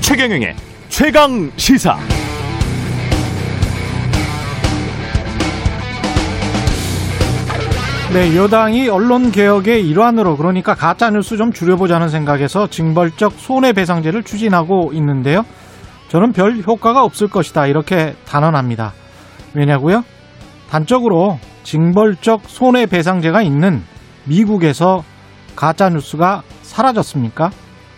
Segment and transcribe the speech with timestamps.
[0.00, 0.54] 최경영의
[0.88, 1.98] 최강 시사.
[8.12, 15.46] 네, 여당이 언론 개혁의 일환으로 그러니까 가짜 뉴스 좀 줄여보자는 생각에서 징벌적 손해배상제를 추진하고 있는데요.
[16.08, 18.92] 저는 별 효과가 없을 것이다 이렇게 단언합니다.
[19.54, 20.04] 왜냐고요?
[20.72, 23.82] 단적으로 징벌적 손해배상제가 있는
[24.24, 25.04] 미국에서
[25.54, 27.50] 가짜 뉴스가 사라졌습니까?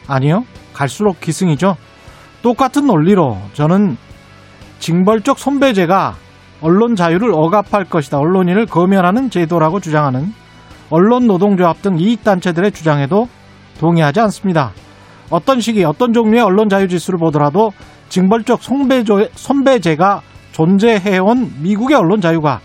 [0.08, 0.44] 아니요.
[0.72, 1.76] 갈수록 기승이죠.
[2.42, 3.96] 똑같은 논리로 저는
[4.80, 6.16] 징벌적 손배제가
[6.62, 8.18] 언론 자유를 억압할 것이다.
[8.18, 10.32] 언론인을 검열하는 제도라고 주장하는
[10.90, 13.28] 언론 노동조합 등 이익단체들의 주장에도
[13.78, 14.72] 동의하지 않습니다.
[15.30, 17.70] 어떤 시기, 어떤 종류의 언론 자유 지수를 보더라도
[18.08, 18.60] 징벌적
[19.36, 20.22] 손배제가
[20.54, 22.60] 존재해온 미국의 언론 자유가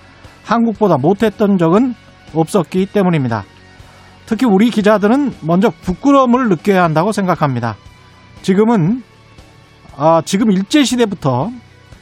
[0.46, 1.96] 한국보다 못했던 적은
[2.34, 3.44] 없었기 때문입니다.
[4.28, 7.76] 특히 우리 기자들은 먼저 부끄러움을 느껴야 한다고 생각합니다.
[8.44, 9.02] 지금은
[9.98, 11.50] 아, 지금 일제 시대부터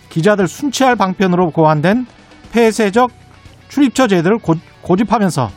[0.10, 2.06] 기자들 순찰 방편으로 고안된
[2.52, 3.10] 폐쇄적
[3.70, 5.50] 출입처 제도를 고, 고집하면서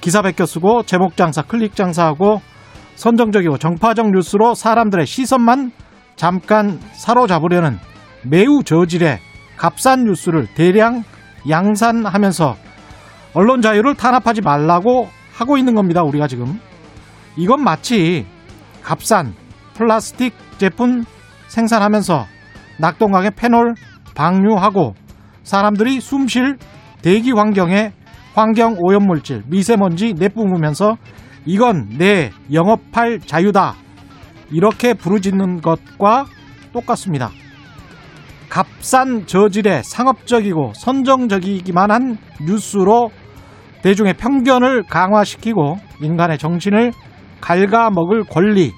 [0.00, 2.40] 기사 베껴 쓰고 제목 장사, 클릭 장사하고
[2.94, 5.72] 선정적이고 정파적 뉴스로 사람들의 시선만
[6.14, 7.78] 잠깐 사로잡으려는
[8.22, 9.18] 매우 저질의
[9.58, 11.02] 값싼 뉴스를 대량
[11.48, 12.56] 양산하면서
[13.34, 16.02] 언론 자유를 탄압하지 말라고 하고 있는 겁니다.
[16.02, 16.60] 우리가 지금
[17.36, 18.26] 이건 마치
[18.82, 19.34] 값싼
[19.74, 21.04] 플라스틱 제품
[21.48, 22.26] 생산하면서
[22.78, 23.74] 낙동강에 페놀
[24.14, 24.94] 방류하고
[25.42, 26.56] 사람들이 숨쉴
[27.02, 27.92] 대기 환경에
[28.34, 30.96] 환경 오염물질, 미세먼지 내뿜으면서
[31.44, 33.74] 이건 내 영업할 자유다.
[34.50, 36.26] 이렇게 부르짖는 것과
[36.72, 37.30] 똑같습니다.
[38.48, 43.10] 값싼 저질의 상업적이고 선정적이기만 한 뉴스로
[43.82, 46.92] 대중의 편견을 강화시키고 인간의 정신을
[47.40, 48.72] 갉아먹을 권리,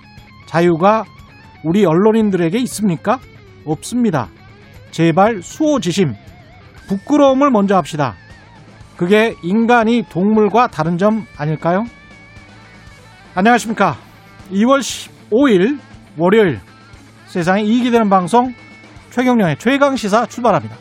[0.46, 1.04] 자유가
[1.64, 3.18] 우리 언론인들에게 있습니까?
[3.64, 4.28] 없습니다.
[4.90, 6.14] 제발 수호지심,
[6.88, 8.14] 부끄러움을 먼저 합시다.
[8.96, 11.84] 그게 인간이 동물과 다른 점 아닐까요?
[13.34, 13.96] 안녕하십니까.
[14.50, 15.78] 2월 15일
[16.18, 16.60] 월요일
[17.26, 18.52] 세상에 이익이 되는 방송
[19.10, 20.76] 최경령의 최강 시사 출발합니다.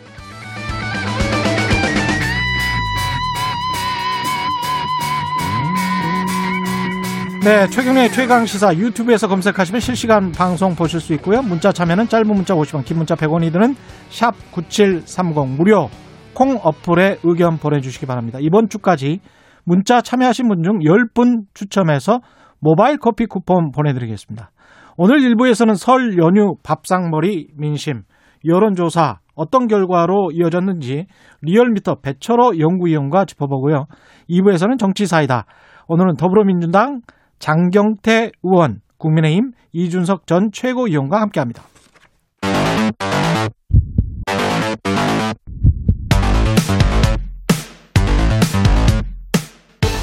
[7.43, 11.41] 네, 최경련의 최강 시사 유튜브에서 검색하시면 실시간 방송 보실 수 있고요.
[11.41, 13.75] 문자 참여는 짧은 문자 50원, 긴 문자 100원이 드는
[14.09, 15.89] 샵 9730 무료
[16.33, 18.39] 콩 어플에 의견 보내주시기 바랍니다.
[18.41, 19.21] 이번 주까지
[19.63, 22.19] 문자 참여하신 분 중 10분 추첨해서
[22.59, 24.51] 모바일 커피 쿠폰 보내드리겠습니다.
[24.97, 28.03] 오늘 일부에서는 설 연휴 밥상머리 민심
[28.45, 31.05] 여론조사 어떤 결과로 이어졌는지
[31.41, 33.85] 리얼미터 배철호 연구위원과 짚어보고요.
[34.29, 35.45] 2부에서는 정치사이다.
[35.87, 37.01] 오늘은 더불어민주당
[37.39, 41.63] 장경태 의원, 국민의힘 이준석 전 최고위원과 함께합니다.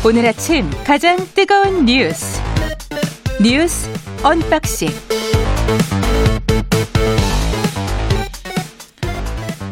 [0.08, 2.40] 오늘 아침 가장 뜨거운 뉴스
[3.42, 3.90] 뉴스
[4.24, 4.88] unboxing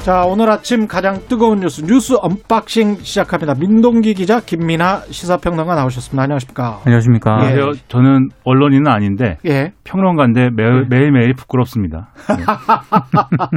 [0.04, 3.54] 자, 오늘 아침 가장 뜨거운 뉴스, 뉴스 unboxing 시작합니다.
[3.58, 6.24] 민동기 기자, 김민아 시사평론가 나오셨습니다.
[6.24, 6.80] 안녕하십니까.
[6.84, 7.38] 안녕하십니까.
[7.44, 7.56] 예.
[7.56, 7.72] 예.
[7.88, 9.72] 저는 언론인은 아닌데, 예.
[9.84, 10.98] 평론가인데 매일, 네.
[10.98, 12.12] 매일매일 부끄럽습니다.
[12.36, 12.42] 네.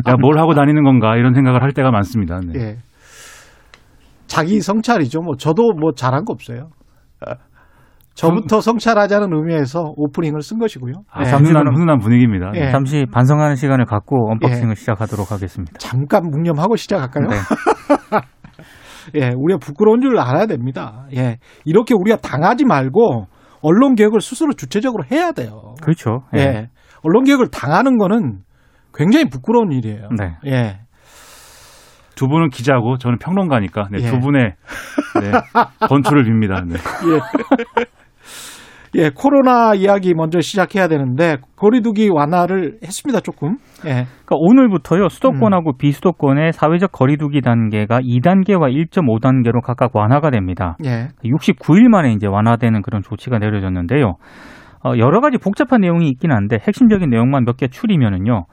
[0.10, 2.40] 야, 뭘 하고 다니는 건가, 이런 생각을 할 때가 많습니다.
[2.40, 2.54] 네.
[2.58, 2.78] 예.
[4.28, 5.20] 자기 성찰이죠.
[5.20, 6.70] 뭐, 저도 뭐 잘한 거 없어요.
[8.18, 10.94] 저부터 성찰하자는 의미에서 오프닝을 쓴 것이고요.
[11.12, 11.30] 아, 예.
[11.30, 12.52] 훈훈한, 훈훈한 분위기입니다.
[12.56, 12.72] 예.
[12.72, 15.74] 잠시 반성하는 시간을 갖고 unboxing을 시작하도록 하겠습니다.
[15.78, 17.28] 잠깐 묵념하고 시작할까요?
[17.28, 17.36] 네.
[19.22, 21.06] 예, 우리가 부끄러운 줄 알아야 됩니다.
[21.16, 21.38] 예.
[21.64, 23.28] 이렇게 우리가 당하지 말고
[23.62, 25.76] 언론 개혁을 스스로 주체적으로 해야 돼요.
[25.82, 26.24] 그렇죠.
[26.36, 26.70] 예.
[27.04, 28.40] 언론 개혁을 당하는 거는
[28.94, 30.10] 굉장히 부끄러운 일이에요.
[30.18, 30.36] 네.
[30.48, 30.80] 예.
[32.16, 34.10] 두 분은 기자고 저는 평론가니까 네, 예.
[34.10, 34.56] 두 분의
[35.22, 35.32] 네,
[35.88, 36.66] 건투를 빕니다.
[36.66, 36.74] 네.
[36.76, 37.20] 예,
[39.16, 43.58] 코로나 이야기 먼저 시작해야 되는데 거리두기 완화를 했습니다, 조금.
[43.86, 44.06] 예.
[44.26, 50.78] 그러니까 오늘부터요 수도권하고 비수도권의 사회적 거리두기 단계가 2단계와 1.5단계로 각각 완화가 됩니다.
[50.86, 51.10] 예.
[51.24, 54.16] 69일 만에 이제 완화되는 그런 조치가 내려졌는데요.
[54.86, 58.46] 어, 여러 가지 복잡한 내용이 있긴 한데 핵심적인 내용만 몇 개 추리면은요.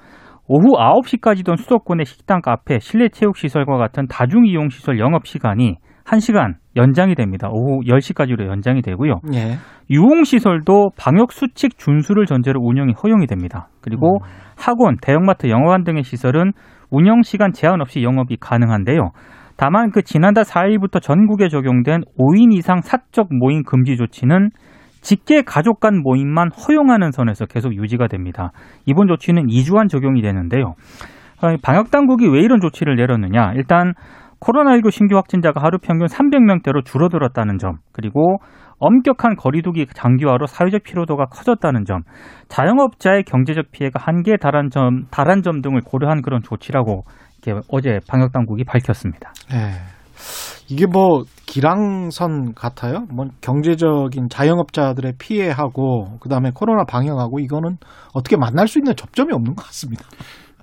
[0.46, 6.54] 오후 9시까지던 수도권의 식당, 카페, 실내 체육 시설과 같은 다중 이용 시설 영업 시간이 1시간
[6.76, 7.48] 연장이 됩니다.
[7.50, 9.20] 오후 10시까지로 연장이 되고요.
[9.34, 9.56] 예.
[9.90, 13.68] 유흥 시설도 방역 수칙 준수를 전제로 운영이 허용이 됩니다.
[13.80, 14.18] 그리고
[14.56, 16.52] 학원, 대형마트, 영화관 등의 시설은
[16.90, 19.10] 운영 시간 제한 없이 영업이 가능한데요.
[19.56, 24.50] 다만 그 지난달 4일부터 전국에 적용된 5인 이상 사적 모임 금지 조치는
[25.00, 28.52] 직계 가족 간 모임만 허용하는 선에서 계속 유지가 됩니다.
[28.86, 30.74] 이번 조치는 2주간 적용이 되는데요.
[31.42, 33.52] 어, 방역 당국이 왜 이런 조치를 내렸느냐?
[33.54, 33.92] 일단
[34.44, 38.36] 코로나19 신규 확진자가 하루 평균 300명대로 줄어들었다는 점, 그리고
[38.78, 42.02] 엄격한 거리두기 장기화로 사회적 피로도가 커졌다는 점,
[42.48, 47.04] 자영업자의 경제적 피해가 한계에 달한 점, 달한 점 등을 고려한 그런 조치라고
[47.68, 49.32] 어제 방역 당국이 밝혔습니다.
[49.52, 49.72] 예.
[50.68, 53.06] 이게 뭐 기랑선 같아요.
[53.12, 57.76] 뭐 경제적인 자영업자들의 피해하고 그다음에 코로나 방역하고 이거는
[58.14, 60.04] 어떻게 만날 수 있는 접점이 없는 것 같습니다.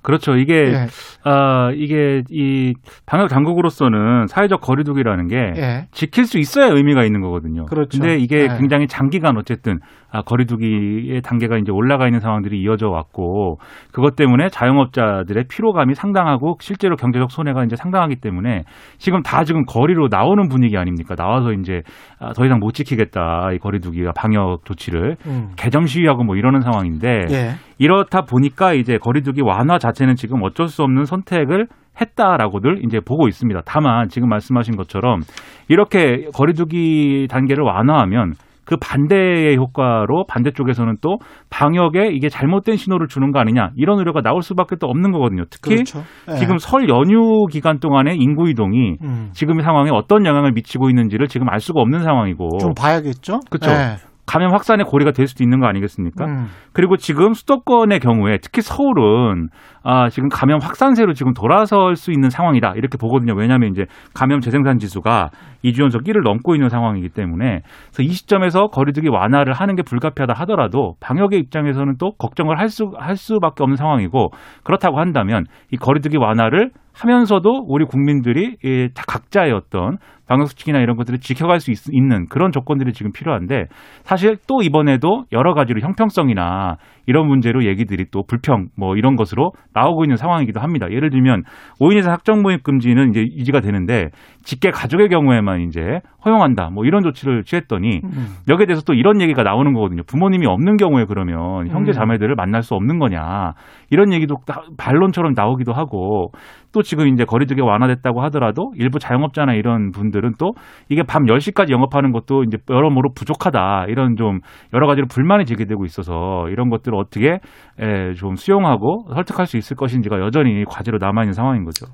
[0.02, 0.36] 그렇죠.
[0.36, 0.86] 이게 예.
[1.24, 2.74] 아 이게 이
[3.06, 5.86] 방역 당국으로서는 사회적 거리두기라는 게 예.
[5.92, 7.66] 지킬 수 있어야 의미가 있는 거거든요.
[7.66, 7.98] 그렇죠.
[7.98, 8.58] 근데 이게 네.
[8.58, 9.78] 굉장히 장기간 어쨌든
[10.12, 13.58] 아, 거리두기의 단계가 이제 올라가 있는 상황들이 이어져 왔고
[13.92, 18.64] 그것 때문에 자영업자들의 피로감이 상당하고 실제로 경제적 손해가 이제 상당하기 때문에
[18.98, 21.14] 지금 다 지금 거리로 나오는 분위기 아닙니까?
[21.14, 21.80] 나와서 이제
[22.20, 25.52] 아, 더 이상 못 지키겠다 이 거리두기가 방역 조치를 음.
[25.56, 27.50] 개점 시위하고 뭐 이러는 상황인데 예.
[27.78, 31.66] 이렇다 보니까 이제 거리두기 완화 자체는 지금 어쩔 수 없는 선택을
[32.00, 33.62] 했다라고들 이제 보고 있습니다.
[33.64, 35.20] 다만 지금 말씀하신 것처럼
[35.68, 41.18] 이렇게 거리두기 단계를 완화하면 그 반대의 효과로 반대쪽에서는 또
[41.50, 45.44] 방역에 이게 잘못된 신호를 주는 거 아니냐 이런 우려가 나올 수밖에 또 없는 거거든요.
[45.50, 46.02] 특히 그렇죠.
[46.30, 46.36] 예.
[46.36, 49.30] 지금 설 연휴 기간 동안의 인구 이동이 음.
[49.32, 53.40] 지금 상황에 어떤 영향을 미치고 있는지를 지금 알 수가 없는 상황이고 좀 봐야겠죠.
[53.50, 53.70] 그쵸.
[53.70, 53.96] 예.
[54.24, 56.24] 감염 확산의 고리가 될 수도 있는 거 아니겠습니까?
[56.24, 56.46] 음.
[56.72, 59.48] 그리고 지금 수도권의 경우에 특히 서울은
[59.84, 62.74] 아, 지금 감염 확산세로 지금 돌아설 수 있는 상황이다.
[62.76, 63.34] 이렇게 보거든요.
[63.34, 65.30] 왜냐하면 이제 감염 재생산 지수가
[65.64, 70.34] 2주 연속 1을 넘고 있는 상황이기 때문에 그래서 이 시점에서 거리두기 완화를 하는 게 불가피하다
[70.40, 74.30] 하더라도 방역의 입장에서는 또 걱정을 할 수, 할 수밖에 없는 상황이고
[74.64, 79.96] 그렇다고 한다면 이 거리두기 완화를 하면서도 우리 국민들이 이 각자의 어떤
[80.28, 83.66] 방역수칙이나 이런 것들을 지켜갈 수 있, 는 그런 조건들이 지금 필요한데
[84.02, 86.76] 사실 또 이번에도 여러 가지로 형평성이나
[87.06, 90.90] 이런 문제로 얘기들이 또 불평 뭐 이런 것으로 나오고 있는 상황이기도 합니다.
[90.90, 91.44] 예를 들면
[91.80, 94.10] 5인 이상 학정 모임 금지는 이제 유지가 되는데
[94.44, 96.70] 직계 가족의 경우에만 이제 허용한다.
[96.70, 98.26] 뭐 이런 조치를 취했더니 음.
[98.48, 100.02] 여기에 대해서 또 이런 얘기가 나오는 거거든요.
[100.04, 101.92] 부모님이 없는 경우에 그러면 형제 음.
[101.92, 103.54] 자매들을 만날 수 없는 거냐.
[103.92, 106.32] 이런 얘기도 다 반론처럼 나오기도 하고
[106.72, 110.52] 또 지금 이제 거리두기 완화됐다고 하더라도 일부 자영업자나 이런 분들은 또
[110.88, 113.86] 이게 밤 10시까지 영업하는 것도 이제 여러모로 부족하다.
[113.88, 114.40] 이런 좀
[114.72, 117.38] 여러 가지로 불만이 제기되고 있어서 이런 것들을 어떻게
[117.78, 121.84] 에, 좀 수용하고 설득할 수 있을 것인지가 여전히 과제로 남아있는 상황인 거죠.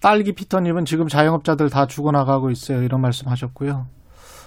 [0.00, 2.82] 딸기 피터님은 지금 자영업자들 다 죽어나가고 있어요.
[2.82, 3.84] 이런 말씀 하셨고요.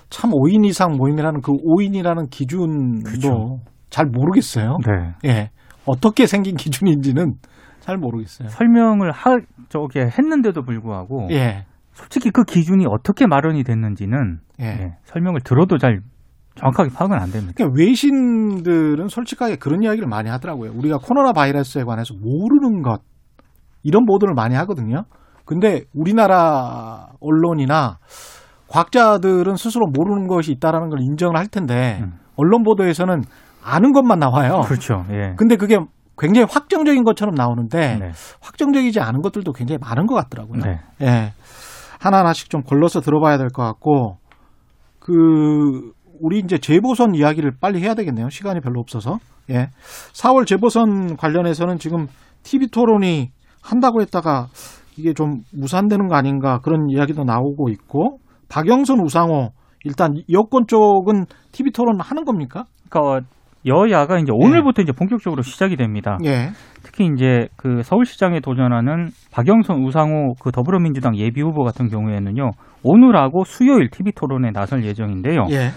[0.10, 3.60] 참 5인 이상 모임이라는 그 5인이라는 기준도 그렇죠.
[3.92, 4.78] 잘 모르겠어요.
[4.88, 5.30] 네.
[5.30, 5.50] 예.
[5.90, 7.34] 어떻게 생긴 기준인지는
[7.80, 8.50] 잘 모르겠어요.
[8.50, 9.38] 설명을 하,
[9.70, 11.66] 저게 했는데도 불구하고 예.
[11.94, 14.66] 솔직히 그 기준이 어떻게 마련이 됐는지는 예.
[14.66, 16.02] 예, 설명을 들어도 잘
[16.56, 17.54] 정확하게 파악은 안 됩니다.
[17.56, 20.72] 그러니까 외신들은 솔직하게 그런 이야기를 많이 하더라고요.
[20.76, 23.02] 우리가 코로나 바이러스에 관해서 모르는 것
[23.84, 25.06] 이런 보도를 많이 하거든요.
[25.46, 27.98] 근데 우리나라 언론이나
[28.68, 32.20] 과학자들은 스스로 모르는 것이 있다라는 걸 인정을 할 텐데 음.
[32.36, 33.24] 언론 보도에서는
[33.64, 34.62] 아는 것만 나와요.
[34.66, 35.06] 그렇죠.
[35.12, 35.34] 예.
[35.38, 35.78] 근데 그게
[36.18, 38.12] 굉장히 확정적인 것처럼 나오는데 네.
[38.42, 40.62] 확정적이지 않은 것들도 굉장히 많은 것 같더라고요.
[40.62, 40.80] 네.
[41.02, 41.34] 예.
[42.00, 44.18] 하나하나씩 좀 걸러서 들어봐야 될 것 같고,
[45.00, 48.30] 그, 우리 이제 재보선 이야기를 빨리 해야 되겠네요.
[48.30, 49.20] 시간이 별로 없어서.
[49.50, 49.68] 예.
[50.14, 52.08] 4월 재보선 관련해서는 지금
[52.44, 54.48] TV 토론이 한다고 했다가
[54.98, 59.50] 이게 좀 무산되는 거 아닌가 그런 이야기도 나오고 있고, 박영선 우상호,
[59.86, 62.66] 일단 여권 쪽은 TV 토론 하는 겁니까?
[62.90, 63.28] 그러니까
[63.66, 66.18] 여야가 이제 오늘부터 이제 본격적으로 시작이 됩니다.
[66.26, 66.50] 예.
[66.84, 72.52] 특히 이제 그 서울시장에 도전하는 박영선, 우상호 그 더불어민주당 예비 후보 같은 경우에는요
[72.84, 75.46] 오늘하고 수요일 TV 토론에 나설 예정인데요.
[75.52, 75.72] 예.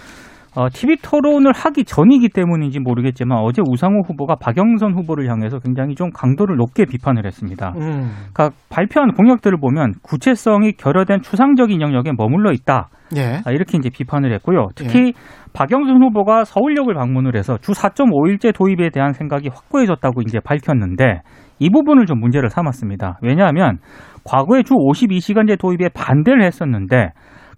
[0.54, 6.10] 어, TV 토론을 하기 전이기 때문인지 모르겠지만 어제 우상호 후보가 박영선 후보를 향해서 굉장히 좀
[6.10, 7.72] 강도를 높게 비판을 했습니다.
[7.76, 8.10] 음.
[8.32, 12.90] 그러니까 발표한 공약들을 보면 구체성이 결여된 추상적인 영역에 머물러 있다.
[13.16, 13.40] 예.
[13.44, 14.68] 아, 이렇게 이제 비판을 했고요.
[14.74, 15.12] 특히
[15.54, 21.22] 박영선 후보가 서울역을 방문을 해서 주 4.5일제 도입에 대한 생각이 확고해졌다고 이제 밝혔는데
[21.58, 23.18] 이 부분을 좀 문제를 삼았습니다.
[23.22, 23.78] 왜냐하면
[24.24, 27.10] 과거에 주 52시간제 도입에 반대를 했었는데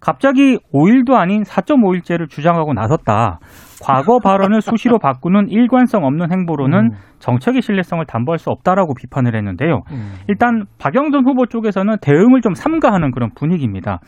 [0.05, 3.39] 갑자기 5일도 아닌 4.5일제를 주장하고 나섰다.
[3.83, 6.91] 과거 발언을 수시로 바꾸는 일관성 없는 행보로는 음.
[7.21, 9.81] 정책의 신뢰성을 담보할 수 없다라고 비판을 했는데요.
[9.93, 10.13] 음.
[10.29, 14.01] 일단 박영선 후보 쪽에서는 대응을 좀 삼가하는 그런 분위기입니다.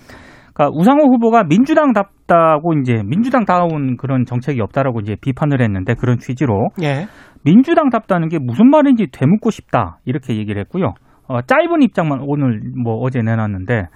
[0.53, 7.07] 그러니까 우상호 후보가 민주당답다고 이제 민주당다운 그런 정책이 없다라고 이제 비판을 했는데 그런 취지로 예.
[7.45, 10.95] 민주당답다는 게 무슨 말인지 되묻고 싶다 이렇게 얘기를 했고요.
[11.28, 13.88] 어, 짧은 입장만 오늘 뭐 어제 내놨는데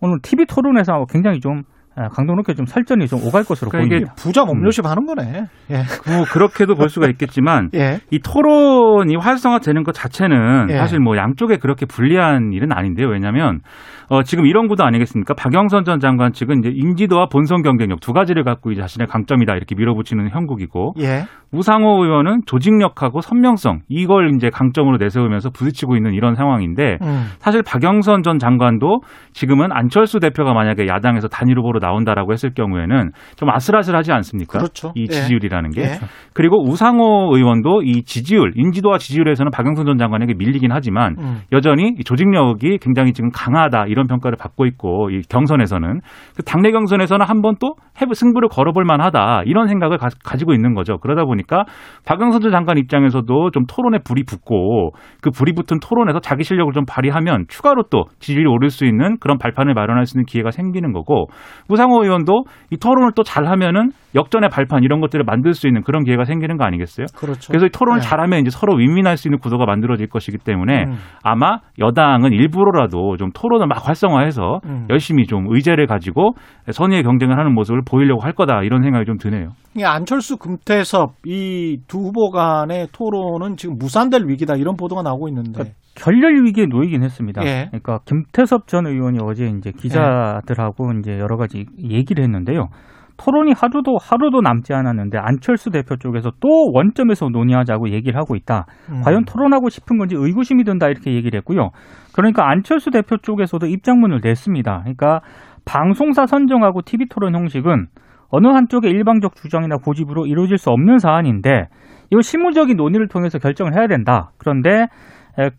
[0.00, 1.62] 오늘 TV 토론에서 굉장히 좀
[1.98, 4.14] 아, 강도 높게 좀 설전이 좀 오갈 것으로 그러니까 이게 보입니다.
[4.16, 5.46] 부자 몸요십 하는 거네.
[5.70, 5.76] 예.
[5.76, 8.00] 뭐 그렇게도 볼 수가 있겠지만 예.
[8.10, 10.76] 이 토론이 활성화되는 것 자체는 예.
[10.76, 13.08] 사실 뭐 양쪽에 그렇게 불리한 일은 아닌데요.
[13.08, 13.60] 왜냐하면
[14.08, 15.34] 어, 지금 이런 구도 아니겠습니까?
[15.34, 19.74] 박영선 전 장관 측은 이제 인지도와 본선 경쟁력 두 가지를 갖고 이제 자신의 강점이다 이렇게
[19.74, 21.24] 밀어붙이는 형국이고 예.
[21.52, 27.26] 우상호 의원은 조직력하고 선명성 이걸 이제 강점으로 내세우면서 부딪히고 있는 이런 상황인데 음.
[27.38, 29.00] 사실 박영선 전 장관도
[29.32, 34.58] 지금은 안철수 대표가 만약에 야당에서 단일 후보로 나온다라고 했을 경우에는 좀 아슬아슬하지 않습니까?
[34.58, 34.92] 그렇죠.
[34.94, 35.06] 이 예.
[35.06, 35.82] 지지율이라는 게.
[35.82, 35.86] 예.
[36.32, 41.40] 그리고 우상호 의원도 이 지지율, 인지도와 지지율에서는 박영선 전 장관에게 밀리긴 하지만 음.
[41.52, 46.00] 여전히 이 조직력이 굉장히 지금 강하다 이런 평가를 받고 있고 이 경선에서는
[46.36, 50.74] 그 당내 경선에서는 한 번 또 해부 승부를 걸어볼 만하다 이런 생각을 가, 지고 있는
[50.74, 50.98] 거죠.
[50.98, 51.64] 그러다 보니까
[52.04, 54.90] 박영선 전 장관 입장에서도 좀 토론에 불이 붙고
[55.22, 59.38] 그 불이 붙은 토론에서 자기 실력을 좀 발휘하면 추가로 또 지지율이 오를 수 있는 그런
[59.38, 61.28] 발판을 마련할 수 있는 기회가 생기는 거고
[61.70, 66.24] 우상호 의원도 이 토론을 또 잘하면은 역전의 발판 이런 것들을 만들 수 있는 그런 기회가
[66.24, 67.06] 생기는 거 아니겠어요?
[67.16, 67.48] 그렇죠.
[67.48, 68.06] 그래서 이 토론을 네.
[68.06, 70.96] 잘하면 이제 서로 윈윈할 수 있는 구도가 만들어질 것이기 때문에 음.
[71.22, 74.86] 아마 여당은 일부러라도 좀 토론을 막 활성화해서 음.
[74.90, 76.32] 열심히 좀 의제를 가지고
[76.70, 79.50] 선의의 경쟁을 하는 모습을 보이려고 할 거다 이런 생각이 좀 드네요.
[79.76, 85.72] 이 안철수 금태섭 이 두 후보 간의 토론은 지금 무산될 위기다 이런 보도가 나오고 있는데.
[85.94, 87.42] 결렬 위기에 놓이긴 했습니다.
[87.46, 87.66] 예.
[87.70, 92.68] 그러니까 김태섭 전 의원이 어제 이제 기자들하고 이제 여러 가지 얘기를 했는데요.
[93.16, 98.66] 토론이 하루도 하루도 남지 않았는데 안철수 대표 쪽에서 또 원점에서 논의하자고 얘기를 하고 있다.
[98.90, 99.02] 음.
[99.02, 101.70] 과연 토론하고 싶은 건지 의구심이 든다 이렇게 얘기를 했고요.
[102.14, 104.80] 그러니까 안철수 대표 쪽에서도 입장문을 냈습니다.
[104.80, 105.20] 그러니까
[105.64, 107.86] 방송사 선정하고 TV 토론 형식은
[108.28, 111.68] 어느 한쪽의 일방적 주장이나 고집으로 이루어질 수 없는 사안인데
[112.10, 114.30] 이거 실무적인 논의를 통해서 결정을 해야 된다.
[114.38, 114.86] 그런데 에,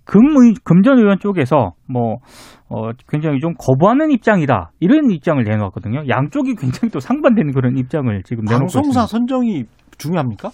[0.05, 2.17] 금의, 금전 의원 쪽에서 뭐
[2.69, 6.07] 어, 굉장히 좀 거부하는 입장이다 이런 입장을 내놓았거든요.
[6.10, 9.05] 양쪽이 굉장히 또 상반되는 그런 입장을 지금 내놓고 방송사 있습니다.
[9.05, 9.63] 선정이
[9.98, 10.51] 중요합니까?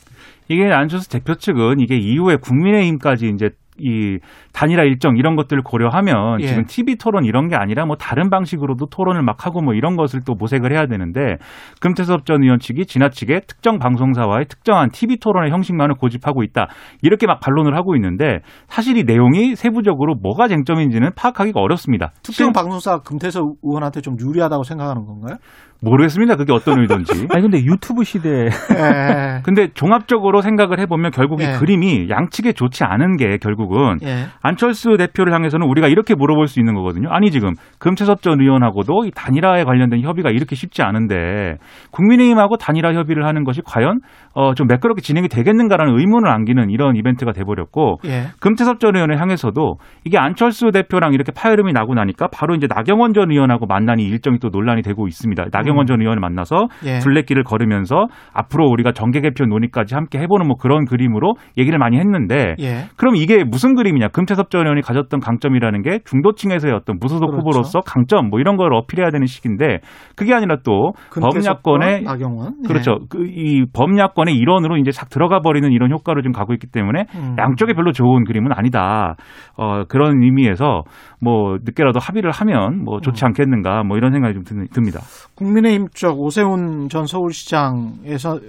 [0.48, 3.50] 이게 안철수 대표 측은 이게 이후에 국민의힘까지 이제
[3.80, 4.20] 이
[4.54, 6.48] 단일화 일정 이런 것들을 고려하면 예.
[6.48, 10.22] 지금 TV 토론 이런 게 아니라 뭐 다른 방식으로도 토론을 막 하고 뭐 이런 것을
[10.26, 11.38] 또 모색을 해야 되는데
[11.82, 16.68] 금태섭 전 의원 측이 지나치게 특정 방송사와의 특정한 TV 토론의 형식만을 고집하고 있다
[17.02, 22.12] 이렇게 막 반론을 하고 있는데 사실 이 내용이 세부적으로 뭐가 쟁점인지는 파악하기가 어렵습니다.
[22.22, 25.38] 특정 방송사 금태섭 의원한테 좀 유리하다고 생각하는 건가요?
[25.84, 26.36] 모르겠습니다.
[26.36, 27.28] 그게 어떤 의도인지.
[27.32, 29.42] 아니 근데 유튜브 시대에 예.
[29.44, 31.52] 근데 종합적으로 생각을 해보면 결국 이 예.
[31.60, 34.28] 그림이 양측에 좋지 않은 게 결국은 예.
[34.42, 37.10] 안철수 대표를 향해서는 우리가 이렇게 물어볼 수 있는 거거든요.
[37.12, 41.58] 아니 지금 금태섭 전 의원하고도 이 단일화에 관련된 협의가 이렇게 쉽지 않은데
[41.92, 44.00] 국민의힘하고 단일화 협의를 하는 것이 과연
[44.34, 48.28] 어, 좀 매끄럽게 진행이 되겠는가라는 의문을 안기는 이런 이벤트가 돼버렸고 예.
[48.40, 49.76] 금태섭 전 의원을 향해서도
[50.06, 54.50] 이게 안철수 대표랑 이렇게 파열음이 나고 나니까 바로 이제 나경원 전 의원하고 만나니 일정이 또
[54.50, 55.46] 논란이 되고 있습니다.
[55.52, 57.00] 나경 원 전 의원을 만나서 예.
[57.00, 62.56] 둘레길을 걸으면서 앞으로 우리가 정계 개표 논의까지 함께 해보는 뭐 그런 그림으로 얘기를 많이 했는데
[62.60, 62.86] 예.
[62.96, 64.08] 그럼 이게 무슨 그림이냐?
[64.10, 67.40] 금태섭 전 의원이 가졌던 강점이라는 게 중도층에서의 어떤 무소속 그렇죠.
[67.42, 69.80] 후보로서 강점 뭐 이런 걸 어필해야 되는 시기인데
[70.16, 72.54] 그게 아니라 또 범야권의 나경원.
[72.64, 72.68] 예.
[72.68, 73.00] 그렇죠.
[73.10, 77.36] 그 이 범야권의 일원으로 이제 싹 들어가 버리는 이런 효과를 좀 가고 있기 때문에 음.
[77.40, 79.16] 양쪽에 별로 좋은 그림은 아니다.
[79.58, 80.84] 어, 그런 의미에서
[81.24, 83.02] 뭐 늦게라도 합의를 하면 뭐 음.
[83.02, 85.00] 좋지 않겠는가 뭐 이런 생각이 좀 드- 듭니다.
[85.36, 88.40] 국민의힘 쪽 오세훈 전 서울시장에서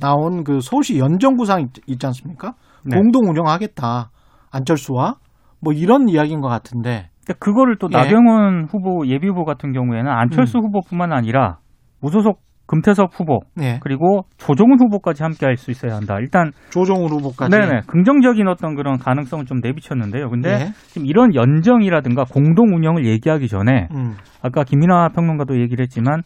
[0.00, 2.54] 나온 그 서울시 연정구상 있- 있지 않습니까?
[2.84, 2.96] 네.
[2.96, 4.10] 공동 운영하겠다.
[4.50, 5.14] 안철수와
[5.60, 7.08] 뭐 이런 이야기인 것 같은데.
[7.26, 7.96] 근데 그거를 또 예.
[7.96, 10.64] 나경원 후보 예비 후보 같은 경우에는 안철수 음.
[10.66, 11.58] 후보뿐만 아니라
[12.02, 13.78] 무소속 금태섭 후보 예.
[13.82, 16.16] 그리고 조정훈 후보까지 함께 할 수 있어야 한다.
[16.18, 17.50] 일단 조정우 후보까지.
[17.56, 20.28] 네네 긍정적인 어떤 그런 가능성을 좀 내비쳤는데요.
[20.30, 20.66] 근데 예.
[20.88, 24.14] 지금 이런 연정이라든가 공동 운영을 얘기하기 전에 음.
[24.42, 26.22] 아까 김민아 평론가도 얘기를 했지만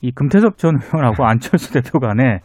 [0.00, 2.38] 이 금태섭 전 의원하고 안철수 대표 간에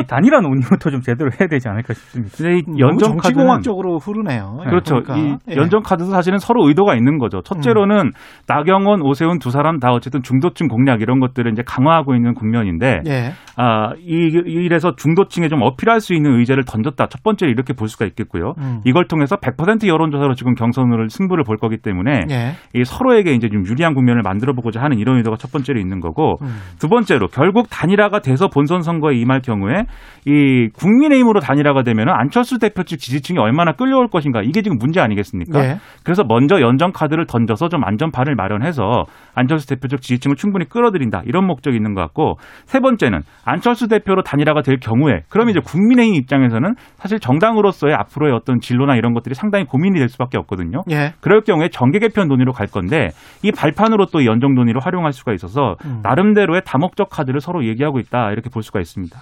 [0.00, 2.36] 이 단일화 논의부터 좀 제대로 해야 되지 않을까 싶습니다.
[2.36, 4.58] 근데 이 연정 카드는 정치공학적으로 흐르네요.
[4.64, 5.02] 그렇죠.
[5.02, 5.16] 그러니까.
[5.16, 5.56] 이 예.
[5.56, 7.42] 연정 카드도 사실은 서로 의도가 있는 거죠.
[7.42, 8.12] 첫째로는
[8.46, 13.32] 나경원, 오세훈 두 사람 다 어쨌든 중도층 공략 이런 것들을 이제 강화하고 있는 국면인데 예.
[13.56, 17.06] 아, 이, 이래서 중도층에 좀 어필할 수 있는 의제를 던졌다.
[17.08, 18.54] 첫 번째로 이렇게 볼 수가 있겠고요.
[18.58, 18.80] 음.
[18.84, 22.52] 이걸 통해서 100% 여론조사로 지금 경선을 승부를 볼 거기 때문에 예.
[22.74, 26.38] 이 서로에게 이제 좀 유리한 국면을 만들어 보고자 하는 이런 의도가 첫 번째로 있는 거고
[26.42, 26.56] 음.
[26.78, 29.84] 두 번째로 결국 단일화가 돼서 본선 선거에 임할 경우에
[30.26, 35.64] 이 국민의힘으로 단일화가 되면은 안철수 대표 측 지지층이 얼마나 끌려올 것인가 이게 지금 문제 아니겠습니까?
[35.64, 35.78] 예.
[36.04, 39.04] 그래서 먼저 연정 카드를 던져서 좀 안전판을 마련해서
[39.34, 44.22] 안철수 대표 쪽 지지층을 충분히 끌어들인다 이런 목적이 있는 것 같고 세 번째는 안철수 대표로
[44.22, 49.64] 단일화가 될 경우에 그러면 이제 국민의힘 입장에서는 사실 정당으로서의 앞으로의 어떤 진로나 이런 것들이 상당히
[49.64, 50.82] 고민이 될 수밖에 없거든요.
[50.90, 51.14] 예.
[51.20, 53.10] 그럴 경우에 정계 개편 논의로 갈 건데
[53.42, 56.00] 이 발판으로 또이 연정 논의를 활용할 수가 있어서 음.
[56.02, 59.18] 나름대로의 다목적 카드를 서로 얘기하고 있다 이렇게 볼 수가 있습니다.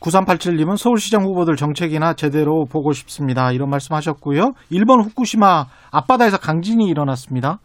[0.00, 3.52] 9387님은 서울시장 후보들 정책이나 제대로 보고 싶습니다.
[3.52, 4.52] 이런 말씀 하셨고요.
[4.70, 7.58] 일본 후쿠시마 앞바다에서 강진이 일어났습니다.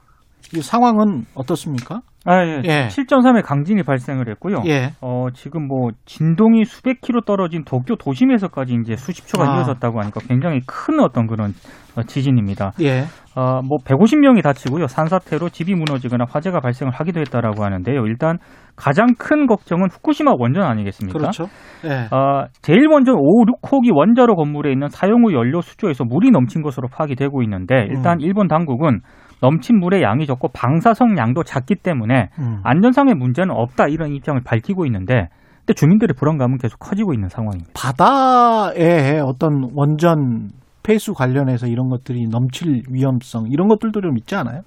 [0.55, 2.01] 이 상황은 어떻습니까?
[2.25, 2.61] 아, 예.
[2.63, 2.87] 예.
[2.87, 4.63] 7.3의 강진이 발생을 했고요.
[4.65, 4.91] 예.
[5.01, 9.57] 어, 지금 뭐 진동이 수백 킬로 떨어진 도쿄 도심에서까지 이제 수십 초가 아.
[9.57, 11.53] 이어졌다고 하니까 굉장히 큰 어떤 그런
[11.95, 12.71] 어, 지진입니다.
[12.81, 13.03] 예.
[13.35, 14.87] 어, 뭐 150명이 다치고요.
[14.87, 18.05] 산사태로 집이 무너지거나 화재가 발생을 하기도 했다라고 하는데요.
[18.05, 18.37] 일단
[18.75, 21.17] 가장 큰 걱정은 후쿠시마 원전 아니겠습니까?
[21.17, 21.47] 그렇죠.
[21.85, 22.07] 예.
[22.15, 26.87] 어, 제일 먼저 5, 6호기 원자로 건물에 있는 사용 후 연료 수조에서 물이 넘친 것으로
[26.87, 28.21] 파악이 되고 있는데 일단 음.
[28.21, 29.01] 일본 당국은
[29.43, 32.61] 넘친 물의 양이 적고 방사성 양도 작기 때문에 음.
[32.63, 35.27] 안전상의 문제는 없다 이런 입장을 밝히고 있는데
[35.59, 37.71] 근데 주민들의 불안감은 계속 커지고 있는 상황입니다.
[37.75, 40.49] 바다에 어떤 원전
[40.81, 44.61] 폐수 관련해서 이런 것들이 넘칠 위험성 이런 것들도 좀 있지 않아요?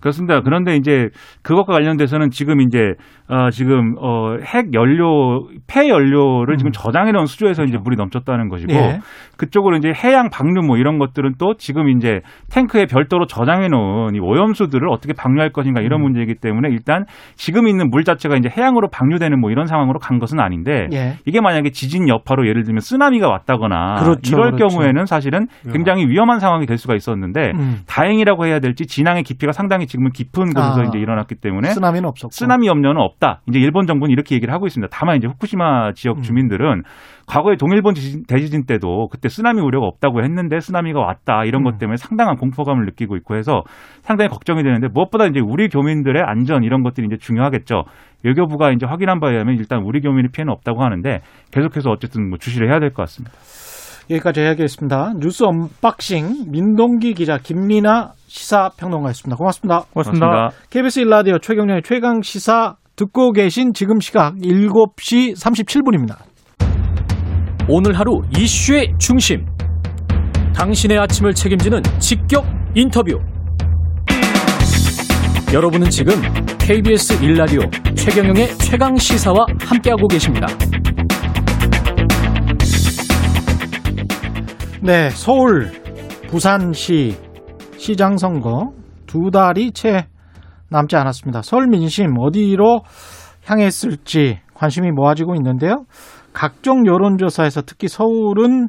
[0.00, 0.42] 그렇습니다.
[0.42, 1.08] 그런데 이제
[1.42, 2.78] 그것과 관련돼서는 지금 이제
[3.28, 6.72] 어 지금 어 핵 연료 폐 연료를 지금 음.
[6.72, 9.00] 저장해 놓은 수조에서 이제 물이 넘쳤다는 것이고 예.
[9.36, 12.20] 그쪽으로 이제 해양 방류 뭐 이런 것들은 또 지금 이제
[12.52, 16.04] 탱크에 별도로 저장해 놓은 이 오염수들을 어떻게 방류할 것인가 이런 음.
[16.04, 17.04] 문제이기 때문에 일단
[17.34, 21.14] 지금 있는 물 자체가 이제 해양으로 방류되는 뭐 이런 상황으로 간 것은 아닌데 예.
[21.26, 24.76] 이게 만약에 지진 여파로 예를 들면 쓰나미가 왔다거나 그렇죠, 이럴 그렇죠.
[24.76, 27.78] 경우에는 사실은 굉장히 위험한 상황이 될 수가 있었는데 음.
[27.86, 30.84] 다행이라고 해야 될지 진앙의 깊이가 상당히 지금은 깊은 곳에서 아.
[30.84, 32.32] 이제 일어났기 때문에 쓰나미는 없었고.
[32.32, 33.40] 쓰나미 염려는 없 다.
[33.48, 34.88] 이제 일본 정부는 이렇게 얘기를 하고 있습니다.
[34.92, 36.22] 다만 이제 후쿠시마 지역 음.
[36.22, 36.82] 주민들은
[37.26, 41.64] 과거에 동일본 지진- 대지진 때도 그때 쓰나미 우려가 없다고 했는데 쓰나미가 왔다 이런 음.
[41.64, 43.62] 것 때문에 상당한 공포감을 느끼고 있고 해서
[44.02, 47.84] 상당히 걱정이 되는데 무엇보다 이제 우리 교민들의 안전 이런 것들이 이제 중요하겠죠.
[48.24, 52.70] 외교부가 이제 확인한 바에 의하면 일단 우리 교민의 피해는 없다고 하는데 계속해서 어쨌든 뭐 주시를
[52.70, 53.34] 해야 될 것 같습니다.
[54.10, 55.14] 여기까지 해야겠습니다.
[55.18, 59.36] 뉴스 unboxing 민동기 기자 김민아 시사평론가였습니다.
[59.36, 59.84] 고맙습니다.
[59.94, 60.50] 고맙습니다.
[60.70, 66.16] KBS 일라디오 최경영의 최강 시사 듣고 계신 지금 시각 7시 37분입니다.
[67.68, 69.46] 오늘 하루 이슈의 중심.
[70.54, 73.18] 당신의 아침을 책임지는 직격 인터뷰.
[75.52, 76.14] 여러분은 지금
[76.58, 77.62] KBS 일라디오
[77.96, 80.46] 최경영의 최강 시사와 함께하고 계십니다.
[84.82, 85.72] 네, 서울,
[86.28, 87.16] 부산시
[87.76, 88.72] 시장 선거
[89.06, 90.06] 두 달이 채
[90.74, 91.42] 남지 않았습니다.
[91.42, 92.80] 서울 민심 어디로
[93.46, 95.84] 향했을지 관심이 모아지고 있는데요.
[96.32, 98.68] 각종 여론조사에서 특히 서울은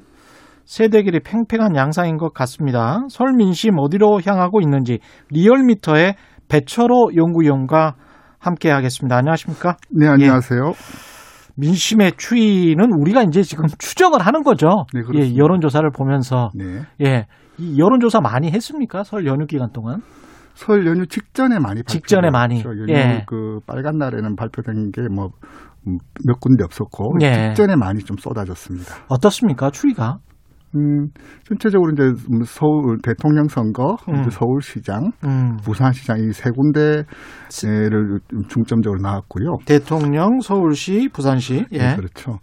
[0.66, 3.02] 세대길이 팽팽한 양상인 것 같습니다.
[3.10, 5.00] 서울 민심 어디로 향하고 있는지
[5.32, 6.16] 리얼미터의
[6.48, 7.96] 배철호 연구위원과
[8.40, 9.18] 함께 하겠습니다.
[9.18, 9.78] 안녕하십니까?
[9.90, 10.74] 네, 안녕하세요.
[11.58, 14.86] 민심의 추이는 우리가 이제 지금 추정을 하는 거죠.
[14.94, 15.34] 네, 그렇습니다.
[15.34, 16.82] 예, 여론조사를 보면서 네.
[17.02, 17.26] 예,
[17.58, 19.04] 이 여론조사 많이 했습니까?
[19.04, 20.02] 설 연휴 기간 동안?
[20.56, 22.30] 설 연휴 직전에 많이 직전에.
[22.32, 22.64] 많이.
[22.64, 23.24] 연휴 예.
[23.28, 25.30] 그 빨간 날에는 발표된 게 뭐
[26.26, 27.54] 몇 군데 없었고 예.
[27.54, 28.96] 직전에 많이 좀 쏟아졌습니다.
[29.08, 29.70] 어떻습니까?
[29.70, 30.18] 추이가?
[30.76, 31.10] 음,
[31.48, 32.04] 전체적으로 이제
[32.48, 34.28] 서울 대통령 선거, 음.
[34.32, 39.58] 서울시장, 음, 부산시장 이 세 군데를 중점적으로 나왔고요.
[39.68, 41.68] 대통령, 서울시, 부산시.
[41.72, 41.78] 예.
[41.78, 42.40] 네, 그렇죠.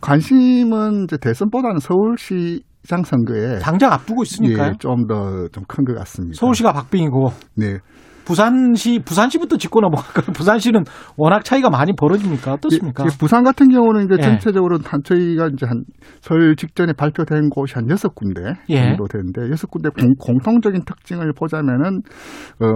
[0.00, 4.68] 관심은 이제 대선보다는 서울시 장 선거에 당장 앞두고 있으니까요.
[4.68, 6.36] 예, 좀더 좀 큰 것 같습니다.
[6.38, 7.78] 서울시가 박빙이고 네.
[8.24, 10.26] 부산시 부산시부터 짚고 넘어갈까요?
[10.36, 10.84] 부산시는
[11.16, 13.04] 워낙 차이가 많이 벌어지니까 어떻습니까?
[13.04, 14.22] 예, 예, 부산 같은 경우는 이제 예.
[14.22, 15.82] 전체적으로 한 저희가 이제 한
[16.20, 18.82] 설 직전에 발표된 곳이 한 여섯 군데 예.
[18.82, 22.02] 정도 되는데 여섯 군데 공, 공통적인 특징을 보자면은
[22.60, 22.66] 어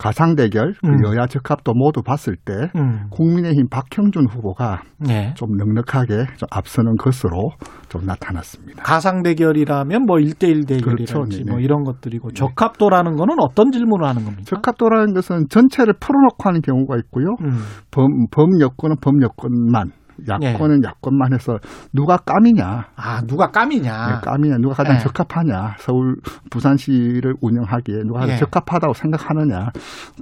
[0.00, 1.04] 가상 대결, 그 음.
[1.04, 5.34] 여야 적합도 모두 봤을 때 음, 국민의힘 박형준 후보가 예.
[5.34, 7.50] 좀 넉넉하게 좀 앞서는 것으로
[7.90, 8.82] 좀 나타났습니다.
[8.82, 11.24] 가상 대결이라면 뭐 1대1 대결이랄지 그렇죠.
[11.28, 11.50] 네네.
[11.50, 14.44] 뭐 이런 것들이고 적합도라는 거는 어떤 질문을 하는 겁니까?
[14.46, 17.36] 적합도라는 것은 전체를 풀어놓고 하는 경우가 있고요.
[17.42, 17.58] 음,
[17.90, 19.90] 범, 범 여권은 범 여권만,
[20.28, 21.58] 야권은 야권만 해서
[21.92, 24.06] 누가 까미냐, 아, 누가 까미냐.
[24.06, 24.98] 네, 까미냐, 누가 가장 예.
[24.98, 26.16] 적합하냐, 서울,
[26.50, 28.38] 부산시를 운영하기에 누가 가장 예.
[28.38, 29.70] 적합하다고 생각하느냐,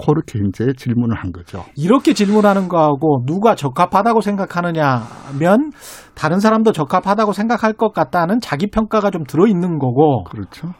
[0.05, 1.65] 그렇게 이제 질문을 한 거죠.
[1.77, 5.71] 이렇게 질문하는 거하고 누가 적합하다고 생각하느냐면
[6.15, 10.73] 다른 사람도 적합하다고 생각할 것 같다는 자기 평가가 좀 들어 있는 거고 그렇죠.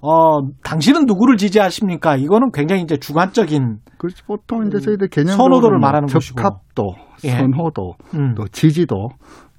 [0.00, 2.16] 어 당신은 누구를 지지하십니까?
[2.16, 6.36] 이거는 굉장히 이제 주관적인 그렇지 보통 이제 저희들 개념 선호도를 말하는 것이고.
[6.40, 7.30] 적합도, 예.
[7.30, 8.34] 선호도, 음.
[8.36, 9.08] 또 지지도,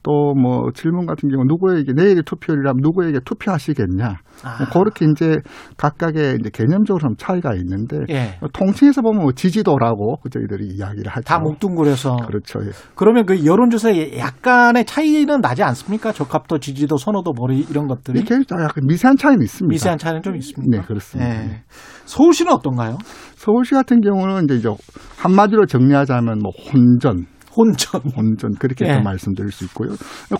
[0.07, 4.05] 또 뭐 질문 같은 경우 누구에게 내일 투표일이라면 누구에게 투표하시겠냐.
[4.43, 4.57] 아.
[4.59, 5.37] 뭐 그렇게 이제
[5.77, 8.39] 각각의 이제 개념적으로 좀 차이가 있는데 예.
[8.53, 11.23] 통칭해서 보면 뭐 지지도라고 그 저희들이 이야기를 하죠.
[11.25, 12.59] 다 뭉뚱그려서 그렇죠.
[12.63, 12.69] 예.
[12.95, 16.11] 그러면 그 여론조사에 약간의 차이는 나지 않습니까?
[16.11, 19.73] 적합도, 지지도, 선호도, 머리 이런 것들이 이게 약간 미세한 차이는 있습니다.
[19.73, 20.77] 미세한 차이는 좀 있습니다.
[20.77, 21.29] 네, 그렇습니다.
[21.29, 21.63] 예.
[22.05, 22.97] 서울시는 어떤가요?
[23.35, 24.77] 서울시 같은 경우는 이제 저
[25.17, 27.25] 한마디로 정리하자면 뭐 혼전,
[27.57, 28.01] 혼전.
[28.15, 28.97] 혼전 그렇게 예.
[28.97, 29.89] 또 말씀드릴 수 있고요.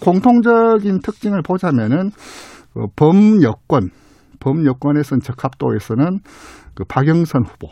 [0.02, 2.12] 공통적인 특징을 보자면은
[2.76, 3.90] 어, 범여권,
[4.40, 6.20] 범여권에서는 적합도에서는
[6.76, 7.68] 그 박영선 후보,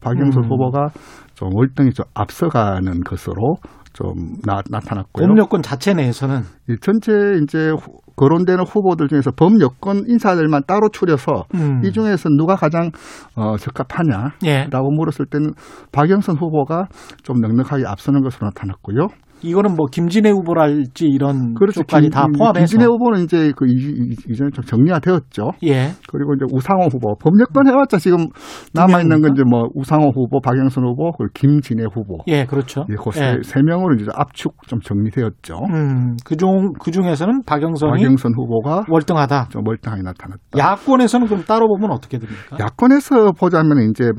[0.00, 0.50] 박영선 음.
[0.50, 0.88] 후보가
[1.34, 3.56] 좀 월등히 좀 앞서가는 것으로
[3.96, 5.26] 좀 나, 나타났고요.
[5.26, 11.82] 법여권 자체 내에서는 이 전체 이제 후- 거론되는 후보들 중에서 범여권 인사들만 따로 추려서 음.
[11.84, 12.90] 이 중에서 누가 가장
[13.34, 14.66] 어, 적합하냐 예.
[14.70, 15.52] 라고 물었을 때는
[15.92, 16.88] 박영선 후보가
[17.22, 19.08] 좀 넉넉하게 앞서는 것으로 나타났고요.
[19.46, 21.80] 이거는 뭐 김진애 후보랄지 이런 그렇죠.
[21.80, 25.52] 쪽까지 다 포함해서 김진애 후보는 이제 그 이- 이전에 좀 정리가 되었죠.
[25.64, 25.90] 예.
[26.08, 28.26] 그리고 이제 우상호 후보 법여권 해왔자 지금
[28.74, 29.32] 남아 있는 건?
[29.32, 32.18] 이제 뭐 우상호 후보, 박영선 후보, 그리고 김진애 후보.
[32.26, 32.84] 예, 그렇죠.
[32.90, 33.38] 예, 그 세, 예.
[33.42, 35.54] 세 명으로 이제 압축 좀 정리되었죠.
[35.70, 39.48] 음, 그중 그 중에서는 박영선이 박영선 후보가 월등하다.
[39.50, 40.58] 좀 멀쩡하게 나타났다.
[40.58, 42.56] 야권에서는 그럼 따로 보면 어떻게 됩니까?
[42.58, 44.10] 야권에서 보자면 이제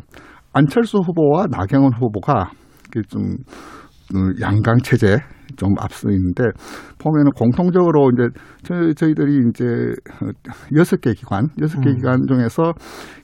[0.53, 2.51] 안철수 후보와 나경원 후보가
[3.09, 3.35] 좀
[4.15, 5.17] 음, 양강 체제
[5.55, 6.43] 좀 앞서 있는데
[6.99, 8.29] 보면은 공통적으로 이제
[8.63, 9.65] 저, 저희들이 이제
[10.21, 10.29] 어,
[10.75, 11.95] 여섯 개 기관 여섯 개 음.
[11.95, 12.73] 기관 중에서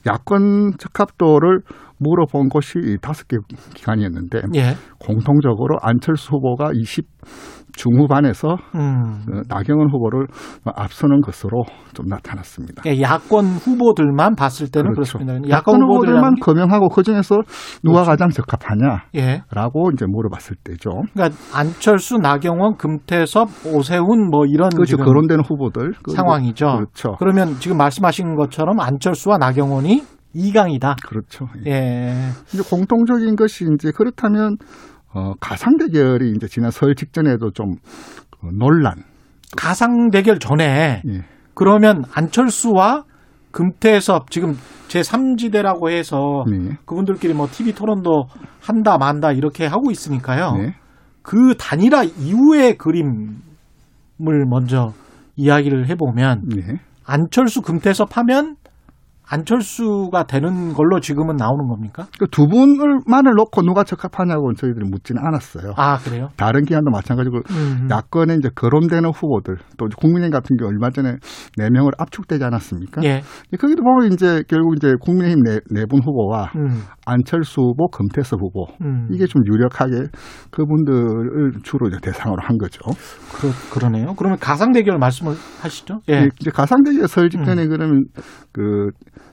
[0.06, 1.60] 야권 적합도를
[1.98, 3.36] 물어본 곳이 이 다섯 개
[3.74, 4.74] 기관이었는데 예.
[4.98, 7.06] 공통적으로 안철수 후보가 20
[7.76, 9.20] 중후반에서 음.
[9.32, 10.26] 어, 나경원 후보를
[10.64, 12.82] 앞서는 것으로 좀 나타났습니다.
[12.86, 15.18] 예, 야권 후보들만 봤을 때는 그렇 그렇죠.
[15.18, 17.36] 습니다 야권 후보들만 후보들만 거명하고 그 중에서
[17.82, 18.10] 누가 그렇죠.
[18.10, 19.42] 가장 적합하냐라고 예.
[19.94, 20.90] 이제 물어봤을 때죠.
[21.12, 24.96] 그러니까 안철수, 나경원, 금태섭, 오세훈 뭐 이런 그렇죠.
[24.96, 26.66] 거론되는 후보들 그리고- 상황이죠.
[26.66, 27.16] 그렇죠.
[27.18, 30.02] 그러면 지금 말씀하신 것처럼 안철수와 나경원이
[30.34, 30.96] 2강이다.
[31.06, 31.46] 그렇죠.
[31.66, 31.70] 예.
[31.70, 32.28] 예.
[32.52, 34.56] 이제 공통적인 것이 이제 그렇다면
[35.14, 37.76] 어, 가상 대결이 이제 지난 설 직전에도 좀
[38.42, 38.94] 어, 논란.
[39.56, 41.22] 가상 대결 전에 예.
[41.54, 43.04] 그러면 안철수와
[43.52, 44.54] 금태섭 지금
[44.88, 46.76] 제 3지대라고 해서 네.
[46.84, 48.24] 그분들끼리 뭐 TV 토론도
[48.60, 50.52] 한다 만다 이렇게 하고 있으니까요.
[50.56, 50.74] 네.
[51.22, 53.36] 그 단일화 이후의 그림을
[54.48, 54.92] 먼저
[55.36, 56.80] 이야기를 해보면 네.
[57.06, 58.56] 안철수 금태섭 하면
[59.28, 62.06] 안철수가 되는 걸로 지금은 나오는 겁니까?
[62.18, 65.74] 그 두 분을만을 놓고 누가 적합하냐고는 저희들이 묻지는 않았어요.
[65.76, 66.28] 아 그래요?
[66.36, 67.88] 다른 기관도 마찬가지고 음.
[67.90, 71.16] 야권에 이제 거론되는 후보들 또 국민의힘 같은 경우 얼마 전에
[71.56, 73.02] 네 명을 압축되지 않았습니까?
[73.04, 73.22] 예.
[73.58, 76.82] 거기도 보면 이제 결국 이제 국민의힘 네, 네분 후보와 음.
[77.06, 79.08] 안철수 후보, 금태섭 후보 음.
[79.12, 80.08] 이게 좀 유력하게
[80.50, 82.80] 그분들을 주로 이제 대상으로 한 거죠.
[83.32, 84.14] 그러, 그러네요.
[84.16, 86.00] 그러면 가상 대결 말씀을 하시죠?
[86.08, 86.24] 예.
[86.24, 86.28] 음.
[86.40, 88.04] 이제 가상 대결 설 직전에 그러면
[88.52, 88.88] 그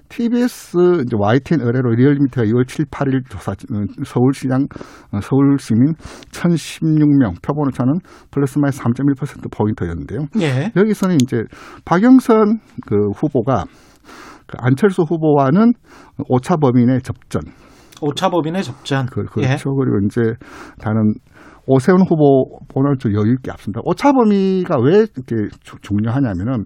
[0.10, 3.56] TBS 이제 YTN 의뢰로 리얼미터가 2월 7, 8일 조사 어,
[4.04, 4.68] 서울시장
[5.12, 5.94] 어, 서울 시민
[6.32, 7.94] 1,016명 표본 오차는
[8.30, 10.28] 플러스 마이너스 3.1% 포인트였는데요.
[10.42, 10.72] 예.
[10.76, 11.44] 여기서는 이제
[11.86, 13.66] 박영선 그 후보가
[14.48, 15.74] 그 안철수 후보와는
[16.28, 17.42] 오차 범인의 접전.
[18.02, 19.06] 오차법인의 접전.
[19.06, 19.48] 그, 예.
[19.48, 19.74] 그렇죠.
[19.76, 20.22] 그리고 이제
[20.80, 21.14] 다른
[21.68, 23.82] 오세훈 후보보다는 좀 여유 있게 앞선다.
[23.84, 26.66] 오차 범위가 왜 이렇게 주- 중요하냐면은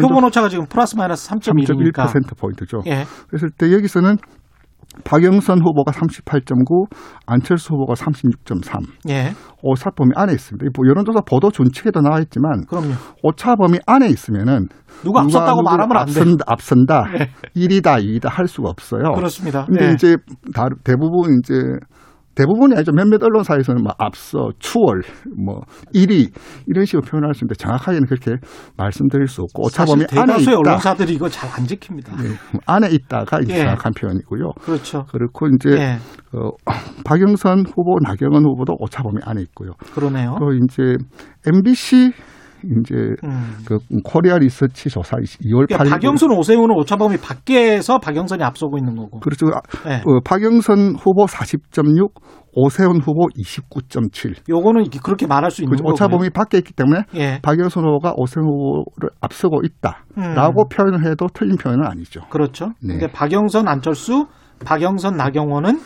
[0.00, 2.06] 표본 오차가 지금 플러스 마이너스 3.1이니까.
[2.06, 2.78] 3.1% 포인트죠.
[2.86, 3.04] 예.
[3.28, 4.16] 그랬을 때 여기서는
[5.04, 6.88] 박영선 후보가 38.9,
[7.26, 8.80] 안철수 후보가 36.3.
[9.10, 9.32] 예.
[9.62, 10.64] 오차 범위 안에 있습니다.
[10.64, 12.94] 이뭐 여론조사 보도 준칙에도 나와 있지만 그럼요.
[13.22, 14.66] 오차 범위 안에 있으면은
[15.04, 16.10] 누가 앞섰다고 누구를 말하면 안 돼.
[16.20, 17.04] 앞선 다, 앞선다.
[17.20, 17.30] 예.
[17.60, 19.12] 1이다, 2이다 할 수가 없어요.
[19.14, 19.66] 그렇습니다.
[19.66, 19.92] 근데 예.
[19.92, 20.16] 이제
[20.54, 21.54] 다- 대부분 이제
[22.38, 22.92] 대부분이 아니죠.
[22.92, 25.02] 몇몇 언론사에서는 막 앞서, 추월,
[25.36, 25.62] 뭐
[25.94, 26.30] 1위
[26.66, 28.36] 이런 식으로 표현할 수 있는데 정확하게는 그렇게
[28.76, 30.58] 말씀드릴 수 없고 오차 범위 사실 안에 있다.
[30.58, 32.12] 언론사들이 이거 잘 안 지킵니다.
[32.24, 33.58] 예, 안에 있다가 이제 예.
[33.60, 34.52] 정확한 표현이고요.
[34.60, 35.04] 그렇죠.
[35.10, 35.98] 그렇고 이제 예.
[36.36, 36.50] 어,
[37.04, 39.72] 박영선 후보, 나경원 후보도 오차 범위 안에 있고요.
[39.94, 40.36] 그러네요.
[40.38, 40.96] 또 이제
[41.46, 42.12] MBC
[42.80, 42.94] 이제
[43.24, 43.56] 음.
[43.66, 49.20] 그 코리아 리서치 조사 2월 그러니까 8일 박영순, 오세훈은 오차범위 밖에서 박영선이 앞서고 있는 거고.
[49.20, 49.46] 그렇죠.
[49.46, 49.94] 아, 예.
[50.04, 52.10] 어, 박영선 후보 40.6,
[52.52, 54.48] 오세훈 후보 29.7.
[54.48, 55.82] 요거는 그렇게 말할 수 있는 그렇죠.
[55.84, 55.92] 거고.
[55.92, 57.38] 오차 범위 밖에 있기 때문에 예.
[57.42, 59.64] 박영선 후보가 오세훈 후보를 앞서고 음.
[59.64, 62.22] 있다라고 표현을 해도 틀린 표현은 아니죠.
[62.30, 62.72] 그렇죠.
[62.82, 62.98] 네.
[62.98, 64.26] 근데 박영선, 안철수,
[64.64, 65.78] 박영선, 나경원은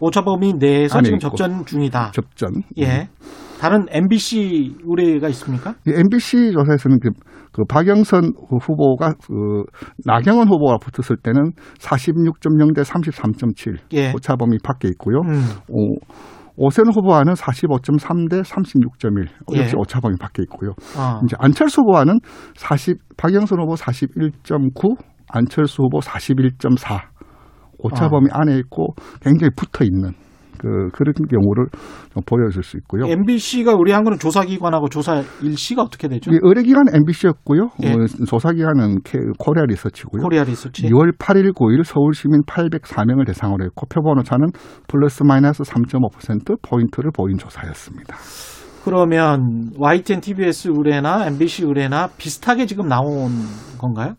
[0.00, 1.30] 오차범위 내에서 지금 있고.
[1.30, 2.12] 접전 중이다.
[2.12, 2.62] 접전.
[2.78, 3.08] 예.
[3.58, 5.74] 다른 MBC 의뢰가 있습니까?
[5.86, 7.10] 이 MBC 조사에서는 그,
[7.52, 9.64] 그 박영선 후보가 그
[10.04, 14.12] 나경원 후보가 붙었을 때는 46.0 대 33.7 예.
[14.12, 15.20] 오차 범위 밖에 있고요.
[15.26, 15.42] 음.
[15.68, 15.96] 오,
[16.58, 19.60] 오세훈 후보와는 45.3 대 36.1 예.
[19.60, 20.70] 역시 오차범위 밖에 있고요.
[20.96, 21.20] 어.
[21.24, 22.18] 이제 안철수 후보와는
[22.56, 24.96] 40 박영선 후보 41.9
[25.28, 27.00] 안철수 후보 41.4
[27.78, 30.14] 오차범위 안에 있고 굉장히 붙어 있는
[30.58, 31.66] 그 그런 경우를
[32.12, 33.06] 좀 보여줄 수 있고요.
[33.06, 36.30] MBC가 의뢰한 거는 조사기관하고 조사 일시가 어떻게 되죠?
[36.30, 37.70] 이 의뢰기관 MBC였고요.
[37.84, 37.92] 예.
[37.92, 38.98] 어, 조사기관은
[39.38, 40.22] 코리아 리서치고요.
[40.22, 40.82] 코리아 리서치.
[40.88, 44.48] 2월 8일, 9일 서울 시민 804명을 대상으로 했고 표본 오차는
[44.88, 48.16] 플러스 마이너스 3.5% 포인트를 보인 조사였습니다.
[48.84, 53.30] 그러면 YTN TBS 의뢰나 MBC 의뢰나 비슷하게 지금 나온
[53.78, 54.14] 건가요?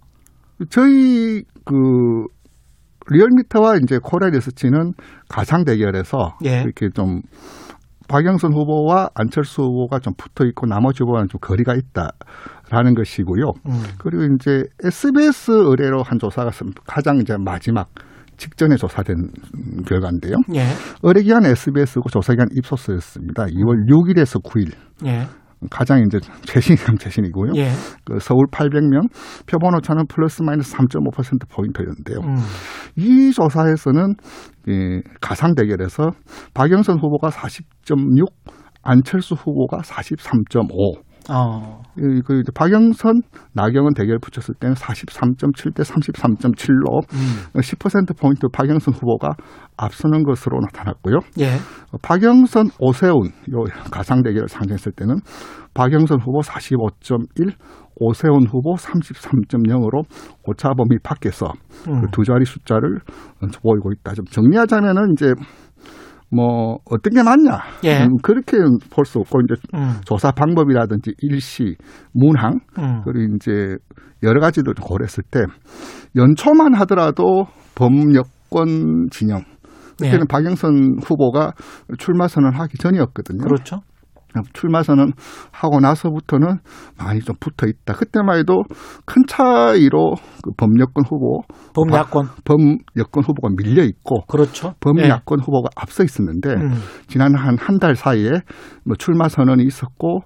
[0.69, 2.25] 저희 그
[3.09, 4.93] 리얼미터와 이제 코리아 리서치는
[5.27, 6.61] 가상 대결에서 예.
[6.61, 7.21] 이렇게 좀
[8.07, 13.51] 박영선 후보와 안철수 후보가 좀 붙어 있고 나머지 후보와는 좀 거리가 있다라는 것이고요.
[13.67, 13.83] 음.
[13.99, 16.49] 그리고 이제 SBS 의뢰로 한 조사가
[16.85, 17.89] 가장 이제 마지막
[18.37, 19.15] 직전에 조사된
[19.85, 20.35] 결과인데요.
[20.55, 20.63] 예.
[21.03, 23.45] 의뢰기관 SBS고 조사기관 입소스였습니다.
[23.45, 24.73] 2월 6일에서 9일.
[25.05, 25.27] 예.
[25.69, 27.51] 가장 이제 최신이랑 최신이고요.
[27.55, 27.69] 예.
[28.05, 29.09] 그 서울 800명,
[29.45, 32.19] 표본 오차는 플러스 마이너스 3.5% 포인트였는데요.
[32.19, 32.35] 음.
[32.95, 34.15] 이 조사에서는
[34.67, 36.11] 이 가상 대결에서
[36.53, 38.25] 박영선 후보가 40.6,
[38.83, 41.08] 안철수 후보가 43.5.
[41.31, 41.81] 어.
[41.97, 43.21] 이- 그 이제 박영선,
[43.53, 47.59] 나경원 대결 붙였을 때는 43.7 대 33.7로 음.
[47.61, 49.29] 10% 포인트 박영선 후보가
[49.77, 51.19] 앞서는 것으로 나타났고요.
[51.39, 51.55] 예.
[51.91, 53.15] 어, 박영선, 오세훈
[53.53, 55.15] 요 가상 대결을 상징했을 때는
[55.73, 57.53] 박영선 후보 45.1,
[58.01, 60.03] 오세훈 후보 33.0으로
[60.45, 61.51] 오차 범위 밖에서
[61.89, 62.01] 음.
[62.01, 62.99] 그 두 자리 숫자를
[63.61, 64.13] 보이고 있다.
[64.13, 65.33] 좀 정리하자면은 이제
[66.31, 67.59] 뭐 어떤 게 맞냐?
[67.83, 68.03] 예.
[68.03, 68.57] 음, 그렇게
[68.91, 69.99] 볼 수 없고 이제 음.
[70.05, 71.75] 조사 방법이라든지 일시,
[72.13, 73.01] 문항 음.
[73.03, 73.77] 그리고 이제
[74.23, 75.41] 여러 가지를 고려했을 때
[76.15, 79.41] 연초만 하더라도 범여권 진영
[79.97, 80.25] 그때는 예.
[80.29, 81.53] 박영선 후보가
[81.97, 83.43] 출마 선언하기 전이었거든요.
[83.43, 83.81] 그렇죠.
[84.53, 85.11] 출마 선언
[85.51, 86.57] 하고 나서부터는
[86.97, 87.93] 많이 좀 붙어 있다.
[87.93, 88.63] 그때만 해도
[89.05, 91.41] 큰 차이로 그 범여권 후보,
[91.73, 92.27] 범야권.
[92.45, 94.73] 범여권 후보가 밀려 있고 그렇죠.
[94.79, 96.53] 범야권 후보가 앞서 있었는데 예.
[96.55, 96.71] 음.
[97.07, 98.31] 지난 한 한 달 사이에
[98.85, 100.21] 뭐 출마 선언이 있었고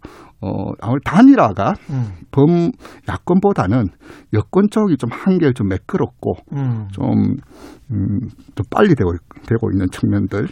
[0.45, 2.07] 어 아무래도 단일화가 음.
[2.31, 2.71] 범
[3.07, 3.85] 야권보다는
[4.33, 6.87] 여권 쪽이 좀 한결 좀 매끄럽고 음.
[6.91, 7.05] 좀,
[7.91, 8.19] 음,
[8.55, 10.47] 좀 빨리 되고, 있- 되고 있는 측면들.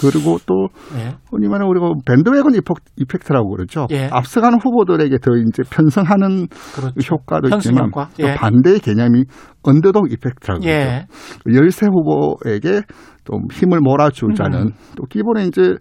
[0.00, 1.14] 그리고 또, 예.
[1.30, 3.86] 흔히 말하는 우리가 밴드웨건 이펙- 이펙트라고 그러죠.
[3.90, 4.08] 예.
[4.10, 7.14] 앞서가는 후보들에게 더 이제 편성하는 그렇죠.
[7.14, 8.08] 효과도 있지만 효과.
[8.18, 8.34] 또 예.
[8.34, 9.24] 반대의 개념이
[9.62, 10.68] 언더독 이펙트라고 그러죠.
[10.76, 11.06] 예.
[11.54, 12.80] 열세 후보에게
[13.24, 14.72] 좀 힘을 몰아주자는 음.
[14.96, 15.74] 또 기본에 이제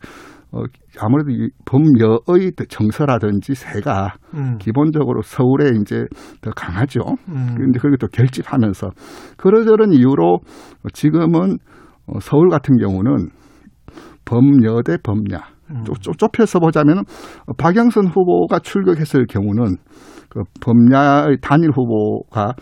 [0.55, 0.63] 어,
[1.01, 4.57] 아무래도 이 범여의 정서라든지 세가 음.
[4.57, 6.05] 기본적으로 서울에 이제
[6.41, 7.01] 더 강하죠.
[7.27, 7.55] 음.
[7.57, 8.89] 그런데 그게 또 결집하면서
[9.37, 10.39] 그러저런 이유로
[10.93, 11.57] 지금은
[12.07, 13.29] 어, 서울 같은 경우는
[14.23, 15.39] 범여 대 범야.
[15.71, 15.83] 음.
[15.83, 17.03] 좁- 좁혀서 보자면
[17.57, 19.75] 박영선 후보가 출격했을 경우는
[20.29, 22.53] 그 범야의 단일 후보가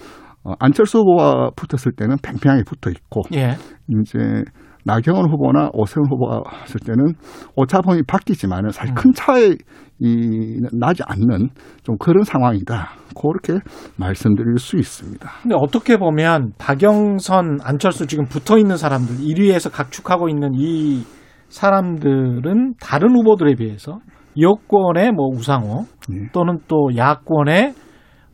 [0.45, 3.55] 어, 안철수 후보와 붙었을 때는 팽팽하게 붙어 있고 예.
[3.89, 4.43] 이제
[4.85, 7.13] 나경원 후보나 오세훈 후보가 했을 때는
[7.55, 8.95] 오차범위 바뀌지만은 사실 음.
[8.95, 9.55] 큰 차이
[9.99, 11.49] 이 나지 않는
[11.83, 12.89] 좀 그런 상황이다.
[13.15, 13.59] 그렇게
[13.97, 15.29] 말씀드릴 수 있습니다.
[15.41, 21.03] 근데 어떻게 보면 박영선, 안철수 지금 붙어 있는 사람들 1위에서 각축하고 있는 이
[21.49, 23.99] 사람들은 다른 후보들에 비해서
[24.39, 26.29] 여권의 뭐 우상호 예.
[26.33, 27.73] 또는 또 야권의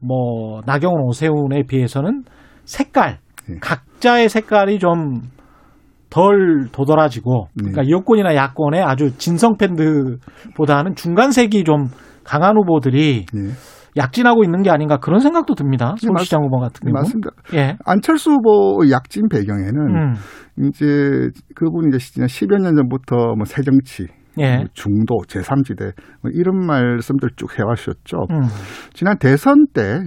[0.01, 2.23] 뭐 나경원, 오세훈에 비해서는
[2.63, 3.55] 색깔 예.
[3.59, 5.21] 각자의 색깔이 좀
[6.09, 7.71] 덜 도드라지고 네.
[7.71, 11.87] 그러니까 여권이나 야권의 아주 진성 팬들보다는 중간색이 좀
[12.23, 13.39] 강한 후보들이 예.
[13.97, 15.95] 약진하고 있는 게 아닌가 그런 생각도 듭니다.
[16.01, 17.01] 네, 서울시장 후보 같은 네, 경우.
[17.01, 17.29] 맞습니다.
[17.55, 17.77] 예.
[17.85, 20.13] 안철수 후보 약진 배경에는 음.
[20.67, 24.07] 이제 그분이 이제 지난 10여 년 전부터 뭐 새정치,
[24.39, 24.57] 예.
[24.57, 28.17] 뭐 중도, 제3지대 뭐 이런 말씀들 쭉 해왔었죠.
[28.31, 28.41] 음.
[28.93, 29.99] 지난 대선 때,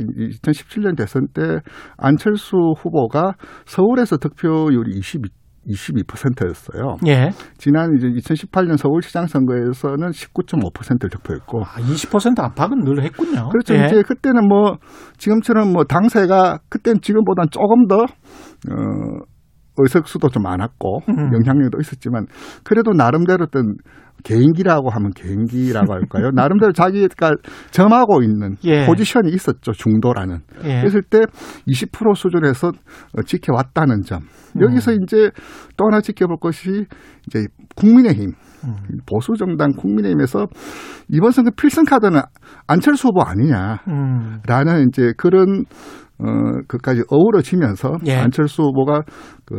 [0.42, 1.58] 2017년 대선 때
[1.96, 3.32] 안철수 후보가
[3.66, 5.28] 서울에서 득표율이 22,
[5.68, 6.96] 22%였어요.
[7.06, 7.30] 예.
[7.56, 11.62] 지난 이제 2018년 서울시장 선거에서는 19.5%를 득표했고.
[11.62, 13.48] 아, 20% 압박은 늘 했군요.
[13.50, 13.74] 그렇죠.
[13.74, 13.86] 예.
[13.86, 14.78] 이제 그때는 뭐
[15.18, 19.32] 지금처럼 뭐 당세가 그때는 지금보다는 조금 더 어,
[19.78, 21.32] 의석수도 좀 많았고 음.
[21.32, 22.26] 영향력도 있었지만
[22.64, 23.76] 그래도 나름대로 어떤
[24.24, 26.30] 개인기라고 하면 개인기라고 할까요?
[26.34, 27.32] 나름대로 자기가
[27.70, 28.86] 점하고 있는 예.
[28.86, 29.72] 포지션이 있었죠.
[29.72, 30.38] 중도라는.
[30.64, 30.80] 예.
[30.80, 31.20] 그랬을 때
[31.68, 34.20] 20% 수준에서 어, 지켜왔다는 점.
[34.60, 34.98] 여기서 음.
[35.02, 35.30] 이제
[35.76, 36.86] 또 하나 지켜볼 것이
[37.26, 38.32] 이제 국민의힘.
[38.64, 38.76] 음.
[39.06, 40.46] 보수 정당 국민의힘에서
[41.08, 42.20] 이번 선거 필승 카드는
[42.66, 43.78] 안철수 후보 아니냐.
[43.88, 44.40] 음.
[44.46, 45.64] 라는 이제 그런
[46.18, 46.24] 어
[46.68, 48.16] 그까지 어우러지면서 예.
[48.16, 49.02] 안철수 후보가
[49.44, 49.56] 그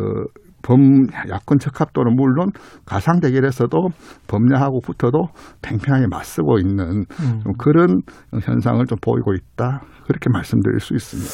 [0.63, 2.49] 범 야권 적합도는 물론
[2.85, 3.89] 가상 대결에서도
[4.27, 5.27] 범야하고 붙어도
[5.61, 7.39] 팽팽하게 맞서고 있는 음.
[7.43, 8.01] 좀 그런
[8.41, 11.29] 현상을 좀 보이고 있다 그렇게 말씀드릴 수 있습니다.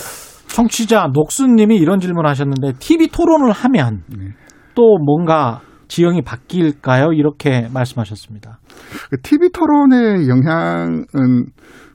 [0.47, 4.33] 청취자 녹수님이 이런 질문하셨는데 TV 토론을 하면 네.
[4.75, 7.13] 또 뭔가 지형이 바뀔까요?
[7.13, 8.59] 이렇게 말씀하셨습니다.
[9.23, 11.45] TV 그 토론의 영향은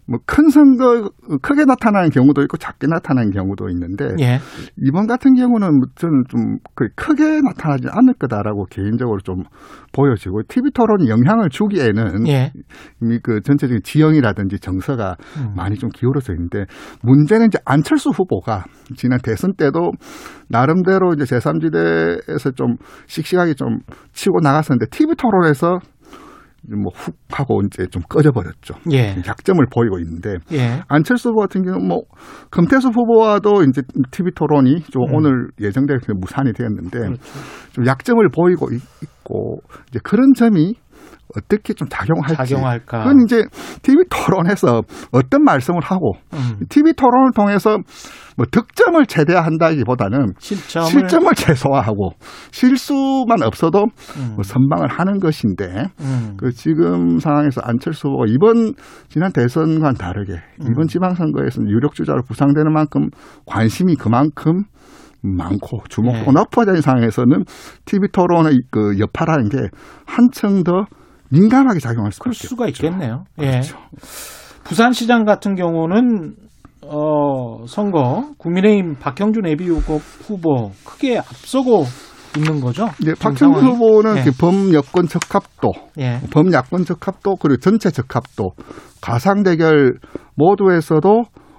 [0.07, 1.11] 뭐 큰 선거
[1.43, 4.41] 크게 나타나는 경우도 있고 작게 나타나는 경우도 있는데 예.
[4.77, 9.45] 이번 같은 경우는 저는 좀 거의 크게 나타나지 않을 거다라고 개인적으로 좀
[9.93, 12.53] 보여지고 TV 토론이 영향을 주기에는 예.
[13.01, 15.53] 이미 그 전체적인 지형이라든지 정서가 음.
[15.57, 16.65] 많이 좀 기울어져 있는데
[17.03, 18.65] 문제는 이제 안철수 후보가
[18.97, 19.93] 지난 대선 때도
[20.49, 23.79] 나름대로 이제 제3지대에서 좀 씩씩하게 좀
[24.13, 25.79] 치고 나갔었는데 TV 토론에서
[26.69, 28.75] 뭐훅 하고 이제 좀 꺼져버렸죠.
[28.93, 29.17] 예.
[29.27, 30.83] 약점을 보이고 있는데 예.
[30.89, 32.03] 안철수 후보 같은 경우는 뭐
[32.51, 35.15] 금태수 후보와도 이제 TV 토론이 좀 음.
[35.15, 37.23] 오늘 예정되어 무산이 되었는데 그렇죠.
[37.73, 40.75] 좀 약점을 보이고 있- 있고 이제 그런 점이
[41.37, 43.05] 어떻게 좀 작용할지 작용할까.
[43.05, 43.43] 그건 이제
[43.83, 46.61] TV 토론에서 어떤 말씀을 하고 음.
[46.69, 47.79] TV 토론을 통해서
[48.37, 52.11] 뭐 득점을 최대화한다기보다는 실점을 실점을 최소화하고
[52.51, 53.85] 실수만 없어도
[54.17, 54.33] 음.
[54.35, 56.37] 뭐 선방을 하는 것인데 음.
[56.37, 58.75] 그 지금 상황에서 안철수 후보가 이번
[59.09, 60.67] 지난 대선과는 다르게 음.
[60.71, 63.09] 이번 지방선거에서는 유력 주자로 부상되는 만큼
[63.47, 64.65] 관심이 그만큼
[65.25, 66.71] 많고 주목도가 네.
[66.73, 67.45] 있는 상황에서는
[67.87, 69.59] TV 토론의 그 여파라는 게
[70.07, 70.85] 한층 더
[71.31, 72.87] 민감하게 작용할 수밖에 그럴 수가 없죠.
[72.87, 73.25] 있겠네요.
[73.41, 73.51] 예.
[73.51, 73.79] 그렇죠.
[74.65, 76.35] 부산시장 같은 경우는
[76.87, 81.85] 어, 선거 국민의힘 박형준 예비 후보 후보 크게 앞서고
[82.37, 82.87] 있는 거죠.
[83.21, 83.67] 박정희 상황이?
[83.71, 84.23] 후보는 예.
[84.25, 86.21] 그 범여권 적합도, 예.
[86.33, 88.51] 범야권 적합도 그리고 전체 적합도,
[89.01, 89.95] 가상 대결
[90.35, 91.09] 모두에서도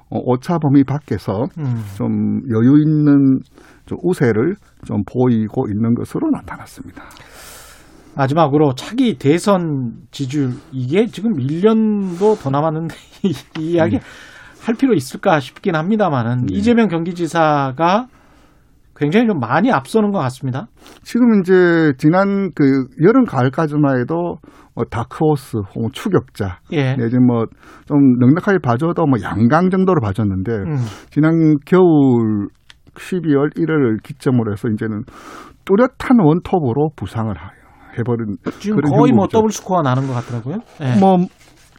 [0.10, 1.84] 어, 오차 범위 밖에서 음.
[1.95, 3.39] 좀 여유 있는
[3.86, 7.04] 좀 우세를 좀 보이고 있는 것으로 나타났습니다.
[8.15, 13.99] 마지막으로 차기 대선 지지율 이게 지금 1년도 더 남았는데 이, 이 이야기
[14.65, 16.56] 할 필요 있을까 싶긴 합니다만은 네.
[16.58, 18.08] 이재명 경기지사가
[18.97, 20.67] 굉장히 좀 많이 앞서는 것 같습니다.
[21.04, 24.38] 지금 이제 지난 그 여름 가을까지만 해도
[24.73, 26.95] 뭐 다크호스 혹은 추격자 예.
[26.95, 27.45] 내지 뭐
[27.88, 30.75] 좀 넉넉하게 봐줘도 뭐 양강 정도로 봐줬는데 음.
[31.12, 32.47] 지난 겨울
[32.95, 35.04] 12월 1월 기점으로 해서 이제는
[35.65, 37.51] 뚜렷한 원톱으로 부상을 하-
[37.97, 39.38] 해버린 지금 거의 뭐 형국이죠.
[39.38, 40.58] 더블 스코어 나는 것 같더라고요.
[40.81, 40.99] 예.
[40.99, 41.17] 뭐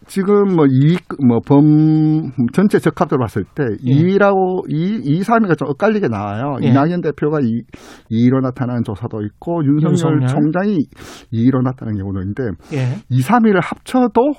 [0.06, 3.92] 지금 뭐이뭐범 전체 적합도로 봤을 때 예.
[3.92, 6.58] 2위라고 2, 2, 3위가 좀 엇갈리게 나와요.
[6.62, 6.68] 예.
[6.68, 7.62] 이낙연 대표가 2,
[8.10, 10.26] 2위로 나타나는 조사도 있고 윤석열, 윤석열.
[10.28, 10.78] 총장이
[11.32, 12.98] 2위로 나타나는 경우도 있는데 예.
[13.10, 14.32] 2, 3위를 합쳐도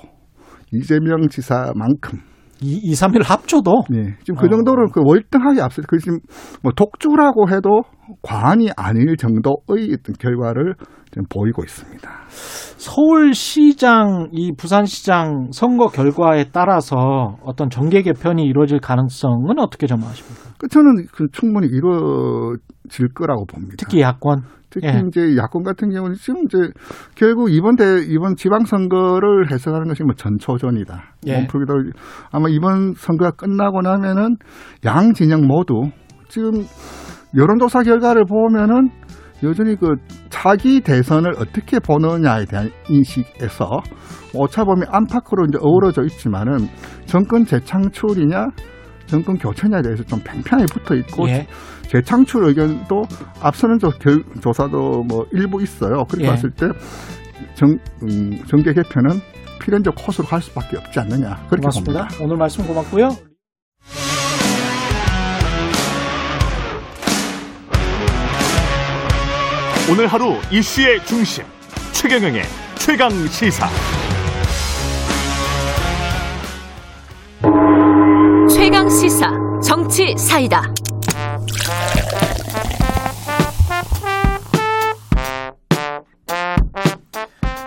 [0.72, 2.20] 이재명 지사만큼
[2.60, 4.16] 이, 2, 3일 합쳐도 예.
[4.24, 4.48] 지금 그 어.
[4.48, 6.18] 정도로 그 월등하게 앞서 그 지금
[6.62, 7.82] 뭐 독주라고 해도
[8.22, 10.74] 과언이 아닐 정도의 어떤 결과를
[11.10, 12.10] 지금 보이고 있습니다.
[12.28, 20.54] 서울시장, 이 부산시장 선거 결과에 따라서 어떤 정계 개편이 이루어질 가능성은 어떻게 전망하십니까?
[20.58, 23.76] 그 저는 그 충분히 이루어질 거라고 봅니다.
[23.78, 24.42] 특히 야권.
[24.70, 25.02] 특히 예.
[25.06, 26.70] 이제 야권 같은 경우는 지금 이제
[27.14, 31.14] 결국 이번 대 이번 지방 선거를 해석하는 것이 뭐 전초전이다.
[31.26, 31.38] 예.
[31.38, 31.74] 몸풀기도
[32.30, 34.36] 아마 이번 선거가 끝나고 나면은
[34.84, 35.90] 양 진영 모두
[36.28, 36.64] 지금
[37.36, 38.90] 여론조사 결과를 보면은
[39.42, 39.94] 여전히 그
[40.30, 43.68] 차기 대선을 어떻게 보느냐에 대한 인식에서
[44.34, 46.66] 오차범위 안팎으로 이제 어우러져 있지만은
[47.06, 48.48] 정권 재창출이냐
[49.08, 51.46] 정권 교체냐에 대해서 좀 팽팽하게 붙어 있고 예.
[51.88, 53.04] 재창출 의견도
[53.40, 56.04] 앞서는 조, 결, 조사도 뭐 일부 있어요.
[56.04, 56.28] 그렇게 예.
[56.28, 56.68] 봤을 때
[57.54, 59.20] 정, 음, 정계 개편은
[59.60, 62.00] 필연적 코스로 갈 수밖에 없지 않느냐 그렇게 고맙습니다.
[62.08, 62.24] 봅니다.
[62.24, 63.08] 오늘 말씀 고맙고요.
[69.90, 71.44] 오늘 하루 이슈의 중심
[71.92, 72.42] 최경영의
[72.76, 73.66] 최강 시사
[79.18, 80.62] 시사 정치 사이다.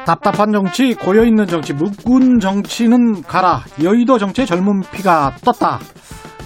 [0.06, 3.64] 답답한 정치, 고여있는 정치, 묵은 정치는 가라.
[3.84, 5.80] 여의도 정치의 젊은 피가 떴다.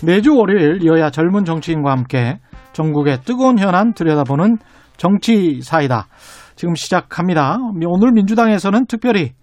[0.04, 2.40] 매주 월요일 여야 젊은 정치인과 함께
[2.74, 4.58] 전국의 뜨거운 현안 들여다보는
[4.98, 6.08] 정치 사이다.
[6.56, 7.58] 지금 시작합니다.
[7.86, 9.34] 오늘 민주당에서는 특별히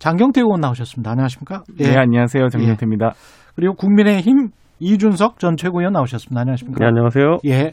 [0.00, 1.12] 장경태 의원 나오셨습니다.
[1.12, 1.62] 안녕하십니까?
[1.78, 1.84] 예.
[1.84, 2.48] 네, 안녕하세요.
[2.48, 3.12] 장경태입니다.
[3.54, 4.48] 그리고 국민의힘
[4.82, 6.40] 이준석 전 최고위원 나오셨습니다.
[6.40, 6.78] 안녕하십니까?
[6.80, 7.38] 네, 안녕하세요.
[7.46, 7.70] 예.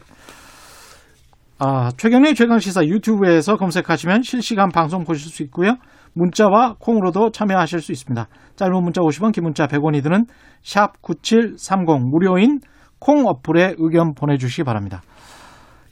[1.58, 5.74] 아, 최경의 최강 시사 유튜브에서 검색하시면 실시간 방송 보실 수 있고요.
[6.14, 8.28] 문자와 콩으로도 참여하실 수 있습니다.
[8.54, 10.24] 짧은 문자 50원, 긴 문자 100원이 드는
[10.62, 12.60] 샵 9730 무료인
[13.00, 15.02] 콩 어플에 의견 보내 주시기 바랍니다.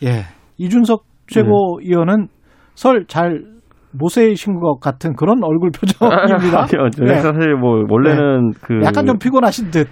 [0.05, 0.23] 예.
[0.57, 2.29] 이준석 최고위원은
[2.75, 3.43] 설잘
[3.93, 6.61] 모세이신 것 같은 그런 얼굴 표정입니다.
[6.63, 7.17] 아니요, 저 네.
[7.17, 9.89] 사실 뭐 원래는 그 약간 좀 피곤하신 듯.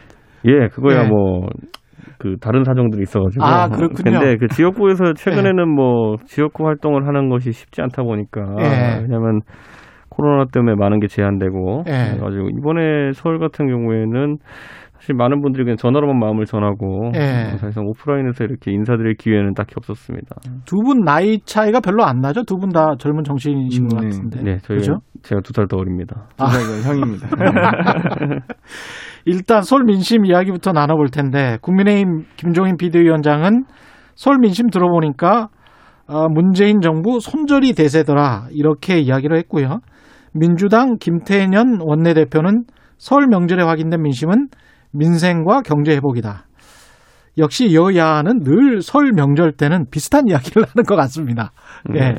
[0.47, 1.09] 예, 그거야 네.
[1.09, 1.49] 뭐.
[2.19, 3.45] 그 다른 사정들이 있어가지고.
[3.45, 4.19] 아, 그렇군요.
[4.19, 5.13] 근데 그 지역구에서
[5.53, 9.01] 최근에는 뭐 지역구 활동을 하는 것이 쉽지 않다 보니까 예.
[9.03, 9.41] 왜냐하면
[10.09, 12.13] 코로나 때문에 많은 게 제한되고 예.
[12.17, 14.39] 그래가지고 이번에 서울 같은 경우에는
[14.95, 17.51] 사실 많은 분들이 그냥 전화로만 마음을 전하고 예.
[17.53, 20.37] 어, 사실상 오프라인에서 이렇게 인사드릴 기회는 딱히 없었습니다.
[20.65, 22.45] 두 분 나이 차이가 별로 안 나죠?
[22.45, 24.09] 두 분 다 젊은 정신이신 것 음, 네.
[24.09, 24.43] 같은데.
[24.43, 24.99] 네, 저희가 그죠?
[25.23, 26.29] 제가 두 살 더 어립니다.
[26.39, 26.47] 아.
[26.49, 27.29] 제가 형입니다.
[29.27, 33.65] 일단 서울 민심 이야기부터 나눠볼 텐데 국민의힘 김종인 비대위원장은
[34.15, 35.49] 서울 민심 들어보니까
[36.07, 39.81] 어, 문재인 정부 손절이 대세더라 이렇게 이야기를 했고요.
[40.33, 42.65] 민주당 김태년 원내대표는
[42.99, 44.47] 설 명절에 확인된 민심은
[44.93, 46.45] 민생과 경제 회복이다.
[47.39, 51.51] 역시 여야는 늘 설 명절 때는 비슷한 이야기를 하는 것 같습니다.
[51.95, 51.99] 예.
[51.99, 52.15] 네.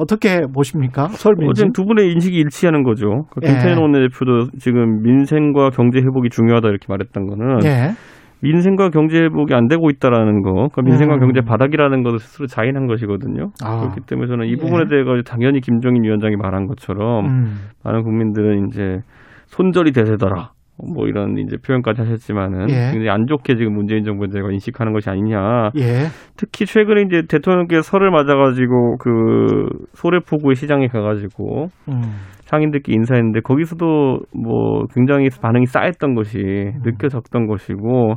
[0.00, 1.08] 어떻게 보십니까?
[1.08, 1.50] 설 민심?
[1.50, 3.26] 어쨌든 두 분의 인식이 일치하는 거죠.
[3.30, 3.52] 그러니까 예.
[3.52, 7.90] 김태년 원내대표도 지금 민생과 경제 회복이 중요하다 이렇게 말했던 거는 예.
[8.42, 11.20] 민생과 경제 회복이 안 되고 있다라는 거, 그러니까 민생과 음.
[11.20, 13.50] 경제 바닥이라는 것을 스스로 자인한 것이거든요.
[13.62, 13.80] 아.
[13.80, 14.56] 그렇기 때문에 저는 이 예.
[14.56, 17.54] 부분에 대해 서 당연히 김정인 위원장이 말한 것처럼 음.
[17.84, 19.00] 많은 국민들은 이제
[19.48, 20.52] 손절이 대세더라.
[20.94, 22.90] 뭐 이런 이제 표현까지 하셨지만은 예.
[22.92, 25.70] 굉장히 안 좋게 지금 문재인 정부에 대해서 인식하는 것이 아니냐.
[25.76, 26.06] 예.
[26.36, 32.00] 특히 최근에 이제 대통령께서 설을 맞아가지고 그 소래포구의 시장에 가가지고 음.
[32.46, 36.38] 상인들께 인사했는데 거기서도 뭐 굉장히 반응이 쌓였던 것이
[36.82, 38.16] 느껴졌던 것이고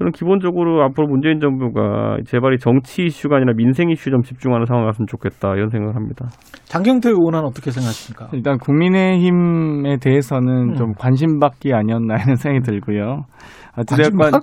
[0.00, 5.06] 저는 기본적으로 앞으로 문재인 정부가 제발이 정치 이슈가 아니라 민생 이슈 좀 집중하는 상황이 왔으면
[5.06, 6.26] 좋겠다 이런 생각을 합니다.
[6.64, 8.28] 장경태 의원은 어떻게 생각하십니까?
[8.32, 10.74] 일단 국민의힘에 대해서는 음.
[10.76, 13.24] 좀 관심받기 아니었나 하는 생각이 들고요.
[13.76, 14.34] 어찌됐건?
[14.34, 14.40] 어,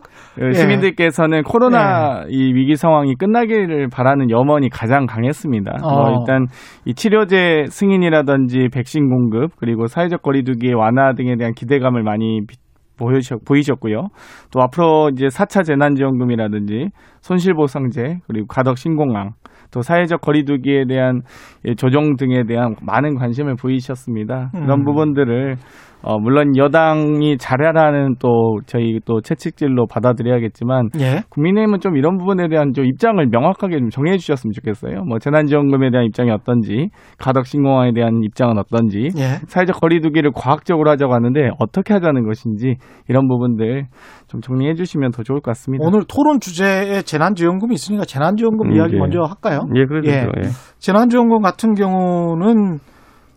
[0.48, 0.54] 예.
[0.54, 5.72] 시민들께서는 코로나 이 위기 상황이 끝나기를 바라는 염원이 가장 강했습니다.
[5.82, 5.90] 어.
[5.90, 6.46] 뭐 일단
[6.86, 12.58] 이 치료제 승인이라든지 백신 공급 그리고 사회적 거리두기 완화 등에 대한 기대감을 많이 비-
[12.98, 14.08] 보이셨, 보이셨고요.
[14.52, 16.90] 또 앞으로 이제 4차 재난지원금이라든지
[17.22, 19.32] 손실보상제 그리고 가덕 신공항
[19.72, 21.22] 또 사회적 거리두기에 대한
[21.66, 24.52] 예, 조정 등에 대한 많은 관심을 보이셨습니다.
[24.56, 24.64] 음.
[24.64, 25.56] 이런 부분들을
[26.04, 31.24] 어, 물론 여당이 잘하라는 또 저희 또 채찍질로 받아들여야겠지만 예.
[31.30, 35.04] 국민의힘은 좀 이런 부분에 대한 좀 입장을 명확하게 좀 정해 주셨으면 좋겠어요.
[35.04, 39.40] 뭐 재난지원금에 대한 입장이 어떤지, 가덕신공항에 대한 입장은 어떤지, 예.
[39.48, 42.76] 사회적 거리두기를 과학적으로 하자고 하는데 어떻게 하자는 것인지
[43.10, 43.88] 이런 부분들
[44.28, 45.86] 좀 정리해 주시면 더 좋을 것 같습니다.
[45.86, 49.00] 오늘 토론 주제에 재난지원금이 있으니까 재난지원금 음, 이야기 예.
[49.00, 49.68] 먼저 할까요?
[49.76, 50.28] 예, 그래도 예.
[50.46, 50.50] 예.
[50.80, 52.80] 재난지원금 같은 경우는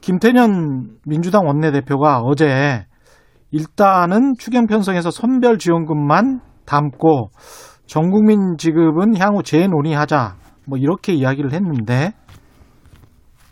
[0.01, 2.85] 김태년 민주당 원내대표가 어제
[3.51, 7.31] 일단은 추경 편성에서 선별 지원금만 담고
[7.87, 10.35] 전 국민 지급은 향후 재논의하자
[10.67, 12.13] 뭐 이렇게 이야기를 했는데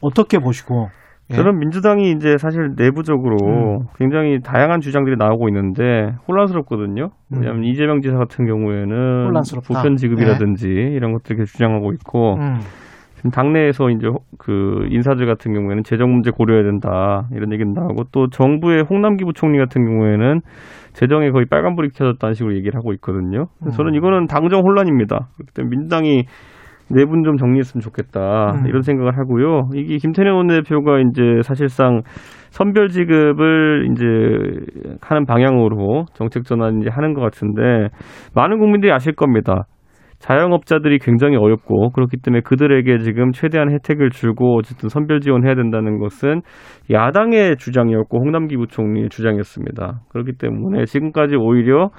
[0.00, 0.88] 어떻게 보시고
[1.30, 1.34] 예.
[1.34, 3.86] 저는 민주당이 이제 사실 내부적으로 음.
[3.98, 7.10] 굉장히 다양한 주장들이 나오고 있는데 혼란스럽거든요.
[7.32, 7.38] 음.
[7.38, 9.74] 왜냐하면 이재명 지사 같은 경우에는 혼란스럽다.
[9.74, 12.60] 보편 지급이라든지 이런 것들 계속 주장하고 있고 음.
[13.18, 18.04] 지금 당내에서 이제 호- 그 인사들 같은 경우에는 재정 문제 고려해야 된다 이런 얘기는 나오고
[18.12, 20.40] 또 정부의 홍남기 부 총리 같은 경우에는
[20.92, 23.46] 재정에 거의 빨간불이 켜졌다는 식으로 얘기를 하고 있거든요.
[23.76, 23.94] 저는 음.
[23.96, 25.28] 이거는 당정 혼란입니다.
[25.36, 26.24] 그렇기 때문에 민주당이
[26.90, 28.66] 내분 좀 정리했으면 좋겠다 음.
[28.66, 29.68] 이런 생각을 하고요.
[29.74, 32.02] 이게 김태년 원내대표가 이제 사실상
[32.50, 34.04] 선별 지급을 이제
[35.02, 37.88] 하는 방향으로 정책 전환 이제 하는 것 같은데
[38.34, 39.64] 많은 국민들이 아실 겁니다.
[40.18, 46.42] 자영업자들이 굉장히 어렵고 그렇기 때문에 그들에게 지금 최대한 혜택을 주고 어쨌든 선별 지원해야 된다는 것은
[46.90, 50.00] 야당의 주장이었고 홍남기 부총리의 주장이었습니다.
[50.10, 51.90] 그렇기 때문에 지금까지 오히려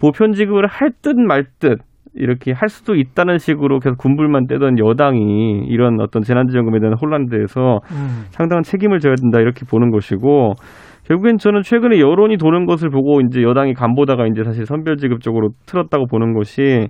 [0.00, 1.80] 보편 지급을 할 듯 말듯
[2.14, 7.80] 이렇게 할 수도 있다는 식으로 계속 군불만 떼던 여당이 이런 어떤 재난지원금에 대한 혼란에 대해서
[7.92, 8.24] 음.
[8.30, 10.54] 상당한 책임을 져야 된다 이렇게 보는 것이고
[11.06, 16.06] 결국엔 저는 최근에 여론이 도는 것을 보고 이제 여당이 간보다가 이제 사실 선별지급 쪽으로 틀었다고
[16.06, 16.88] 보는 것이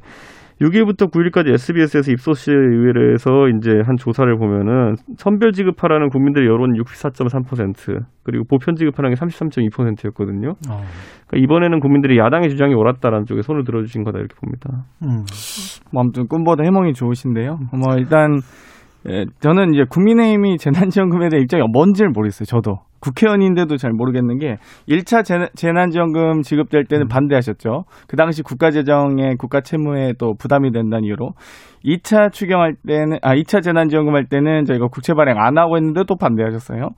[0.61, 8.45] 6일부터 9일까지 SBS에서 입소시 의회에서 이제 한 조사를 보면은 선별 지급하라는 국민들의 여론이 64.3% 그리고
[8.49, 10.51] 보편 지급하라는 게 33.2%였거든요.
[10.51, 10.81] 어.
[11.29, 14.87] 그러니까 이번에는 국민들이 야당의 주장이 옳았다라는 쪽에 손을 들어주신 거다 이렇게 봅니다.
[15.03, 15.25] 음.
[15.93, 17.59] 뭐 아무튼 꿈보다 해몽이 좋으신데요.
[17.73, 18.39] 뭐 일단
[19.09, 22.47] 예, 저는 이제 국민의힘이 재난지원금에 대한 입장이 뭔지를 모르겠어요.
[22.47, 25.25] 저도 국회의원인데도 잘 모르겠는 게 1차
[25.55, 27.85] 재난, 지원금 지급될 때는 반대하셨죠.
[28.09, 31.33] 그 당시 국가재정에 국가 채무에 또 부담이 된다는 이유로
[31.87, 36.16] 2차 추경할 때는 아 2차 재난지원금 할 때는 저희가 국채 발행 안 하고 했는데 또
[36.16, 36.91] 반대하셨어요.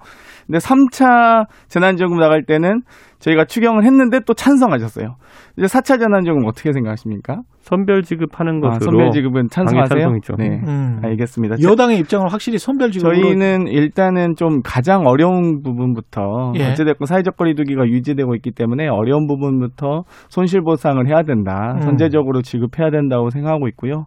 [0.47, 2.81] 근데 3차 재난지원금 나갈 때는
[3.19, 5.17] 저희가 추경을 했는데 또 찬성하셨어요.
[5.59, 7.43] 이제 4차 재난지원금 어떻게 생각하십니까?
[7.61, 10.09] 선별 지급하는 것으로 아, 선별 지급은 찬성하세요?
[10.39, 11.01] 네, 음.
[11.03, 11.57] 알겠습니다.
[11.63, 16.71] 여당의 입장을 확실히 선별 지급으로 저희는 일단은 좀 가장 어려운 부분부터 예.
[16.71, 21.75] 어찌됐건 사회적 거리두기가 유지되고 있기 때문에 어려운 부분부터 손실 보상을 해야 된다.
[21.77, 21.81] 음.
[21.83, 24.07] 선제적으로 지급해야 된다고 생각하고 있고요.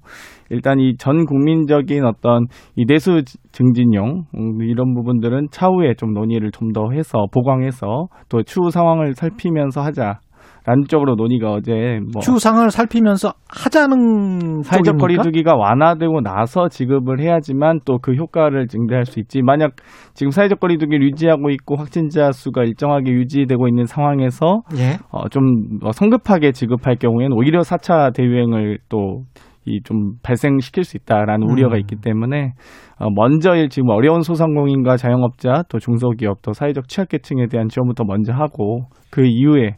[0.52, 2.46] 일단 이 전 국민적인 어떤
[2.76, 8.70] 이 내수 증진용 음, 이런 부분들은 차후에 좀 논의를 좀 더 해서 보강해서 또 추후
[8.70, 10.20] 상황을 살피면서 하자.
[10.64, 14.98] 라는 쪽으로 논의가 어제 뭐 추후 상황을 살피면서 하자는 사회적?
[15.00, 19.42] 거리두기가 완화되고 나서 지급을 해야지만 또 그 효과를 증대할 수 있지.
[19.42, 19.72] 만약
[20.14, 24.98] 지금 사회적 거리두기를 유지하고 있고 확진자 수가 일정하게 유지되고 있는 상황에서 예.
[25.10, 29.24] 어, 좀뭐 성급하게 지급할 경우에는 오히려 4차 대유행을 또
[29.66, 31.52] 이 좀 발생시킬 수 있다라는 음.
[31.54, 32.54] 우려가 있기 때문에
[33.00, 38.34] 어, 먼저 일- 지금 어려운 소상공인과 자영업자 또 중소기업 또 사회적 취약계층에 대한 지원부터 먼저
[38.34, 39.76] 하고 그 이후에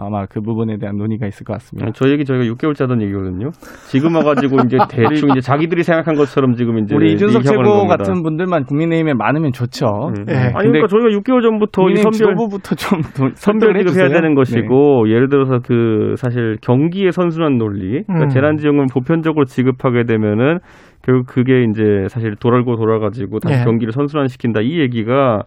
[0.00, 1.86] 아마 그 부분에 대한 논의가 있을 것 같습니다.
[1.86, 3.50] 아니, 저 얘기 저희가 6개월 짜던 얘기거든요.
[3.88, 7.86] 지금 와가지고 이제 대충 이제 자기들이 생각한 것처럼 지금 이제 우리 이준석 최고.
[7.88, 9.86] 같은 분들만 국민의힘에 많으면 좋죠.
[10.16, 10.24] 음.
[10.28, 10.34] 예.
[10.54, 14.08] 아니 그러니까 저희가 6개월 전부터 이 선별 지도부부터 좀 도- 선별 해주세요.
[14.08, 14.34] 되는 네.
[14.34, 18.28] 것이고 예를 들어서 그 사실 경기의 선순환 논리 그러니까 음.
[18.28, 20.58] 재난지원금 보편적으로 지급하게 되면은
[21.02, 23.64] 결국 그게 이제 사실 돌아고 돌아가지고 다시 예.
[23.64, 25.42] 경기를 선순환 시킨다 이 얘기가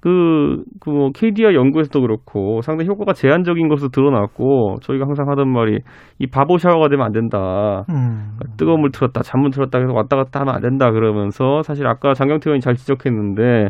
[0.00, 5.78] 그, 그, 뭐, KDI 연구에서도 그렇고 상당히 효과가 제한적인 것으로 드러났고 저희가 항상 하던 말이
[6.18, 7.84] 이 바보 샤워가 되면 안 된다.
[7.90, 8.38] 음.
[8.56, 12.48] 뜨거운 물 틀었다, 찬물 틀었다 해서 왔다 갔다 하면 안 된다 그러면서 사실 아까 장경태
[12.48, 13.68] 의원이 잘 지적했는데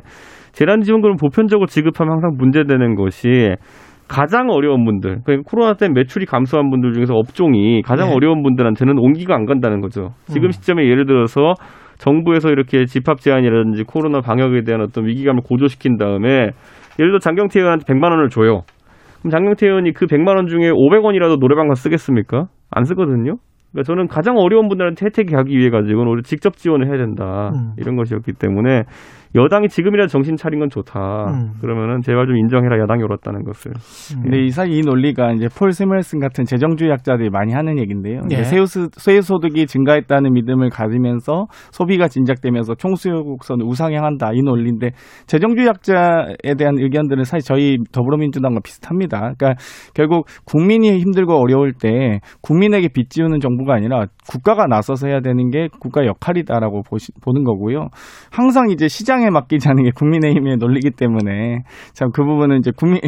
[0.52, 3.56] 재난 지원금을 보편적으로 지급하면 항상 문제되는 것이
[4.08, 8.14] 가장 어려운 분들, 그러니까 코로나 때문에 매출이 감소한 분들 중에서 업종이 가장 네.
[8.16, 10.10] 어려운 분들한테는 온기가 안 간다는 거죠.
[10.26, 10.50] 지금 음.
[10.50, 11.54] 시점에 예를 들어서
[12.00, 16.28] 정부에서 이렇게 집합 제한이라든지 코로나 방역에 대한 어떤 위기감을 고조시킨 다음에
[16.98, 18.62] 예를 들어 장경태 의원한테 100만 원을 줘요.
[19.20, 22.46] 그럼 장경태 의원이 그 100만 원 중에 500원이라도 노래방 가서 쓰겠습니까?
[22.70, 23.36] 안 쓰거든요.
[23.72, 27.72] 그러니까 저는 가장 어려운 분들한테 혜택이 가기 위해 가지고는 우리 직접 지원을 해야 된다 음.
[27.76, 28.84] 이런 것이었기 때문에
[29.36, 31.26] 여당이 지금이라도 정신 차린 건 좋다.
[31.30, 31.52] 음.
[31.60, 33.72] 그러면은 제발 좀 인정해라 야당이 옳았다는 것을.
[34.22, 38.22] 근데 이 사실 이 논리가 이제 폴 세멜슨 같은 재정주의학자들이 많이 하는 얘기인데요.
[38.32, 38.34] 예.
[38.34, 44.90] 이제 세우스, 세소득이 증가했다는 믿음을 가지면서 소비가 진작되면서 총수요국선 우상향한다 이 논리인데
[45.28, 49.34] 재정주의학자에 대한 의견들은 사실 저희 더불어민주당과 비슷합니다.
[49.38, 49.54] 그러니까
[49.94, 55.50] 결국 국민이 힘들고 어려울 때 국민에게 빚 지우는 정부 가 아니라 국가가 나서서 해야 되는
[55.50, 57.88] 게 국가 역할이다라고 보시, 보는 거고요.
[58.30, 61.62] 항상 이제 시장에 맡기자는 게 국민의힘의 논리기 때문에
[61.92, 63.00] 참 그 부분은 이제 국민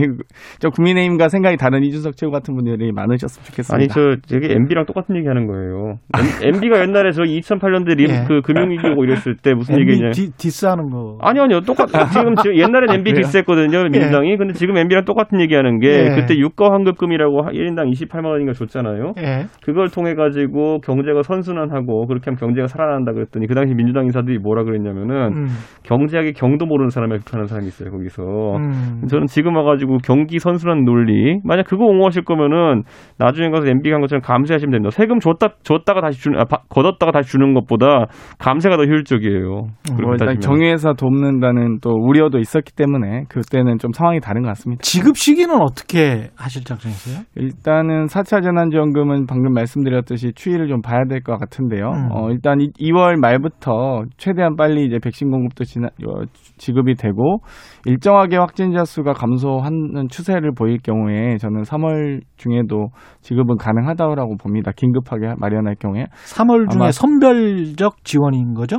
[0.58, 3.74] 저 국민의힘과 생각이 다른 이준석 최고 같은 분들이 많으셨으면 좋겠습니다.
[3.76, 5.98] 아니 저 저기 MB랑 똑같은 얘기 하는 거예요.
[6.42, 8.24] MB가 옛날에 저 2008년대 리, 예.
[8.26, 10.10] 그 금융위기 오고 이랬을 때 무슨 MB 얘기냐?
[10.12, 11.18] 디, 디스하는 거.
[11.20, 13.22] 아니 아니요 똑같 지금 지금 옛날엔 MB 그래요?
[13.24, 16.14] 디스했거든요 민주당이 근데 지금 MB랑 똑같은 얘기하는 게 예.
[16.14, 19.12] 그때 유가 환급금이라고 1인당 28만 원인가 줬잖아요.
[19.18, 19.46] 예.
[19.64, 24.38] 그걸 통해 가지고 경제 가 선순환하고 그렇게 하면 경제가 살아난다 그랬더니 그 당시 민주당 인사들이
[24.38, 25.46] 뭐라 그랬냐면은 음.
[25.84, 28.22] 경제학의 경도 모르는 사람이 비판하는 사람이 있어요 거기서.
[28.56, 29.02] 음.
[29.08, 32.82] 저는 지금 와가지고 경기 선순환 논리 만약 그거 옹호하실 거면은
[33.18, 34.90] 나중에 가서 MB가 한 것처럼 감세하시면 됩니다.
[34.90, 38.06] 세금 줬다 줬다가 다시 주는 아, 바- 걷었다가 다시 주는 것보다
[38.38, 39.48] 감세가 더 효율적이에요.
[39.48, 40.40] 뭐 일단.
[40.40, 44.80] 정유회사 돕는다는 또 우려도 있었기 때문에 그때는 좀 상황이 다른 것 같습니다.
[44.82, 47.24] 지급 시기는 어떻게 하실 작정이세요?
[47.36, 51.88] 일단은 4차 재난지원금은 방금 말씀드렸듯이 추이를 좀 봐야 될 것 같은데요.
[51.90, 52.08] 음.
[52.12, 56.22] 어, 일단 2월 말부터 최대한 빨리 이제 백신 공급도 지나, 어,
[56.58, 57.38] 지급이 되고
[57.84, 62.88] 일정하게 확진자 수가 감소하는 추세를 보일 경우에 저는 3월 중에도
[63.20, 64.72] 지급은 가능하다고 봅니다.
[64.74, 66.06] 긴급하게 마련할 경우에.
[66.34, 68.76] 3월 중에 선별적 지원인 거죠?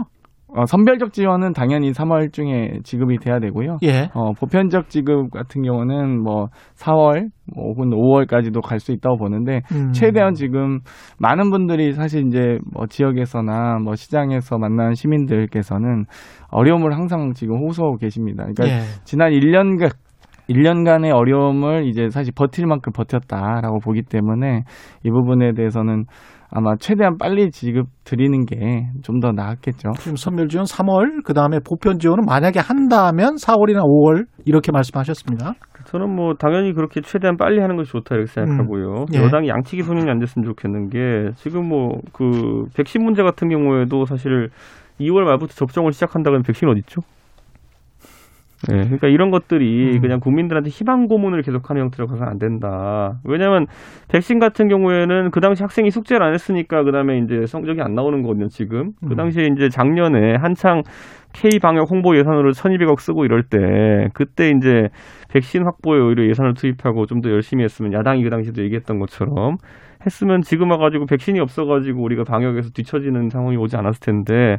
[0.55, 3.77] 어, 선별적 지원은 당연히 3월 중에 지급이 돼야 되고요.
[3.83, 4.09] 예.
[4.13, 9.91] 어, 보편적 지급 같은 경우는 뭐 4월 뭐 혹은 5월까지도 갈 수 있다고 보는데 음.
[9.93, 10.79] 최대한 지금
[11.19, 16.05] 많은 분들이 사실 이제 뭐 지역에서나 뭐 시장에서 만난 시민들께서는
[16.49, 18.43] 어려움을 항상 지금 호소하고 계십니다.
[18.43, 18.81] 그러니까 예.
[19.05, 19.89] 지난 1년간
[20.49, 24.63] 1년간의 어려움을 이제 사실 버틸 만큼 버텼다라고 보기 때문에
[25.03, 26.03] 이 부분에 대해서는
[26.55, 28.55] 아마 최대한 빨리 지급 드리는 게
[29.03, 29.91] 좀 더 나았겠죠.
[29.99, 35.53] 지금 선별 지원 3월, 그 다음에 보편 지원은 만약에 한다면 4월이나 5월 이렇게 말씀하셨습니다.
[35.85, 39.05] 저는 뭐 당연히 그렇게 최대한 빨리 하는 것이 좋다 이렇게 생각하고요.
[39.13, 39.19] 예.
[39.23, 44.49] 여당이 양치기 손님이 안 됐으면 좋겠는 게 지금 뭐 그 백신 문제 같은 경우에도 사실
[44.99, 47.01] 2월 말부터 접종을 시작한다면 백신 어디 있죠?
[48.69, 50.01] 네, 그러니까 이런 것들이 음.
[50.01, 53.19] 그냥 국민들한테 희망 고문을 계속하는 형태로 가서는 안 된다.
[53.25, 53.67] 왜냐하면
[54.07, 58.21] 백신 같은 경우에는 그 당시 학생이 숙제를 안 했으니까 그 다음에 이제 성적이 안 나오는
[58.21, 58.47] 거거든요.
[58.47, 59.15] 지금 그 음.
[59.15, 60.83] 당시에 이제 작년에 한창
[61.33, 63.57] K 방역 홍보 예산으로 1,200억 쓰고 이럴 때
[64.13, 64.89] 그때 이제
[65.29, 69.55] 백신 확보에 오히려 예산을 투입하고 좀 더 열심히 했으면 야당이 그 당시도 얘기했던 것처럼
[70.05, 74.57] 했으면 지금 와가지고 백신이 없어가지고 우리가 방역에서 뒤처지는 상황이 오지 않았을 텐데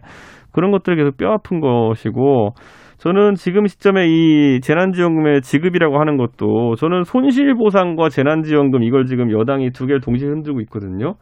[0.52, 2.54] 그런 것들이 계속 뼈 아픈 것이고
[2.96, 9.86] 저는 지금 시점에 이 재난지원금의 지급이라고 하는 것도 저는 손실보상과 재난지원금 이걸 지금 여당이 두
[9.86, 11.14] 개를 동시에 흔들고 있거든요.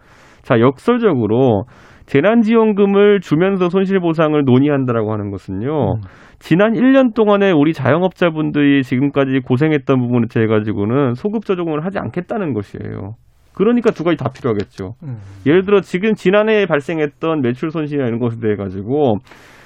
[0.42, 1.64] 자, 역설적으로
[2.06, 5.94] 재난지원금을 주면서 손실보상을 논의한다라고 하는 것은요.
[6.38, 13.14] 지난 1년 동안에 우리 자영업자분들이 지금까지 고생했던 부분을 대해 가지고는 소급 조정을 하지 않겠다는 것이에요.
[13.54, 14.94] 그러니까 두 가지 다 필요하겠죠.
[15.04, 15.18] 음.
[15.46, 19.18] 예를 들어 지금 지난해에 발생했던 매출 손실이나 이런 것에 대해 가지고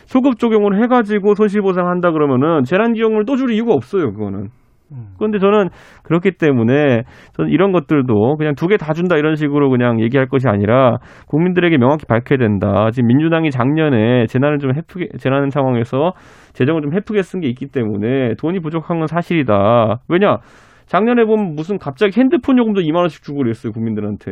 [0.07, 4.13] 소급 적용을 해가지고 손실 보상한다 그러면은 재난지원금을 또 줄 이유가 없어요.
[4.13, 4.49] 그거는.
[4.93, 5.09] 음.
[5.19, 5.69] 그런데 저는
[6.05, 7.03] 그렇기 때문에
[7.35, 11.77] 저는 이런 것들도 그냥 두 개 다 준다 이런 식으로 그냥 얘기할 것이 아니라 국민들에게
[11.79, 12.91] 명확히 밝혀야 된다.
[12.93, 16.13] 지금 민주당이 작년에 재난을 좀 해프게 재난 상황에서
[16.53, 20.01] 재정을 좀 해프게 쓴 게 있기 때문에 돈이 부족한 건 사실이다.
[20.09, 20.39] 왜냐?
[20.87, 24.31] 작년에 보면 무슨 갑자기 핸드폰 요금도 2만 원씩 주고 그랬어요 국민들한테.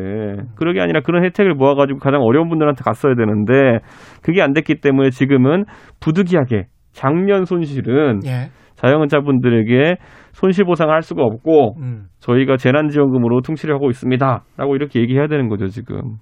[0.54, 3.80] 그러게 아니라 그런 혜택을 모아가지고 가장 어려운 분들한테 갔어야 되는데
[4.22, 5.64] 그게 안 됐기 때문에 지금은
[6.00, 8.50] 부득이하게 작년 손실은 예.
[8.76, 9.96] 자영업자분들에게
[10.34, 12.06] 손실 보상을 할 수가 없고 음.
[12.18, 16.16] 저희가 재난지원금으로 통치를 하고 있습니다라고 이렇게 얘기해야 되는 거죠 지금.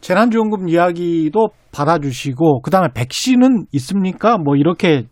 [0.00, 4.36] 재난지원금 이야기도 받아주시고 그다음에 백신은 있습니까?
[4.36, 5.04] 뭐 이렇게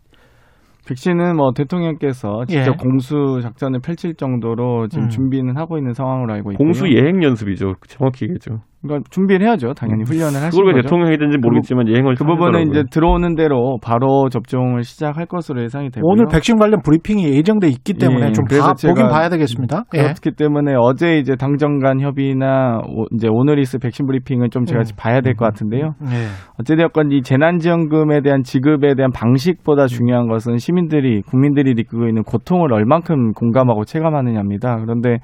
[0.89, 2.77] 백신은 뭐 대통령께서 직접 예.
[2.77, 5.09] 공수 작전을 펼칠 정도로 지금 음.
[5.09, 6.59] 준비는 하고 있는 상황으로 알고 있고요.
[6.65, 8.59] 공수 예행 연습이죠 정확히 얘기죠.
[8.83, 9.75] 그러니까 준비를 해야죠.
[9.75, 10.83] 당연히 훈련을 하시는 그걸 왜 거죠.
[10.89, 12.83] 대통령이 든지 모르겠지만 예행을 그 부분은 이제.
[12.91, 16.03] 들어오는 대로 바로 접종을 시작할 것으로 예상이 되고요.
[16.11, 19.85] 오늘 백신 관련 브리핑이 예정돼 있기 때문에 예, 좀 그래서 봐, 보긴 봐야 되겠습니다.
[19.95, 19.99] 예.
[19.99, 24.81] 그렇기 때문에 어제 이제 당정 간 협의나 오, 이제 오늘 있을 백신 브리핑은 좀 제가
[24.81, 24.85] 음.
[24.97, 25.93] 봐야 될 것 같은데요.
[26.05, 26.27] 예.
[26.59, 29.13] 어찌되었건 이 재난지원금에 대한 지급에 대한 음.
[29.15, 34.77] 방식보다 중요한 것은 시민들이 국민들이 느끼고 있는 고통을 얼만큼 공감하고 체감하느냐입니다.
[34.81, 35.19] 그런데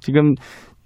[0.00, 0.34] 지금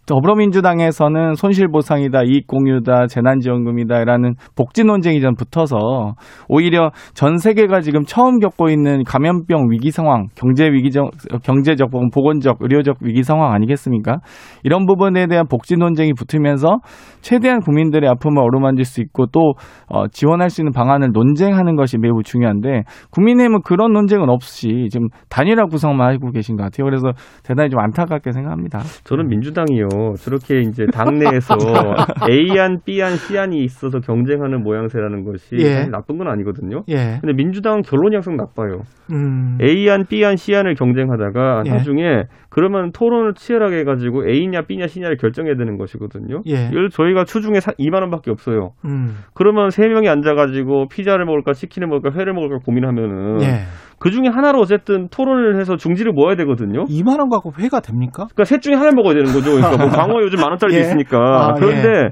[0.09, 6.15] 더불어민주당에서는 손실보상이다, 이익공유다, 재난지원금이다라는 복지 논쟁이 전 붙어서
[6.49, 11.11] 오히려 전 세계가 지금 처음 겪고 있는 감염병 위기 상황, 경제 위기적,
[11.43, 14.17] 경제적, 보건적, 의료적 위기 상황 아니겠습니까?
[14.65, 16.79] 이런 부분에 대한 복지 논쟁이 붙으면서
[17.21, 19.53] 최대한 국민들의 아픔을 어루만질 수 있고 또
[19.89, 25.67] 어, 지원할 수 있는 방안을 논쟁하는 것이 매우 중요한데 국민의힘은 그런 논쟁은 없이 지금 단일화
[25.67, 26.87] 구성만 하고 계신 것 같아요.
[26.87, 27.13] 그래서
[27.45, 28.81] 대단히 좀 안타깝게 생각합니다.
[29.05, 29.89] 저는 민주당이요
[30.19, 31.55] 저렇게 이제 당내에서
[32.29, 35.87] A안, B안, C안이 있어서 경쟁하는 모양새라는 것이 예.
[35.91, 36.83] 나쁜 건 아니거든요.
[36.89, 37.19] 예.
[37.21, 38.83] 근데 민주당은 결론이 항상 나빠요.
[39.13, 39.59] 음.
[39.63, 41.71] A안, B안, C안을 경쟁하다가 예.
[41.71, 46.43] 나중에 그러면 토론을 치열하게 해가지고 A냐, B냐, C냐를 결정해야 되는 것이거든요.
[46.49, 46.69] 예.
[46.71, 48.71] 이걸 저희가 추중에 2만 원밖에 없어요.
[48.85, 49.17] 음.
[49.35, 53.61] 그러면 세 명이 앉아가지고 피자를 먹을까, 치킨을 먹을까, 회를 먹을까 고민하면은 예.
[54.01, 56.85] 그 중에 하나로 어쨌든 토론을 해서 중지를 모아야 되거든요.
[56.85, 58.27] 2만 원 갖고 회가 됩니까?
[58.33, 59.57] 그러니까 셋 중에 하나를 먹어야 되는 거죠.
[59.57, 60.83] 그러니까 뭐 광어 요즘 만 원짜리도 예.
[60.83, 61.19] 있으니까.
[61.19, 62.11] 아, 그런데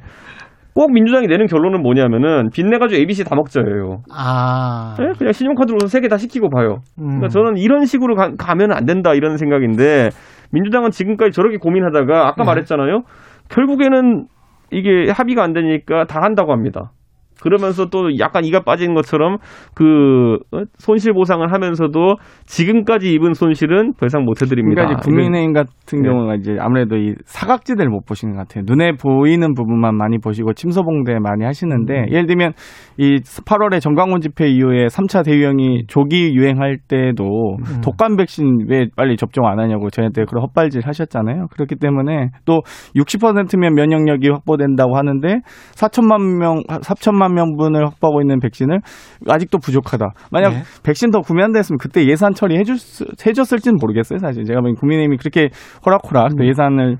[0.74, 4.02] 꼭 민주당이 내는 결론은 뭐냐면은 빚내가지고 ABC 다 먹자예요.
[4.14, 4.94] 아.
[4.98, 5.06] 네?
[5.18, 6.78] 그냥 신용카드로 세 개 다 시키고 봐요.
[6.98, 7.06] 음.
[7.06, 10.10] 그러니까 저는 이런 식으로 가, 가면 안 된다 이런 생각인데
[10.52, 12.46] 민주당은 지금까지 저렇게 고민하다가 아까 네.
[12.46, 13.02] 말했잖아요.
[13.48, 14.26] 결국에는
[14.70, 16.90] 이게 합의가 안 되니까 다 한다고 합니다.
[17.42, 19.38] 그러면서 또 약간 이가 빠진 것처럼
[19.74, 20.62] 그 어?
[20.78, 22.16] 손실 보상을 하면서도
[22.46, 24.82] 지금까지 입은 손실은 더 이상 못 해드립니다.
[24.82, 26.08] 그러니까 국민의힘 같은 네.
[26.08, 28.64] 경우가 이제 아무래도 이 사각지대를 못 보시는 것 같아요.
[28.66, 32.06] 눈에 보이는 부분만 많이 보시고 침소봉대 많이 하시는데 음.
[32.10, 32.52] 예를 들면
[32.98, 37.24] 이 8월에 정광훈 집회 이후에 3차 대유행이 조기 유행할 때도
[37.58, 37.80] 음.
[37.82, 41.48] 독감 백신 왜 빨리 접종 안 하냐고 저희한테 그런 헛발질 하셨잖아요.
[41.52, 42.62] 그렇기 때문에 또
[42.96, 45.40] 60%면 면역력이 확보된다고 하는데
[45.74, 48.80] 4천만 명 4천만 명분을 확보하고 있는 백신을
[49.28, 50.06] 아직도 부족하다.
[50.30, 50.62] 만약 네.
[50.84, 54.44] 백신 더 구매한다 했으면 그때 예산 처리 해줄 수, 해줬을지는 모르겠어요, 사실.
[54.44, 55.48] 제가 보기엔 국민의힘이 그렇게
[55.84, 56.36] 호락호락 음.
[56.38, 56.96] 또 예산을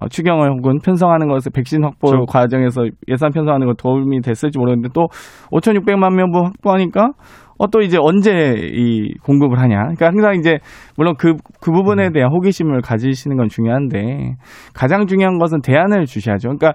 [0.00, 4.90] 어, 추경을 혹은 편성하는 것에 백신 확보 저- 과정에서 예산 편성하는 것 도움이 됐을지 모르겠는데
[4.94, 5.08] 또
[5.50, 7.12] 5,600만 명분 확보하니까
[7.58, 9.76] 어, 또 이제 언제 이 공급을 하냐.
[9.94, 10.58] 그러니까 항상 이제
[10.96, 11.74] 물론 그, 그 음.
[11.74, 14.36] 부분에 대한 호기심을 가지시는 건 중요한데
[14.74, 16.50] 가장 중요한 것은 대안을 주셔야죠.
[16.50, 16.74] 그러니까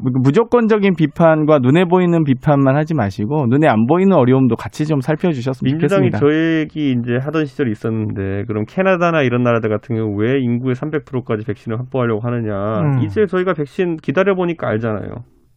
[0.00, 5.72] 무- 무조건적인 비판과 눈에 보이는 비판만 하지 마시고 눈에 안 보이는 어려움도 같이 좀 살펴주셨으면
[5.72, 6.18] 민주당이 좋겠습니다.
[6.18, 11.44] 저 얘기 이제 하던 시절이 있었는데 그럼 캐나다나 이런 나라들 같은 경우 왜 인구의 300%까지
[11.46, 13.02] 백신을 확보하려고 하느냐 음.
[13.04, 15.10] 이제 저희가 백신 기다려 보니까 알잖아요.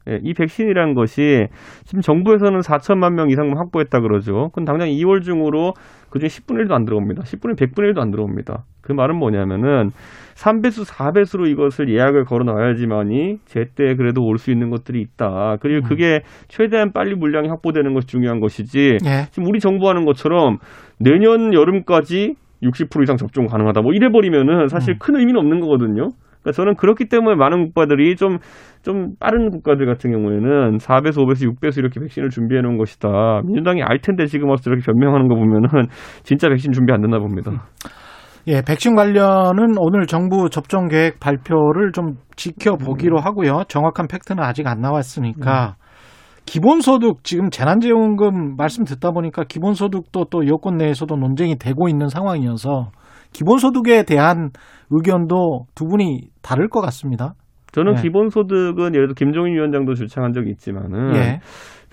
[0.10, 1.47] 예, 이 백신이라는 것이
[1.86, 4.49] 지금 정부에서는 4천만 명 이상만 확보했다 그러죠.
[4.49, 5.74] 그건 당장 2월 중으로
[6.10, 7.24] 그중에 10분의 1도 안 들어옵니다.
[7.24, 8.66] 10분의 100분의 1도 안 들어옵니다.
[8.82, 9.91] 그 말은 뭐냐면은
[10.36, 15.58] 3배수, 4배수로 이것을 예약을 걸어 놔야지만이 제때 그래도 올 수 있는 것들이 있다.
[15.62, 18.97] 그리고 그게 최대한 빨리 물량이 확보되는 것이 중요한 것이지.
[19.06, 19.26] 예.
[19.32, 20.58] 지금 우리 정부 하는 것처럼
[20.99, 23.82] 내년 여름까지 60% 이상 접종 가능하다.
[23.82, 26.10] 뭐 이래 버리면은 사실 큰 의미는 없는 거거든요.
[26.41, 28.39] 그러니까 저는 그렇기 때문에 많은 국가들이 좀,
[28.84, 33.42] 좀 빠른 국가들 같은 경우에는 4배수, 5배수, 6배수 이렇게 백신을 준비해 놓은 것이다.
[33.46, 35.88] 민주당이 알 텐데 지금 와서 이렇게 변명하는 거 보면은
[36.24, 37.52] 진짜 백신 준비 안 됐나 봅니다.
[38.48, 43.64] 예, 백신 관련은 오늘 정부 접종 계획 발표를 좀 지켜보기로 하고요.
[43.70, 45.78] 정확한 팩트는 아직 안 나왔으니까
[46.46, 52.92] 기본소득 지금 재난지원금 말씀 듣다 보니까 기본소득도 또 여권 내에서도 논쟁이 되고 있는 상황이어서
[53.32, 54.50] 기본소득에 대한
[54.90, 57.36] 의견도 두 분이 다를 것 같습니다.
[57.74, 58.02] 저는 네.
[58.04, 61.40] 기본소득은 예를 들어 김종인 위원장도 주창한 적이 있지만은 예.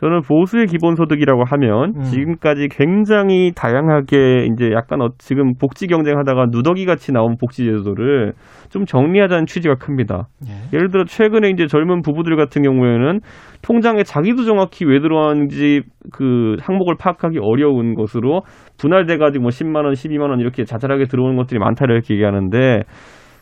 [0.00, 2.00] 저는 보수의 기본소득이라고 하면 음.
[2.04, 8.32] 지금까지 굉장히 다양하게 이제 약간 어, 지금 복지 경쟁하다가 누더기 같이 나온 복지 제도를
[8.70, 10.28] 좀 정리하자는 취지가 큽니다.
[10.46, 10.74] 예.
[10.74, 13.20] 예를 들어 최근에 이제 젊은 부부들 같은 경우에는
[13.60, 18.40] 통장에 자기도 정확히 왜 들어왔는지 그 항목을 파악하기 어려운 것으로
[18.78, 22.84] 분할돼 가지고 뭐 10만 원, 12만 원 이렇게 자잘하게 들어오는 것들이 많다 이렇게 얘기하는데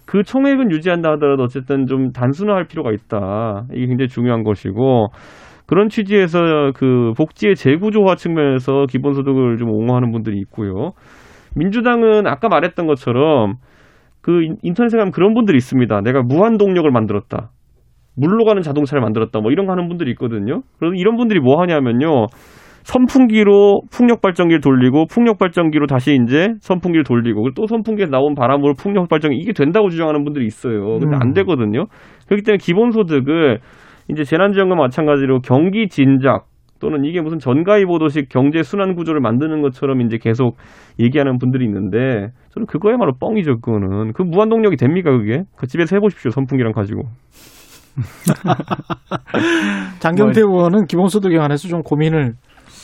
[0.08, 3.66] 그 총액은 유지한다 하더라도 어쨌든 좀 단순화할 필요가 있다.
[3.74, 5.08] 이게 굉장히 중요한 것이고
[5.66, 10.92] 그런 취지에서 그 복지의 재구조화 측면에서 기본소득을 좀 옹호하는 분들이 있고요.
[11.54, 13.56] 민주당은 아까 말했던 것처럼
[14.22, 16.00] 그 인- 인터넷에 가면 그런 분들이 있습니다.
[16.00, 17.50] 내가 무한 동력을 만들었다.
[18.16, 19.40] 물로 가는 자동차를 만들었다.
[19.40, 20.62] 뭐 이런 거 하는 분들이 있거든요.
[20.78, 22.28] 그래서 이런 분들이 뭐 하냐면요.
[22.88, 29.10] 선풍기로 풍력 발전기를 돌리고 풍력 발전기로 다시 이제 선풍기를 돌리고 또 선풍기에서 나온 바람으로 풍력
[29.10, 30.98] 발전기 이게 된다고 주장하는 분들이 있어요.
[30.98, 31.32] 근데 안 음.
[31.34, 31.84] 되거든요.
[32.28, 33.58] 그렇기 때문에 기본 소득을
[34.10, 36.46] 이제 재난지원금 마찬가지로 경기 진작
[36.80, 40.56] 또는 이게 무슨 전가위 보도식 경제 순환 구조를 만드는 것처럼 이제 계속
[40.98, 43.60] 얘기하는 분들이 있는데 저는 그거야말로 뻥이죠.
[43.60, 45.42] 그거는 그 무한 동력이 됩니까 그게?
[45.58, 47.02] 그 집에서 해보십시오 선풍기랑 가지고.
[49.98, 52.34] 장경태 의원은 기본소득에 관해서 좀 고민을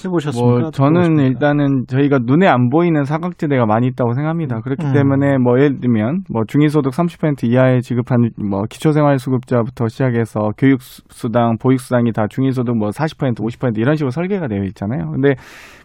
[0.04, 0.60] 해보셨습니까?
[0.60, 4.60] 뭐 저는 일단은 저희가 눈에 안 보이는 사각지대가 많이 있다고 생각합니다.
[4.60, 4.92] 그렇기 음.
[4.92, 12.26] 때문에 뭐 예를 들면 뭐 중위소득 30% 이하에 지급한 뭐 기초생활수급자부터 시작해서 교육수당, 보육수당이 다
[12.28, 15.10] 중위소득 뭐 40% 50% 이런 식으로 설계가 되어 있잖아요.
[15.10, 15.34] 근데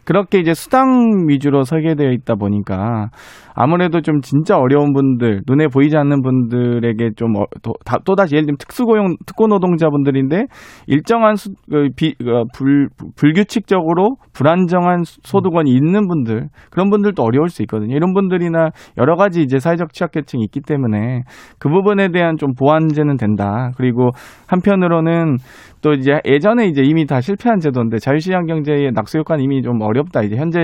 [0.10, 3.10] 그렇게 이제 수당 위주로 설계되어 있다 보니까
[3.54, 8.46] 아무래도 좀 진짜 어려운 분들, 눈에 보이지 않는 분들에게 좀 어, 또, 다- 또다시 예를
[8.48, 10.46] 들면 특수고용, 특고노동자분들인데
[10.88, 12.88] 일정한 수, 그 비, 그 불,
[13.18, 17.96] 불규칙적으로 불안정한 수- 소득원이 있는 분들, 그런 분들도 어려울 수 있거든요.
[17.96, 21.22] 이런 분들이나 여러 가지 이제 사회적 취약계층이 있기 때문에
[21.60, 23.72] 그 부분에 대한 좀 보완제는 된다.
[23.78, 24.10] 그리고
[24.48, 25.36] 한편으로는
[25.82, 29.92] 또 이제 예전에 이제 이미 다 실패한 제도인데 자유시장 경제의 낙수 효과는 이미 좀 어
[30.00, 30.22] 렵다.
[30.24, 30.60] 이제 현재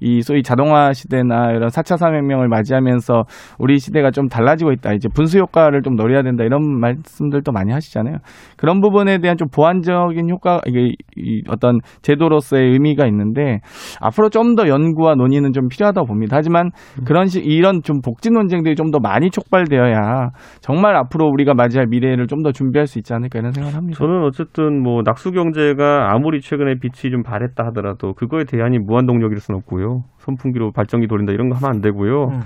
[0.00, 3.24] 이 소위 자동화 시대나 이런 4차 산업혁명을 맞이하면서
[3.58, 4.92] 우리 시대가 좀 달라지고 있다.
[4.92, 6.44] 이제 분수 효과를 좀 노려야 된다.
[6.44, 8.16] 이런 말씀들도 많이 하시잖아요.
[8.56, 13.58] 그런 부분에 대한 좀 보완적인 효과 이게 이 어떤 제도로서의 의미가 있는데
[14.00, 16.36] 앞으로 좀 더 연구와 논의는 좀 필요하다고 봅니다.
[16.36, 16.70] 하지만
[17.04, 20.28] 그런 식 이런 좀 복지 논쟁들이 좀 더 많이 촉발되어야
[20.60, 23.98] 정말 앞으로 우리가 맞이할 미래를 좀 더 준비할 수 있지 않을까 이런 생각을 합니다.
[23.98, 29.06] 저는 어쨌든 뭐 낙수 경제가 아무리 최근에 빛이 좀 발했다 하더라도 그거에 대 안이 무한
[29.06, 30.02] 동력일 수는 없고요.
[30.18, 32.24] 선풍기로 발전기 돌린다 이런 거 하면 안 되고요.
[32.24, 32.40] 음.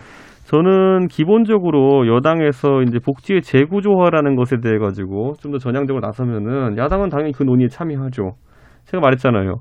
[0.44, 7.32] 저는 기본적으로 여당에서 이제 복지의 재구조화라는 것에 대해 가지고 좀 더 전향적으로 나서면은 야당은 당연히
[7.32, 8.32] 그 논의에 참여하죠.
[8.86, 9.56] 제가 말했잖아요.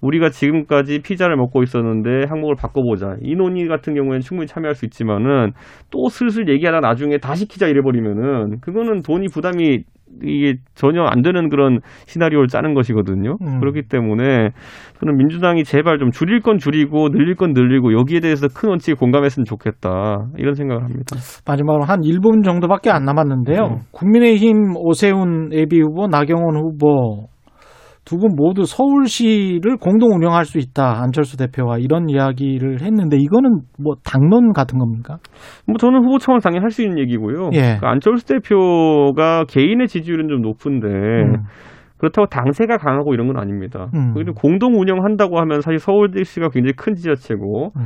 [0.00, 3.16] 우리가 지금까지 피자를 먹고 있었는데 항목을 바꿔보자.
[3.20, 5.52] 이 논의 같은 경우에는 충분히 참여할 수 있지만은
[5.90, 9.84] 또 슬슬 얘기하다 나중에 다 시키자 이래버리면은 그거는 돈이 부담이
[10.22, 13.36] 이게 전혀 안 되는 그런 시나리오를 짜는 것이거든요.
[13.40, 13.60] 음.
[13.60, 14.50] 그렇기 때문에
[15.00, 19.44] 저는 민주당이 제발 좀 줄일 건 줄이고 늘릴 건 늘리고 여기에 대해서 큰 원칙에 공감했으면
[19.44, 20.26] 좋겠다.
[20.36, 21.16] 이런 생각을 합니다.
[21.46, 23.62] 마지막으로 한 1분 정도밖에 안 남았는데요.
[23.62, 23.76] 네.
[23.92, 27.28] 국민의힘 오세훈 예비 후보, 나경원 후보
[28.04, 31.00] 두 분 모두 서울시를 공동 운영할 수 있다.
[31.02, 35.18] 안철수 대표와 이런 이야기를 했는데 이거는 뭐 당론 같은 겁니까?
[35.66, 37.50] 뭐 저는 후보 차원 당연히 할 수 있는 얘기고요.
[37.54, 37.76] 예.
[37.80, 41.44] 그 안철수 대표가 개인의 지지율은 좀 높은데 음.
[41.98, 43.88] 그렇다고 당세가 강하고 이런 건 아닙니다.
[43.94, 44.14] 음.
[44.34, 47.82] 공동 운영한다고 하면 사실 서울시가 굉장히 큰 지자체고 음.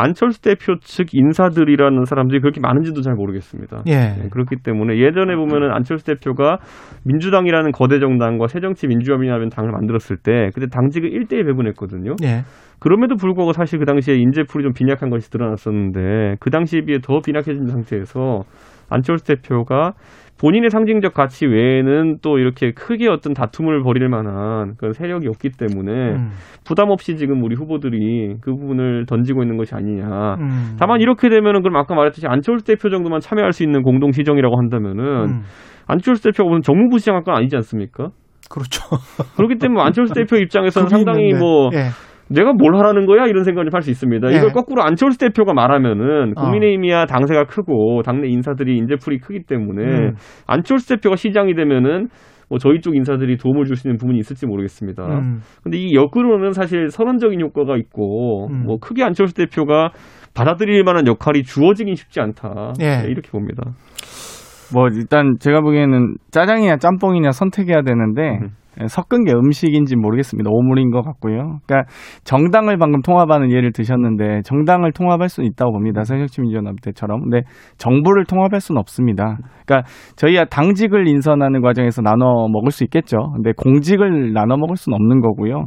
[0.00, 3.82] 안철수 대표 측 인사들이라는 사람들이 그렇게 많은지도 잘 모르겠습니다.
[3.88, 3.92] 예.
[3.92, 6.58] 네, 그렇기 때문에 예전에 보면은 안철수 대표가
[7.04, 12.14] 민주당이라는 거대 정당과 새정치민주연합이라는 당을 만들었을 때 그때 당직을 1대1 배분했거든요.
[12.22, 12.44] 예.
[12.78, 17.66] 그럼에도 불구하고 사실 그 당시에 인재풀이 좀 빈약한 것이 드러났었는데 그 당시에 비해 더 빈약해진
[17.66, 18.44] 상태에서
[18.88, 19.94] 안철수 대표가
[20.40, 25.92] 본인의 상징적 가치 외에는 또 이렇게 크게 어떤 다툼을 벌일 만한 그런 세력이 없기 때문에
[26.14, 26.30] 음.
[26.64, 30.34] 부담 없이 지금 우리 후보들이 그 부분을 던지고 있는 것이 아니냐.
[30.40, 30.76] 음.
[30.78, 35.04] 다만 이렇게 되면은 그럼 아까 말했듯이 안철수 대표 정도만 참여할 수 있는 공동 시정이라고 한다면은
[35.04, 35.42] 음.
[35.88, 38.10] 안철수 대표가 무슨 정무부 시장 할 건 아니지 않습니까?
[38.50, 38.82] 그렇죠.
[39.36, 41.40] 그렇기 때문에 안철수 대표 입장에서는 상당히 있는데.
[41.40, 41.88] 뭐 예.
[42.30, 44.32] 내가 뭘 하라는 거야 이런 생각을 할 수 있습니다.
[44.32, 44.36] 예.
[44.36, 46.40] 이걸 거꾸로 안철수 대표가 말하면은 어.
[46.40, 50.14] 국민의힘이야 당세가 크고 당내 인사들이 인재풀이 크기 때문에 음.
[50.46, 52.08] 안철수 대표가 시장이 되면은
[52.50, 55.04] 뭐 저희 쪽 인사들이 도움을 줄 수 있는 부분이 있을지 모르겠습니다.
[55.04, 55.40] 음.
[55.62, 58.64] 근데 이 역으로는 사실 선언적인 효과가 있고 음.
[58.64, 59.90] 뭐 크게 안철수 대표가
[60.34, 62.72] 받아들일 만한 역할이 주어지긴 쉽지 않다.
[62.80, 63.02] 예.
[63.02, 63.64] 네, 이렇게 봅니다.
[64.74, 68.48] 뭐 일단 제가 보기에는 짜장이냐 짬뽕이냐 선택해야 되는데 음.
[68.86, 70.50] 섞은 게 음식인지 모르겠습니다.
[70.52, 71.58] 오물인 것 같고요.
[71.66, 71.90] 그러니까
[72.24, 76.04] 정당을 방금 통합하는 예를 드셨는데 정당을 통합할 수는 있다고 봅니다.
[76.04, 77.22] 새정치민주연합 때처럼.
[77.22, 77.42] 근데
[77.78, 79.38] 정부를 통합할 수는 없습니다.
[79.66, 83.16] 그러니까 저희야 당직을 인선하는 과정에서 나눠 먹을 수 있겠죠.
[83.34, 85.64] 근데 공직을 나눠 먹을 수는 없는 거고요.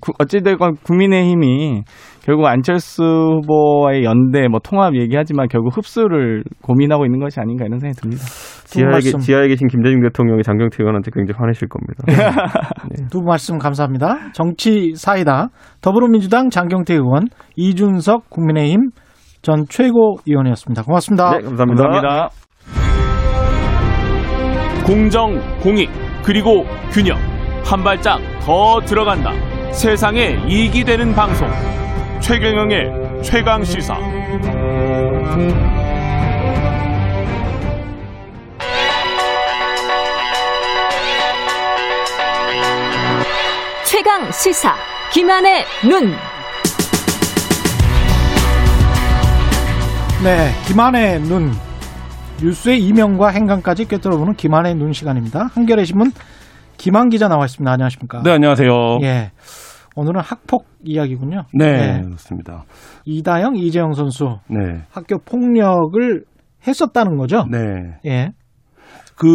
[0.00, 1.82] 구- 어찌됐건 국민의힘이
[2.24, 8.00] 결국 안철수 후보와의 연대, 뭐 통합 얘기하지만 결국 흡수를 고민하고 있는 것이 아닌가 이런 생각이
[8.00, 8.22] 듭니다.
[8.64, 9.18] 지하에, 말씀.
[9.18, 12.04] 지하에 계신 김대중 대통령이 장경태 의원한테 굉장히 화내실 겁니다.
[13.10, 14.32] 두분 말씀 감사합니다.
[14.32, 15.48] 정치 사이다
[15.80, 17.24] 더불어민주당 장경태 의원,
[17.56, 18.90] 이준석 국민의힘
[19.42, 20.82] 전 최고위원이었습니다.
[20.84, 21.38] 고맙습니다.
[21.38, 22.28] 네, 감사합니다.
[24.86, 25.88] 공정, 공익,
[26.24, 27.16] 그리고 균형.
[27.64, 29.30] 한 발짝 더 들어간다.
[29.72, 31.48] 세상에 이익이 되는 방송.
[32.20, 33.96] 최경영의 최강 시사.
[43.84, 44.74] 최강 시사
[45.12, 46.12] 김한의 눈.
[50.22, 51.52] 네, 김한의 눈.
[52.40, 55.50] 뉴스의 이명과 행간까지 꿰뚫어보는 김한의 눈 시간입니다.
[55.54, 56.12] 한겨레 신문
[56.76, 57.70] 김한 기자 나와 있습니다.
[57.70, 58.22] 안녕하십니까?
[58.24, 58.98] 네, 안녕하세요.
[59.02, 59.30] 예.
[59.94, 61.44] 오늘은 학폭 이야기군요.
[61.54, 61.64] 네,
[61.98, 62.02] 예.
[62.02, 62.64] 그렇습니다.
[63.04, 64.82] 이다영, 이재영 선수 네.
[64.90, 66.24] 학교 폭력을
[66.66, 67.44] 했었다는 거죠?
[67.50, 67.58] 네.
[68.06, 68.32] 예.
[69.16, 69.26] 그,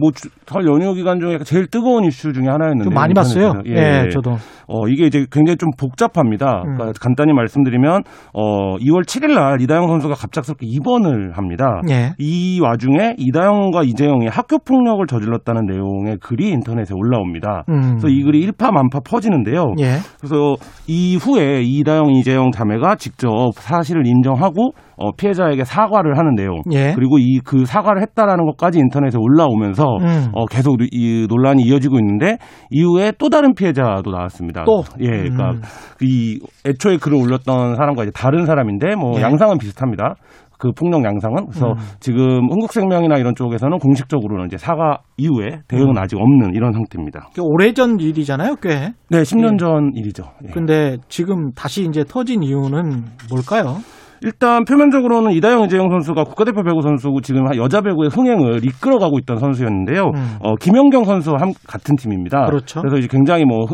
[0.00, 2.84] 뭐, 주- 설 연휴 기간 중에 제일 뜨거운 이슈 중에 하나였는데.
[2.84, 3.52] 좀 많이 봤어요.
[3.64, 4.06] 인터넷에서.
[4.06, 4.32] 예, 저도.
[4.70, 6.62] 어, 이게 이제 굉장히 좀 복잡합니다.
[6.66, 6.74] 음.
[6.76, 8.02] 그러니까 간단히 말씀드리면,
[8.34, 11.80] 어, 2월 7일 날 이다영 선수가 갑작스럽게 입원을 합니다.
[11.90, 12.12] 예.
[12.18, 17.64] 이 와중에 이다영과 이재영이 학교 폭력을 저질렀다는 내용의 글이 인터넷에 올라옵니다.
[17.70, 17.80] 음.
[17.98, 19.74] 그래서 이 글이 일파만파 퍼지는데요.
[19.80, 19.96] 예.
[20.20, 20.54] 그래서
[20.86, 26.60] 이후에 이다영, 이재영 자매가 직접 사실을 인정하고 어, 피해자에게 사과를 하는 내용.
[26.72, 26.92] 예.
[26.94, 30.26] 그리고 이 그 사과를 했다라는 것까지 인터넷에 올라오면서 음.
[30.38, 32.38] 어, 계속 이 논란이 이어지고 있는데
[32.70, 34.64] 이후에 또 다른 피해자도 나왔습니다.
[34.64, 34.84] 또?
[35.00, 35.60] 예, 그러니까 음.
[36.00, 39.22] 이 애초에 글을 올렸던 사람과 이제 다른 사람인데 뭐 예.
[39.22, 40.14] 양상은 비슷합니다.
[40.58, 41.76] 그 폭력 양상은 그래서 음.
[42.00, 45.98] 지금 흥국생명이나 이런 쪽에서는 공식적으로는 이제 사과 이후에 대응은 음.
[45.98, 47.30] 아직 없는 이런 상태입니다.
[47.34, 48.92] 꽤 오래전 일이잖아요, 꽤.
[49.10, 49.56] 네, 10년 예.
[49.56, 50.24] 전 일이죠.
[50.46, 50.52] 예.
[50.52, 53.78] 근데 지금 다시 이제 터진 이유는 뭘까요?
[54.22, 60.04] 일단 표면적으로는 이다영 이재영 선수가 국가대표 배구 선수고 지금 여자 배구의 흥행을 이끌어가고 있던 선수였는데요.
[60.14, 60.36] 음.
[60.40, 62.46] 어, 김연경 선수와 함- 같은 팀입니다.
[62.46, 62.80] 그렇죠.
[62.80, 63.66] 그래서 이제 굉장히 뭐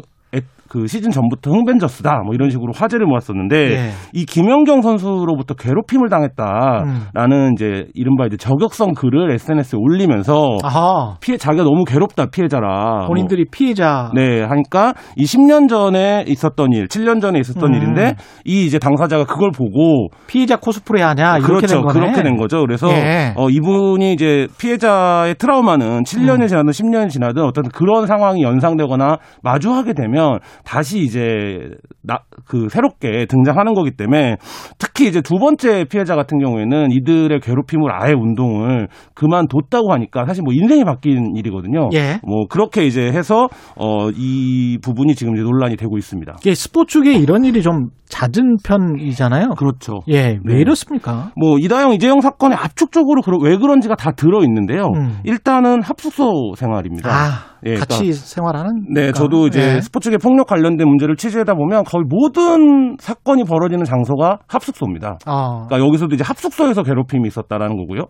[0.74, 3.90] 그 시즌 전부터 흥벤져스다 뭐 이런 식으로 화제를 모았었는데 예.
[4.12, 11.14] 이 김연경 선수로부터 괴롭힘을 당했다라는 이제 이른바 이제 저격성 글을 SNS에 올리면서 아하.
[11.20, 14.10] 피해 자기가 너무 괴롭다 피해자라 뭐 본인들이 피해자.
[14.16, 17.74] 네, 하니까 이 10년 전에 있었던 일, 7년 전에 있었던 음.
[17.76, 21.82] 일인데 이 이제 당사자가 그걸 보고 피해자 코스프레 하냐 이렇게 그렇죠.
[21.82, 21.86] 된.
[21.86, 22.58] 그렇게 된 거죠.
[22.62, 23.32] 그래서 예.
[23.36, 26.46] 어, 이분이 이제 피해자의 트라우마는 7년이 음.
[26.48, 31.70] 지나든 10년이 지나든 어떤 그런 상황이 연상되거나 마주하게 되면 다시 이제
[32.02, 34.36] 나, 그 새롭게 등장하는 거기 때문에
[34.78, 40.52] 특히 이제 두 번째 피해자 같은 경우에는 이들의 괴롭힘을 아예 운동을 그만뒀다고 하니까 사실 뭐
[40.52, 41.90] 인생이 바뀐 일이거든요.
[41.94, 42.20] 예.
[42.26, 46.36] 뭐 그렇게 이제 해서 어, 이 부분이 지금 이제 논란이 되고 있습니다.
[46.40, 49.50] 이게 스포츠계 이런 일이 좀 잦은 편이잖아요.
[49.56, 50.00] 그렇죠.
[50.08, 50.60] 예, 왜 네.
[50.60, 51.32] 이렇습니까?
[51.36, 54.84] 뭐 이다영 이재영 사건에 압축적으로 왜 그런지가 다 들어 있는데요.
[54.94, 55.18] 음.
[55.24, 57.10] 일단은 합숙소 생활입니다.
[57.10, 58.84] 아, 예, 같이 그러니까 생활하는.
[58.92, 59.80] 네, 저도 이제 예.
[59.80, 65.18] 스포츠계 폭력 관련된 문제를 취재하다 보면 거의 모든 사건이 벌어지는 장소가 합숙소입니다.
[65.26, 68.02] 아, 그러니까 여기서도 이제 합숙소에서 괴롭힘이 있었다라는 거고요.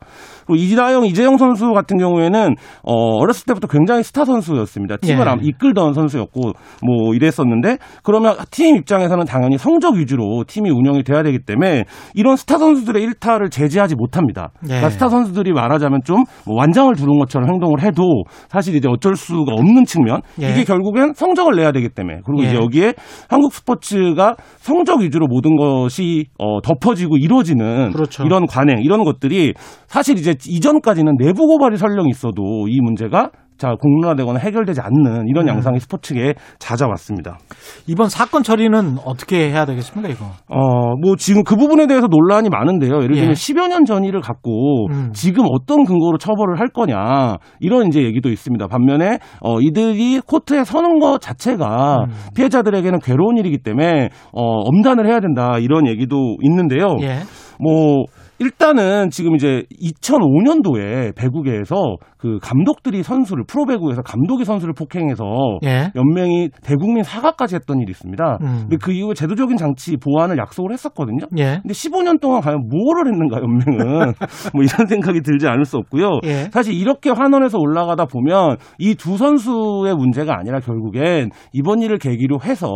[0.46, 4.96] 그리고 이다영, 이재영 선수 같은 경우에는 어, 어렸을 때부터 굉장히 스타 선수였습니다.
[4.98, 5.34] 팀을 예.
[5.42, 6.52] 이끌던 선수였고
[6.82, 11.84] 뭐 이랬었는데 그러면 팀 입장에서는 당연히 성적 위주로 팀이 운영이 돼야 되기 때문에
[12.14, 14.50] 이런 스타 선수들의 일탈을 제지하지 못합니다.
[14.64, 14.66] 예.
[14.68, 19.55] 그러니까 스타 선수들이 말하자면 좀 뭐 완장을 두른 것처럼 행동을 해도 사실 이제 어쩔 수가
[19.55, 20.51] 이유가 없는 측면 예.
[20.51, 22.49] 이게 결국엔 성적을 내야 되기 때문에 그리고 예.
[22.49, 22.95] 이제 여기에
[23.28, 28.24] 한국 스포츠가 성적 위주로 모든 것이 어, 덮어지고 이루어지는 그렇죠.
[28.24, 29.55] 이런 관행 이런 것들이
[29.86, 35.48] 사실 이제 이전까지는 내부 고발이 설령 있어도 이 문제가 자 공론화되거나 해결되지 않는 이런 음.
[35.48, 37.38] 양상이 스포츠계에 잦아왔습니다.
[37.86, 40.24] 이번 사건 처리는 어떻게 해야 되겠습니까, 이거?
[40.48, 42.96] 어, 뭐 지금 그 부분에 대해서 논란이 많은데요.
[43.02, 43.32] 예를 들면 예.
[43.32, 45.11] 10여 년 전 일을 갖고 음.
[45.12, 48.66] 지금 어떤 근거로 처벌을 할 거냐 이런 이제 얘기도 있습니다.
[48.66, 52.14] 반면에 어, 이들이 코트에 서는 것 자체가 음.
[52.34, 56.96] 피해자들에게는 괴로운 일이기 때문에 어, 엄단을 해야 된다 이런 얘기도 있는데요.
[57.02, 57.18] 예.
[57.61, 58.05] 뭐
[58.39, 65.24] 일단은 지금 이제 2005년도에 배구계에서 그 감독들이 선수를 프로 배구에서 감독이 선수를 폭행해서
[65.64, 65.93] 예.
[65.95, 68.39] 연맹이 대국민 사과까지 했던 일이 있습니다.
[68.41, 68.57] 음.
[68.62, 71.26] 근데 그 이후에 제도적인 장치 보완을 약속을 했었거든요.
[71.37, 71.61] 예.
[71.62, 74.12] 근데 15년 동안 과연 뭐를 했는가 연맹은
[74.55, 76.20] 뭐 이런 생각이 들지 않을 수 없고요.
[76.24, 76.49] 예.
[76.51, 82.66] 사실 이렇게 환원해서 올라가다 보면 이 두 선수의 문제가 아니라 결국엔 이번 일을 계기로 해서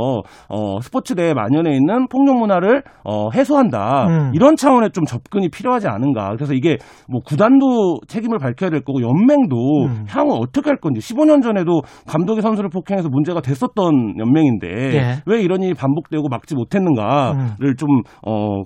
[0.51, 4.31] 어 스포츠 대에 만연해 있는 폭력 문화를 어 해소한다 음.
[4.35, 6.35] 이런 차원의 좀 접근이 필요하지 않은가.
[6.37, 6.79] 그래서 이게
[7.09, 10.05] 뭐 구단도 책임을 밝혀야 될 거고 연맹도 음.
[10.09, 15.23] 향후 어떻게 할 건지 15년 전에도 감독이 선수를 폭행해서 문제가 됐었던 연맹인데 예.
[15.27, 17.89] 왜 이런 일이 반복되고 막지 못했는가를 좀
[18.27, 18.63] 어.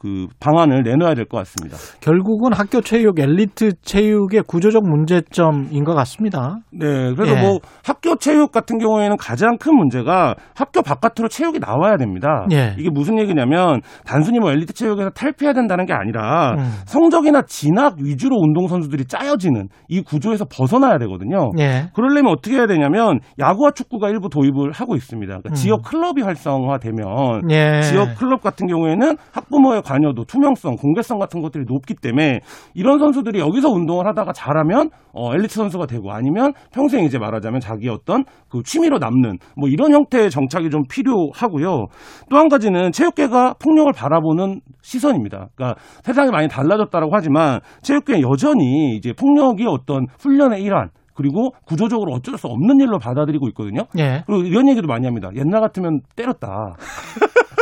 [0.00, 1.76] 그 방안을 내놔야 될 것 같습니다.
[2.00, 6.56] 결국은 학교 체육, 엘리트 체육의 구조적 문제점인 것 같습니다.
[6.72, 7.40] 네, 그래서 예.
[7.42, 12.46] 뭐 학교 체육 같은 경우에는 가장 큰 문제가 학교 바깥으로 체육이 나와야 됩니다.
[12.50, 12.74] 예.
[12.78, 16.70] 이게 무슨 얘기냐면 단순히 뭐 엘리트 체육에서 탈피해야 된다는 게 아니라 음.
[16.86, 21.50] 성적이나 진학 위주로 운동 선수들이 짜여지는 이 구조에서 벗어나야 되거든요.
[21.58, 21.90] 예.
[21.94, 25.28] 그러려면 어떻게 해야 되냐면 야구와 축구가 일부 도입을 하고 있습니다.
[25.28, 25.54] 그러니까 음.
[25.54, 27.82] 지역 클럽이 활성화되면 예.
[27.82, 32.40] 지역 클럽 같은 경우에는 학부모의 관여도 투명성, 공개성 같은 것들이 높기 때문에
[32.74, 37.92] 이런 선수들이 여기서 운동을 하다가 잘하면 어, 엘리트 선수가 되고 아니면 평생 이제 말하자면 자기의
[37.92, 41.86] 어떤 그 취미로 남는 뭐 이런 형태의 정착이 좀 필요하고요.
[42.28, 45.48] 또 한 가지는 체육계가 폭력을 바라보는 시선입니다.
[45.54, 52.38] 그러니까 세상이 많이 달라졌다라고 하지만 체육계는 여전히 이제 폭력이 어떤 훈련의 일환 그리고 구조적으로 어쩔
[52.38, 53.82] 수 없는 일로 받아들이고 있거든요.
[53.98, 54.22] 예.
[54.26, 55.28] 그리고 이런 얘기도 많이 합니다.
[55.36, 56.76] 옛날 같으면 때렸다.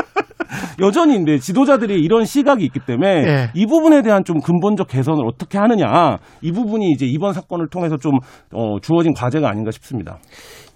[0.80, 3.50] 여전히 근데 지도자들이 이런 시각이 있기 때문에 예.
[3.54, 8.18] 이 부분에 대한 좀 근본적 개선을 어떻게 하느냐 이 부분이 이제 이번 사건을 통해서 좀
[8.52, 10.18] 어, 주어진 과제가 아닌가 싶습니다.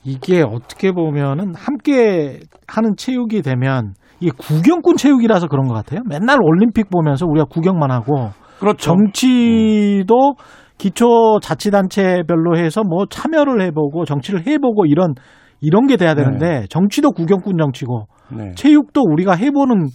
[0.04, 6.00] 이게 어떻게 보면은 함께 하는 체육이 되면 이게 구경꾼 체육이라서 그런 것 같아요.
[6.08, 8.76] 맨날 올림픽 보면서 우리가 구경만 하고 그렇죠.
[8.76, 10.34] 정치도
[10.78, 15.14] 기초 자치단체별로 해서 뭐 참여를 해보고 정치를 해보고 이런
[15.62, 18.06] 이런 게 돼야 되는데 정치도 구경꾼 정치고
[18.36, 18.52] 네.
[18.56, 19.88] 체육도 우리가 해보는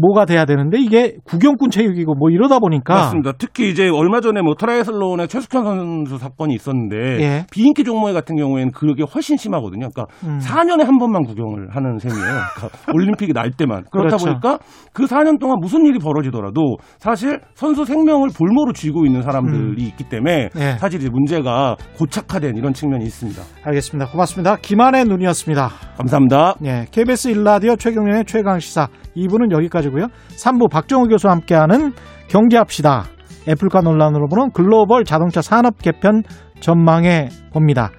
[0.00, 3.32] 뭐가 돼야 되는데 이게 구경꾼 체육이고 뭐 이러다 보니까 맞습니다.
[3.38, 7.46] 특히 이제 얼마 전에 뭐 트라이애슬론의 최숙현 선수 사건이 있었는데 예.
[7.50, 9.88] 비인기 종목의 같은 경우에는 그게 훨씬 심하거든요.
[9.94, 10.38] 그러니까 음.
[10.38, 12.20] 4년에 한 번만 구경을 하는 셈이에요.
[12.24, 13.84] 그러니까 올림픽이 날 때만.
[13.90, 14.26] 그렇다 그렇죠.
[14.26, 14.58] 보니까
[14.92, 20.50] 그 4년 동안 무슨 일이 벌어지더라도 사실 선수 생명을 볼모로 쥐고 있는 사람들이 있기 때문에
[20.56, 20.76] 예.
[20.78, 23.42] 사실 이제 문제가 고착화된 이런 측면이 있습니다.
[23.64, 24.10] 알겠습니다.
[24.10, 24.56] 고맙습니다.
[24.56, 25.70] 김완의 눈이었습니다.
[25.96, 26.54] 감사합니다.
[26.64, 30.06] 예, KBS 일라디오 최경련의 최강 시사 2부는 여기까지 고요.
[30.36, 31.92] 3부 박정우 교수와 함께하는
[32.28, 33.04] 경제합시다.
[33.48, 36.22] 애플카 논란으로 보는 글로벌 자동차 산업 개편
[36.60, 37.90] 전망해 봅니다.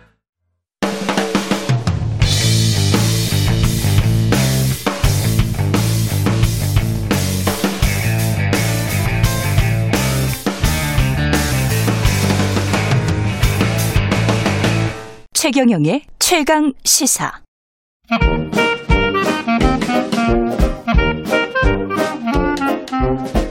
[15.33, 17.31] 최경영의 최강 시사.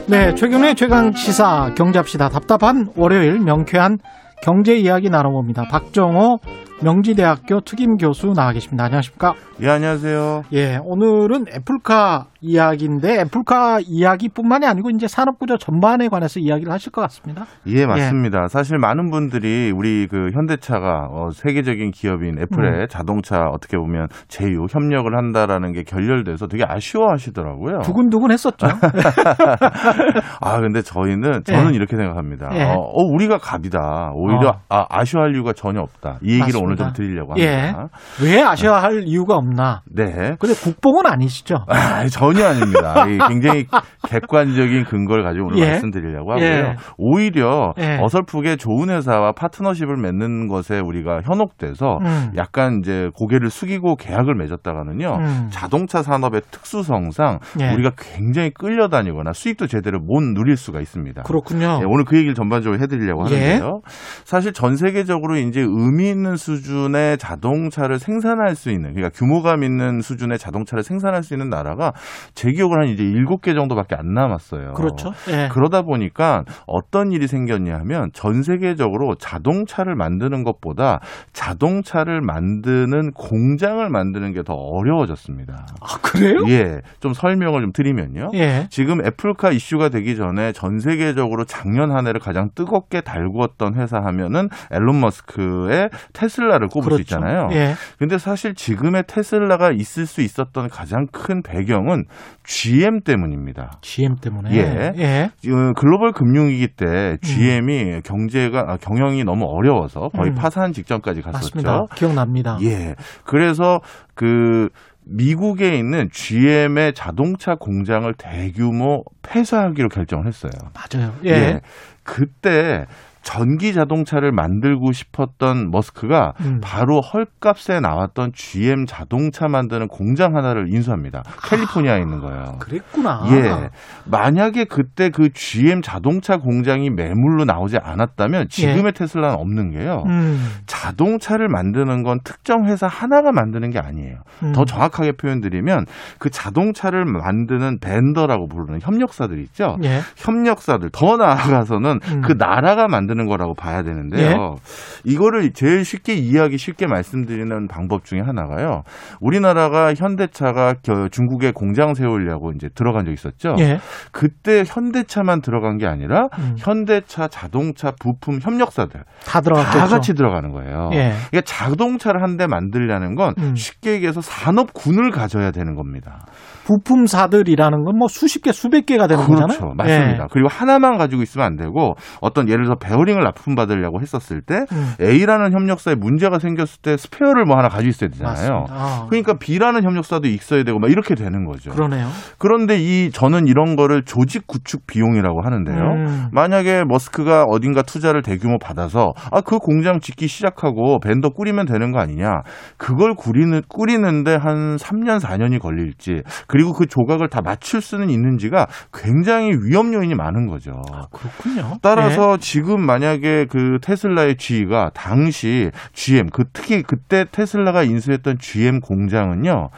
[0.09, 2.29] 네, 최경련의 최강 시사 경제합시다.
[2.29, 3.99] 답답한 월요일 명쾌한
[4.41, 5.67] 경제 이야기 나눠봅니다.
[5.67, 6.39] 박정호
[6.81, 8.85] 명지대학교 특임 교수 나와 계십니다.
[8.85, 9.33] 안녕하십니까?
[9.61, 10.45] 예, 안녕하세요.
[10.53, 17.45] 예, 오늘은 애플카 이야기인데 애플카 이야기뿐만이 아니고 이제 산업구조 전반에 관해서 이야기를 하실 것 같습니다.
[17.67, 18.47] 예, 맞습니다.
[18.47, 22.87] 사실 많은 분들이 우리 그 현대차가 어, 세계적인 기업인 애플의 음.
[22.89, 27.79] 자동차 어떻게 보면 제휴 협력을 한다라는 게 결렬돼서 되게 아쉬워하시더라고요.
[27.81, 28.67] 두근두근 했었죠.
[30.41, 31.75] 아, 근데 저희는 저는 예.
[31.75, 32.49] 이렇게 생각합니다.
[32.53, 32.63] 예.
[32.63, 34.11] 어, 어, 우리가 갑이다.
[34.13, 34.59] 오히려 어.
[34.69, 36.19] 아, 아쉬워할 이유가 전혀 없다.
[36.21, 36.93] 이 얘기를 오늘 좀 맞습니다.
[36.93, 37.47] 드리려고 예.
[37.47, 37.89] 합니다.
[38.23, 39.81] 왜 아쉬워할 이유가 없나?
[39.91, 40.35] 네.
[40.39, 41.55] 근데 국뽕은 아니시죠?
[41.67, 43.05] 아, 전혀 아닙니다.
[43.07, 43.65] 이 굉장히
[44.07, 45.65] 객관적인 근거를 가지고 오늘 예.
[45.71, 46.45] 말씀드리려고 하고요.
[46.45, 46.75] 예.
[46.97, 47.97] 오히려 예.
[48.01, 52.31] 어설프게 좋은 회사와 파트너십을 맺는 것에 우리가 현혹돼서 음.
[52.35, 55.15] 약간 이제 고개를 숙이고 계약을 맺었다가는요.
[55.15, 55.47] 음.
[55.51, 57.73] 자동차 산업의 특수성상 예.
[57.73, 61.23] 우리가 굉장히 끌려다니거나 수익도 제대로 못 누릴 수가 있습니다.
[61.23, 61.79] 그렇군요.
[61.81, 63.35] 예, 오늘 그 얘기를 전반적으로 해드리려고 예.
[63.35, 63.81] 하는데요.
[64.25, 70.37] 사실 전 세계적으로 이제 의미 있는 수준의 자동차를 생산할 수 있는, 그러니까 규모감 있는 수준의
[70.37, 71.93] 자동차를 생산할 수 있는 나라가
[72.33, 74.73] 제 기억으로 한 이제 일곱 개 정도밖에 안 남았어요.
[74.73, 75.11] 그렇죠.
[75.29, 75.49] 예.
[75.51, 80.99] 그러다 보니까 어떤 일이 생겼냐 하면 전 세계적으로 자동차를 만드는 것보다
[81.33, 85.65] 자동차를 만드는 공장을 만드는 게 더 어려워졌습니다.
[85.81, 86.37] 아, 그래요?
[86.47, 86.79] 예.
[87.01, 88.29] 좀 설명을 좀 드리면요.
[88.35, 88.67] 예.
[88.69, 94.47] 지금 애플카 이슈가 되기 전에 전 세계적으로 작년 한 해를 가장 뜨겁게 달구었던 회사 하면은
[94.71, 97.01] 앨런 머스크의 테슬라를 꼽을 수 그렇죠.
[97.01, 97.49] 있잖아요.
[97.51, 97.73] 예.
[97.99, 102.05] 근데 사실 지금의 테슬라가 있을 수 있었던 가장 큰 배경은
[102.43, 103.79] GM 때문입니다.
[103.81, 104.51] GM 때문에.
[104.53, 104.93] 예.
[104.97, 105.29] 예.
[105.51, 110.35] 어, 글로벌 금융위기 때 GM이 경제가 아, 경영이 너무 어려워서 거의 음.
[110.35, 111.55] 파산 직전까지 갔었죠.
[111.55, 111.85] 맞습니다.
[111.95, 112.57] 기억납니다.
[112.63, 112.95] 예.
[113.25, 113.79] 그래서
[114.13, 114.69] 그
[115.09, 120.51] 미국에 있는 GM의 자동차 공장을 대규모 폐쇄하기로 결정을 했어요.
[120.73, 121.13] 맞아요.
[121.25, 121.61] 예.
[122.03, 122.85] 그때
[123.27, 126.61] 전기 자동차를 만들고 싶었던 머스크가 음.
[126.63, 131.23] 바로 헐값에 나왔던 GM 자동차 만드는 공장 하나를 인수합니다.
[131.49, 132.55] 캘리포니아에 있는 거예요.
[132.59, 133.25] 그랬구나.
[133.31, 133.69] 예.
[134.05, 140.05] 만약에 그때 그 GM 자동차 공장이 매물로 나오지 않았다면 지금의 테슬라는 없는 게요.
[140.07, 140.09] 예.
[140.09, 140.47] 음.
[140.65, 144.19] 자동차를 만드는 건 특정 회사 하나가 만드는 게 아니에요.
[144.43, 144.53] 음.
[144.53, 145.85] 더 정확하게 표현드리면
[146.17, 149.75] 그 자동차를 만드는 벤더라고 부르는 협력사들 있죠.
[149.83, 149.99] 예.
[150.15, 152.21] 협력사들 더 나아가서는 음.
[152.21, 154.29] 그 나라가 만드는 거라고 봐야 되는데요.
[154.29, 155.11] 예.
[155.11, 158.83] 이거를 제일 쉽게 이해하기 쉽게 말씀드리는 방법 중에 하나가요.
[159.19, 163.55] 우리나라가 현대차가 겨- 중국에 공장 세우려고 이제 들어간 적 있었죠.
[163.59, 163.79] 예.
[164.11, 166.55] 그때 현대차만 들어간 게 아니라 음.
[166.57, 169.77] 현대차 자동차 부품 협력사들 다 들어갔겠죠.
[169.79, 170.89] 다 같이 들어가는 거예요.
[170.93, 171.13] 예.
[171.31, 173.55] 그러니까 자동차를 한 대 만들려는 건 음.
[173.55, 176.27] 쉽게 얘기해서 산업군을 가져야 되는 겁니다.
[176.65, 179.47] 부품사들이라는 건 뭐 수십 개, 수백 개가 되는 그렇죠.
[179.47, 179.73] 거잖아요.
[179.75, 180.23] 맞습니다.
[180.25, 180.27] 예.
[180.31, 184.93] 그리고 하나만 가지고 있으면 안 되고 어떤 예를 들어 베어링을 납품받으려고 했었을 때 음.
[185.01, 188.65] A라는 협력사에 문제가 생겼을 때 스페어를 뭐 하나 가지고 있어야 되잖아요.
[188.69, 189.05] 아.
[189.09, 191.71] 그러니까 B라는 협력사도 있어야 되고 막 이렇게 되는 거죠.
[191.71, 192.07] 그러네요.
[192.37, 195.77] 그런데 이 저는 이런 거를 조직 구축 비용이라고 하는데요.
[195.81, 196.27] 음.
[196.31, 201.99] 만약에 머스크가 어딘가 투자를 대규모 받아서 아 그 공장 짓기 시작하고 벤더 꾸리면 되는 거
[201.99, 202.41] 아니냐.
[202.75, 209.51] 그걸 꾸리는 꾸리는데 한 3년 4년이 걸릴지 그리고 그 조각을 다 맞출 수는 있는지가 굉장히
[209.63, 210.81] 위험 요인이 많은 거죠.
[211.13, 211.77] 그렇군요.
[211.81, 219.69] 따라서 지금 만약에 그 테슬라의 G가 당시 GM 그 특히 그때 테슬라가 인수했던 GM 공장은요.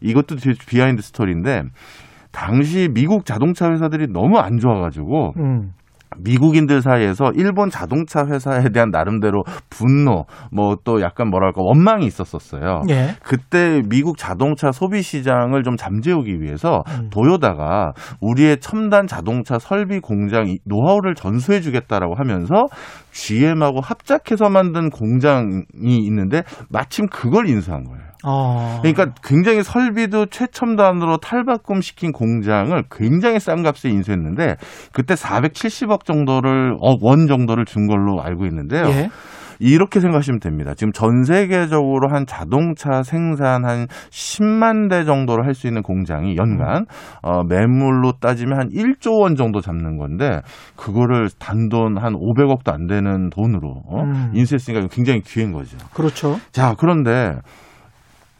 [0.00, 1.64] 이것도 제 behind story인데
[2.30, 5.72] 당시 미국 자동차 회사들이 너무 안 좋아가지고 음.
[6.16, 12.82] 미국인들 사이에서 일본 자동차 회사에 대한 나름대로 분노, 뭐 또 약간 뭐랄까 원망이 있었었어요.
[12.88, 13.10] 예.
[13.22, 17.10] 그때 미국 자동차 소비 시장을 좀 잠재우기 위해서 음.
[17.10, 22.66] 도요다가 우리의 첨단 자동차 설비 공장 이- 노하우를 전수해 주겠다라고 하면서
[23.12, 28.08] GM하고 합작해서 만든 공장이 있는데 마침 그걸 인수한 거예요.
[28.24, 28.80] 어.
[28.82, 34.56] 그러니까 굉장히 설비도 최첨단으로 탈바꿈 시킨 공장을 굉장히 싼 값에 인수했는데
[34.92, 38.86] 그때 470억 정도를 어, 원 정도를 준 걸로 알고 있는데요.
[38.88, 39.10] 예.
[39.58, 40.74] 이렇게 생각하시면 됩니다.
[40.74, 46.86] 지금 전 세계적으로 한 자동차 생산 한 10만 대 정도를 할수 있는 공장이 연간
[47.22, 50.40] 어, 매물로 따지면 한 1조 원 정도 잡는 건데
[50.76, 54.02] 그거를 단돈 한 500억도 안 되는 돈으로 어?
[54.02, 54.30] 음.
[54.34, 55.76] 인수했으니까 이거 굉장히 기회인 거죠.
[55.92, 56.36] 그렇죠.
[56.52, 57.32] 자, 그런데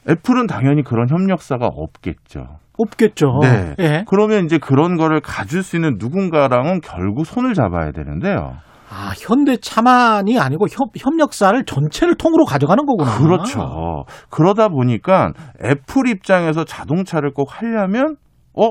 [0.09, 2.47] 애플은 당연히 그런 협력사가 없겠죠.
[2.79, 3.41] 없겠죠.
[3.43, 3.75] 네.
[3.81, 4.05] 예.
[4.09, 8.57] 그러면 이제 그런 거를 가질 수 있는 누군가랑은 결국 손을 잡아야 되는데요.
[8.91, 13.19] 아, 현대 차만이 아니고 협, 협력사를 전체를 통으로 가져가는 거구나.
[13.19, 14.05] 그렇죠.
[14.31, 15.33] 그러다 보니까
[15.63, 18.17] 애플 입장에서 자동차를 꼭 하려면
[18.55, 18.71] 어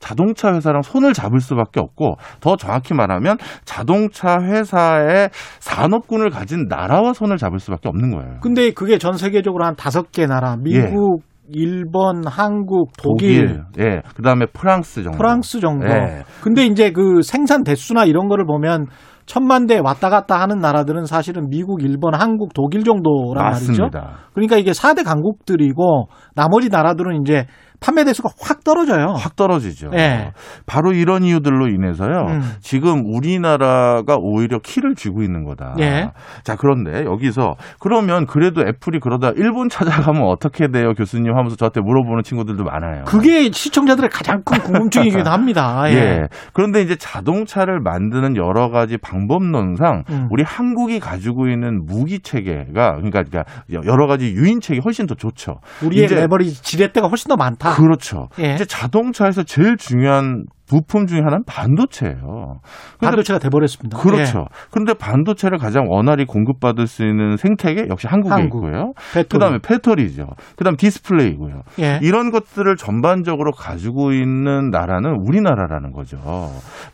[0.00, 7.36] 자동차 회사랑 손을 잡을 수밖에 없고 더 정확히 말하면 자동차 회사의 산업군을 가진 나라와 손을
[7.36, 8.40] 잡을 수밖에 없는 거예요.
[8.42, 15.04] 근데 그게 전 세계적으로 한 다섯 개 나라, 미국, 일본, 한국, 독일, 예, 그다음에 프랑스
[15.04, 15.18] 정도.
[15.18, 15.86] 프랑스 정도.
[15.86, 16.24] 예.
[16.40, 18.86] 근데 이제 그 생산 대수나 이런 거를 보면
[19.26, 23.82] 천만 대 왔다 갔다 하는 나라들은 사실은 미국, 일본, 한국, 독일 정도란 말이죠.
[23.82, 24.10] 맞습니다.
[24.34, 27.46] 그러니까 이게 4대 강국들이고 나머지 나라들은 이제
[27.82, 29.08] 판매 대수가 확 떨어져요.
[29.18, 29.90] 확 떨어지죠.
[29.94, 30.32] 예.
[30.66, 32.26] 바로 이런 이유들로 인해서요.
[32.28, 32.52] 음.
[32.60, 35.74] 지금 우리나라가 오히려 키를 쥐고 있는 거다.
[35.80, 36.12] 예.
[36.44, 42.22] 자, 그런데 여기서 그러면 그래도 애플이 그러다 일본 찾아가면 어떻게 돼요, 교수님 하면서 저한테 물어보는
[42.22, 43.04] 친구들도 많아요.
[43.04, 45.84] 그게 시청자들의 가장 큰 궁금증이기도 합니다.
[45.88, 45.94] 예.
[45.94, 46.28] 예.
[46.52, 50.28] 그런데 이제 자동차를 만드는 여러 가지 방법론상 음.
[50.30, 53.44] 우리 한국이 가지고 있는 무기 체계가 그러니까, 그러니까
[53.84, 55.58] 여러 가지 유인 체계 훨씬 더 좋죠.
[55.82, 57.71] 우리의 레버리지 지렛대가 훨씬 더 많다.
[57.74, 58.28] 그렇죠.
[58.38, 58.54] 예.
[58.54, 62.60] 이제 자동차에서 제일 중요한 부품 중에 하나는 반도체예요.
[63.02, 63.98] 반도체가 돼버렸습니다.
[63.98, 64.46] 그렇죠.
[64.70, 68.64] 그런데 반도체를 가장 원활히 공급받을 수 있는 생태계 역시 한국에 한국.
[68.64, 68.92] 있고요.
[69.12, 69.28] 배터리.
[69.28, 70.24] 그다음에 배터리죠.
[70.56, 71.60] 그다음 디스플레이고요.
[71.80, 71.98] 예.
[72.00, 76.16] 이런 것들을 전반적으로 가지고 있는 나라는 우리나라라는 거죠.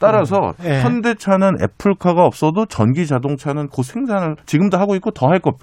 [0.01, 0.65] 따라서 음.
[0.65, 0.81] 예.
[0.81, 5.55] 현대차는 애플카가 없어도 전기 자동차는 곧 생산을 지금도 하고 있고 더 할 것.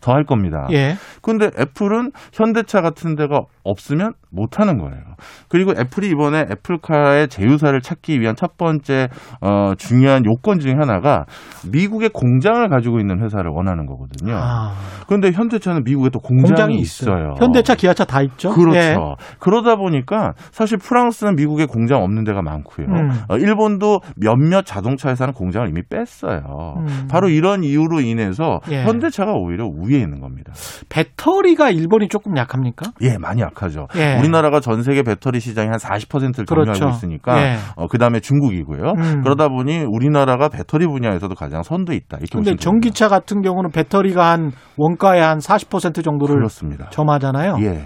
[0.00, 0.68] 더 할 겁니다.
[0.70, 0.94] 예.
[1.22, 5.02] 근데 애플은 현대차 같은 데가 없으면 못 하는 거예요.
[5.48, 9.08] 그리고 애플이 이번에 애플카의 제휴사를 찾기 위한 첫 번째
[9.40, 11.24] 어, 중요한 요건 중에 하나가
[11.70, 14.36] 미국의 공장을 가지고 있는 회사를 원하는 거거든요.
[14.36, 14.74] 아,
[15.06, 17.16] 그런데 현대차는 미국에 또 공장이, 공장이 있어요.
[17.16, 17.34] 있어요.
[17.38, 18.50] 현대차, 기아차 다 있죠.
[18.50, 18.78] 그렇죠.
[18.78, 18.96] 예.
[19.38, 22.86] 그러다 보니까 사실 프랑스는 미국에 공장 없는 데가 많고요.
[22.86, 23.10] 음.
[23.28, 26.74] 어, 일본도 몇몇 자동차 회사는 공장을 이미 뺐어요.
[26.78, 27.08] 음.
[27.10, 28.82] 바로 이런 이유로 인해서 예.
[28.84, 30.52] 현대차가 오히려 우위에 있는 겁니다.
[30.88, 32.92] 배터리가 일본이 조금 약합니까?
[33.02, 33.88] 예, 많이 약하죠.
[33.96, 34.18] 예.
[34.18, 36.72] 우리나라가 전 세계 배터리 시장의 한 40%를 그렇죠.
[36.72, 37.56] 점유하고 있으니까 예.
[37.76, 38.92] 어, 그다음에 중국이고요.
[38.96, 39.22] 음.
[39.22, 42.18] 그러다 보니 우리나라가 배터리 분야에서도 가장 선두에 있다.
[42.18, 46.88] 이렇게 근데 전기차 같은 경우는 배터리가 한 원가의 한 40% 정도를 그렇습니다.
[46.90, 47.56] 점하잖아요.
[47.62, 47.84] 예.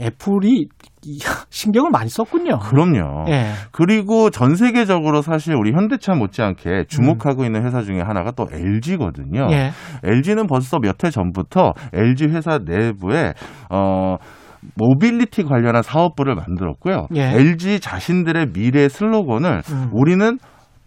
[0.00, 0.68] 애플이 이-
[1.50, 2.58] 신경을 많이 썼군요.
[2.58, 3.26] 그럼요.
[3.28, 3.52] 예.
[3.72, 9.46] 그리고 전 세계적으로 사실 우리 현대차 못지않게 주목하고 있는 회사 중에 하나가 또 LG거든요.
[9.46, 9.50] 음.
[9.52, 9.70] 예.
[10.04, 13.34] LG는 벌써 몇 해 전부터 LG 회사 내부에
[13.70, 14.16] 어
[14.74, 17.06] 모빌리티 관련한 사업부를 만들었고요.
[17.14, 17.32] 예.
[17.34, 19.90] LG 자신들의 미래 슬로건을 음.
[19.92, 20.38] 우리는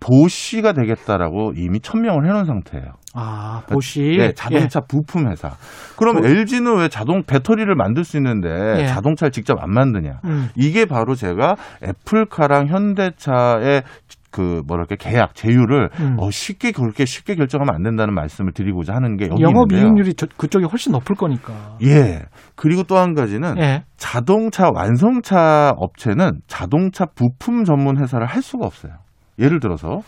[0.02, 2.88] 보쉬가 되겠다라고 이미 천명을 해놓은 상태예요.
[3.14, 4.16] 아, 보시.
[4.18, 5.52] 네, 자동차 부품 회사.
[5.98, 8.50] 그럼 보- LG는 왜 자동 배터리를 만들 수 있는데
[8.80, 8.86] 예.
[8.88, 10.20] 자동차를 직접 안 만드냐?
[10.26, 10.50] 음.
[10.56, 13.84] 이게 바로 제가 애플카랑 현대차의
[14.32, 16.16] 그 뭐랄까 계약 제휴를 음.
[16.18, 19.88] 어, 쉽게 그렇게 쉽게 결정하면 안 된다는 말씀을 드리고자 하는 게 여기 영업 있는데요.
[19.88, 21.76] 이익률이 저- 그쪽이 훨씬 높을 거니까.
[21.84, 22.22] 예.
[22.56, 23.84] 그리고 또 한 가지는 예.
[23.98, 28.94] 자동차 완성차 업체는 자동차 부품 전문 회사를 할 수가 없어요.
[29.42, 30.02] 예를 들어서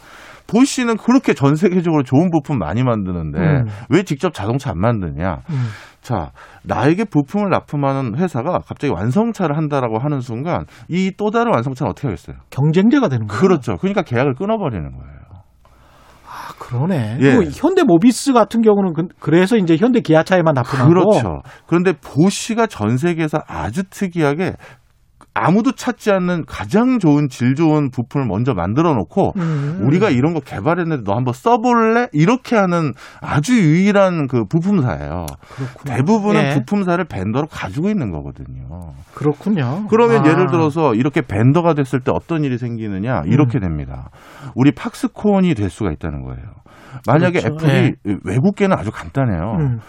[0.48, 3.66] 보쉬는 그렇게 전 세계적으로 좋은 부품 많이 만드는데 음.
[3.90, 5.38] 왜 직접 자동차 안 만드냐?
[5.50, 5.68] 음.
[6.02, 6.32] 자,
[6.64, 12.36] 나에게 부품을 납품하는 회사가 갑자기 완성차를 한다라고 하는 순간 이 또 다른 완성차는 어떻게 하겠어요?
[12.50, 13.42] 경쟁자가 되는 거예요.
[13.42, 13.78] 그렇죠.
[13.78, 15.24] 그러니까 계약을 끊어버리는 거예요.
[16.28, 17.18] 아, 그러네.
[17.22, 17.36] 예.
[17.36, 21.42] 그리고 현대 모비스 같은 경우는 그- 그래서 이제 현대 기아차에만 납품하고 그렇죠.
[21.68, 24.56] 그런데 보쉬가 전 세계에서 아주 특이하게
[25.36, 29.80] 아무도 찾지 않는 가장 좋은 질 좋은 부품을 먼저 만들어 놓고 음.
[29.82, 32.08] 우리가 이런 거 개발했는데 너 한번 써볼래?
[32.12, 35.26] 이렇게 하는 아주 유일한 그 부품사예요.
[35.56, 35.96] 그렇구나.
[35.96, 36.54] 대부분은 예.
[36.54, 38.94] 부품사를 벤더로 가지고 있는 거거든요.
[39.16, 39.88] 그렇군요.
[39.90, 40.30] 그러면 아.
[40.30, 44.10] 예를 들어서 이렇게 벤더가 됐을 때 어떤 일이 생기느냐 이렇게 됩니다.
[44.56, 46.44] 우리 팍스콘이 될 수가 있다는 거예요.
[47.08, 47.66] 만약에 그렇죠.
[47.66, 49.58] 애플이 외국계는 아주 간단해요.
[49.60, 49.80] 음.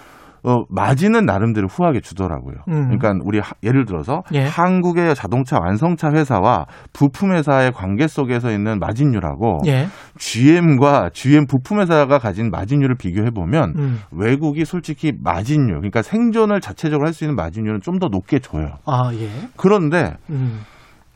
[0.47, 2.57] 어, 마진은 나름대로 후하게 주더라고요.
[2.69, 2.89] 음.
[2.91, 4.45] 그러니까 우리 하- 예를 들어서 예.
[4.45, 9.87] 한국의 자동차 완성차 회사와 부품 회사의 관계 속에서 있는 마진율하고 예.
[10.19, 14.01] GM과 GM 부품 회사가 가진 마진율을 비교해 보면 음.
[14.13, 18.73] 외국이 솔직히 마진율, 그러니까 생존을 자체적으로 할 수 있는 마진율은 좀 더 높게 줘요.
[18.87, 19.29] 아, 예.
[19.57, 20.61] 그런데 음.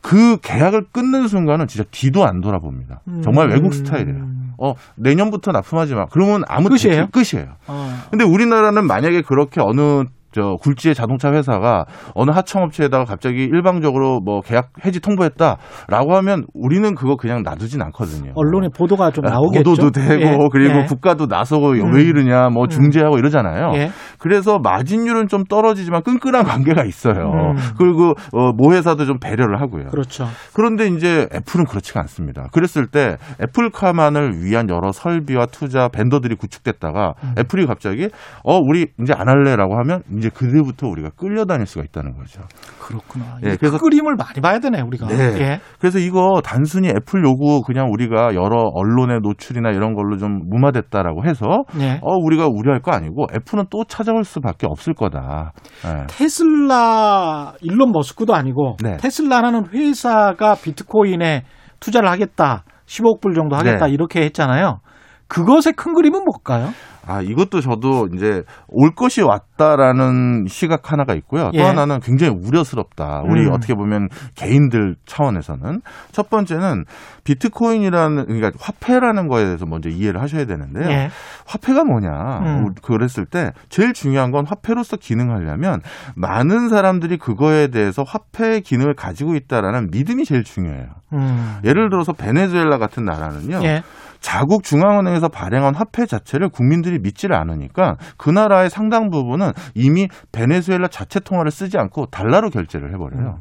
[0.01, 3.01] 그 계약을 끊는 순간은 진짜 뒤도 안 돌아봅니다.
[3.21, 3.51] 정말 음.
[3.51, 4.23] 외국 스타일이에요.
[4.59, 6.05] 어, 내년부터 납품하지 마.
[6.07, 7.07] 그러면 아무 끝이에요?
[7.11, 7.55] 끝이에요.
[7.67, 8.05] 아.
[8.09, 14.69] 근데 우리나라는 만약에 그렇게 어느 저 굴지의 자동차 회사가 어느 하청업체에다가 갑자기 일방적으로 뭐 계약
[14.85, 18.33] 해지 통보했다라고 하면 우리는 그거 그냥 놔두진 않거든요.
[18.35, 19.63] 언론에 보도가 좀 나오겠죠.
[19.63, 20.37] 보도도 되고 예.
[20.51, 20.85] 그리고 예.
[20.85, 21.93] 국가도 나서고 음.
[21.93, 23.71] 왜 이러냐 뭐 중재하고 이러잖아요.
[23.75, 23.89] 예.
[24.19, 27.31] 그래서 마진율은 좀 떨어지지만 끈끈한 관계가 있어요.
[27.31, 27.55] 음.
[27.77, 29.87] 그리고 어, 모 회사도 좀 배려를 하고요.
[29.89, 30.27] 그렇죠.
[30.53, 32.47] 그런데 이제 애플은 그렇지가 않습니다.
[32.51, 37.35] 그랬을 때 애플카만을 위한 여러 설비와 투자 벤더들이 구축됐다가 음.
[37.39, 38.09] 애플이 갑자기
[38.43, 42.41] 어 우리 이제 안 할래라고 하면 이제 그때부터 우리가 끌려다닐 수가 있다는 거죠.
[42.79, 43.37] 그렇구나.
[43.43, 45.07] 예, 그 그래서- 그림을 많이 봐야 되네 우리가.
[45.07, 45.15] 네.
[45.39, 45.59] 예.
[45.79, 51.45] 그래서 이거 단순히 애플 요구 그냥 우리가 여러 언론의 노출이나 이런 걸로 좀 무마됐다라고 해서
[51.79, 51.99] 예.
[52.03, 55.53] 어 우리가 우려할 거 아니고 애플은 또 찾아올 수밖에 없을 거다.
[55.85, 56.05] 예.
[56.07, 58.97] 테슬라 일론 머스크도 아니고 네.
[58.97, 61.43] 테슬라라는 회사가 비트코인에
[61.79, 62.63] 투자를 하겠다.
[62.85, 63.93] 15억 불 정도 하겠다 네.
[63.93, 64.79] 이렇게 했잖아요.
[65.27, 66.69] 그것의 큰 그림은 뭘까요?
[67.09, 71.49] 아, 이것도 저도 이제 올 것이 왔다라는 시각 하나가 있고요.
[71.51, 71.63] 또 예.
[71.63, 73.23] 하나는 굉장히 우려스럽다.
[73.25, 73.51] 우리 음.
[73.51, 75.81] 어떻게 보면 개인들 차원에서는
[76.11, 76.85] 첫 번째는
[77.23, 80.87] 비트코인이라는 그러니까 화폐라는 거에 대해서 먼저 이해를 하셔야 되는데요.
[80.89, 81.09] 예.
[81.47, 82.09] 화폐가 뭐냐?
[82.09, 82.73] 음.
[82.83, 85.81] 그랬을 때 제일 중요한 건 화폐로서 기능하려면
[86.15, 90.89] 많은 사람들이 그거에 대해서 화폐의 기능을 가지고 있다라는 믿음이 제일 중요해요.
[91.13, 91.57] 음.
[91.63, 93.61] 예를 들어서 베네수엘라 같은 나라는요.
[93.63, 93.81] 예.
[94.19, 101.19] 자국 중앙은행에서 발행한 화폐 자체를 국민들이 믿지를 않으니까 그 나라의 상당 부분은 이미 베네수엘라 자체
[101.19, 103.39] 통화를 쓰지 않고 달러로 결제를 해버려요.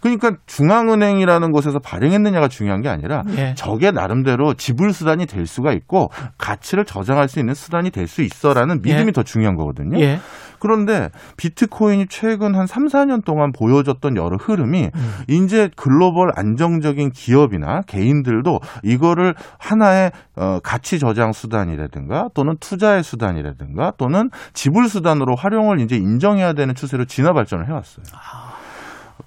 [0.00, 3.54] 그러니까 중앙은행이라는 곳에서 발행했느냐가 중요한 게 아니라 예.
[3.54, 8.80] 저게 나름대로 지불 수단이 될 수가 있고 가치를 저장할 수 있는 수단이 될 수 있어라는
[8.82, 9.12] 믿음이 예.
[9.12, 10.00] 더 중요한 거거든요.
[10.00, 10.18] 예.
[10.60, 15.12] 그런데 비트코인이 최근 한 3, 4년 동안 보여줬던 여러 흐름이 음.
[15.28, 24.30] 이제 글로벌 안정적인 기업이나 개인들도 이거를 하나의 어, 가치 저장 수단이라든가 또는 투자의 수단이라든가 또는
[24.52, 28.04] 지불 수단으로 활용을 이제 인정해야 되는 추세로 진화 발전을 해왔어요.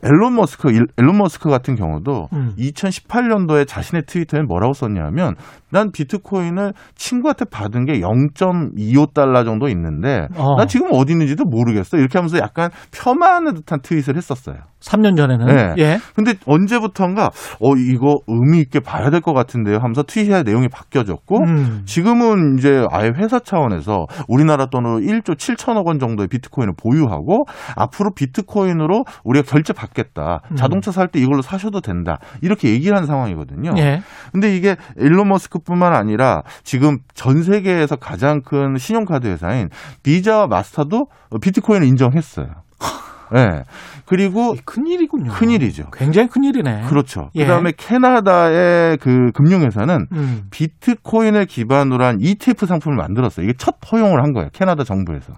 [0.04, 2.54] 앨런 머스크, 일- 앨런 머스크 같은 경우도 음.
[2.58, 5.36] 2018년도에 자신의 트위터에 뭐라고 썼냐면
[5.72, 10.56] 난 비트코인을 친구한테 받은 게 0.25달러 정도 있는데 어.
[10.58, 11.98] 난 지금 어디 있는지도 모르겠어.
[11.98, 14.58] 이렇게 하면서 약간 폄하하는 듯한 트윗을 했었어요.
[14.84, 15.74] 3년 전에는 네.
[15.80, 16.00] 예.
[16.16, 17.32] 근데 언제부턴가
[17.62, 21.82] 어 이거 의미 있게 봐야 될 것 같은데요 하면서 트윗의 내용이 바뀌어졌고 음.
[21.86, 27.46] 지금은 이제 아예 회사 차원에서 우리나라 돈으로 1조 7천억 원 정도의 비트코인을 보유하고
[27.78, 30.42] 앞으로 비트코인으로 우리가 결제 받겠다.
[30.52, 30.56] 음.
[30.56, 32.18] 자동차 살 때 이걸로 사셔도 된다.
[32.42, 33.72] 이렇게 얘기를 한 상황이거든요.
[33.78, 34.02] 예.
[34.32, 39.70] 근데 이게 일론 머스크뿐만 아니라 지금 전 세계에서 가장 큰 신용카드 회사인
[40.02, 41.06] 비자와 마스터도
[41.42, 42.48] 비트코인을 인정했어요.
[43.34, 43.64] 네.
[44.06, 45.32] 그리고 큰 일이군요.
[45.32, 45.86] 큰 일이죠.
[45.92, 46.84] 굉장히 큰 일이네.
[46.88, 47.30] 그렇죠.
[47.36, 47.42] 예.
[47.42, 50.44] 그다음에 캐나다의 그 금융회사는 음.
[50.52, 53.46] 비트코인을 기반으로 한 ETF 상품을 만들었어요.
[53.46, 54.50] 이게 첫 허용을 한 거예요.
[54.54, 55.34] 캐나다 정부에서.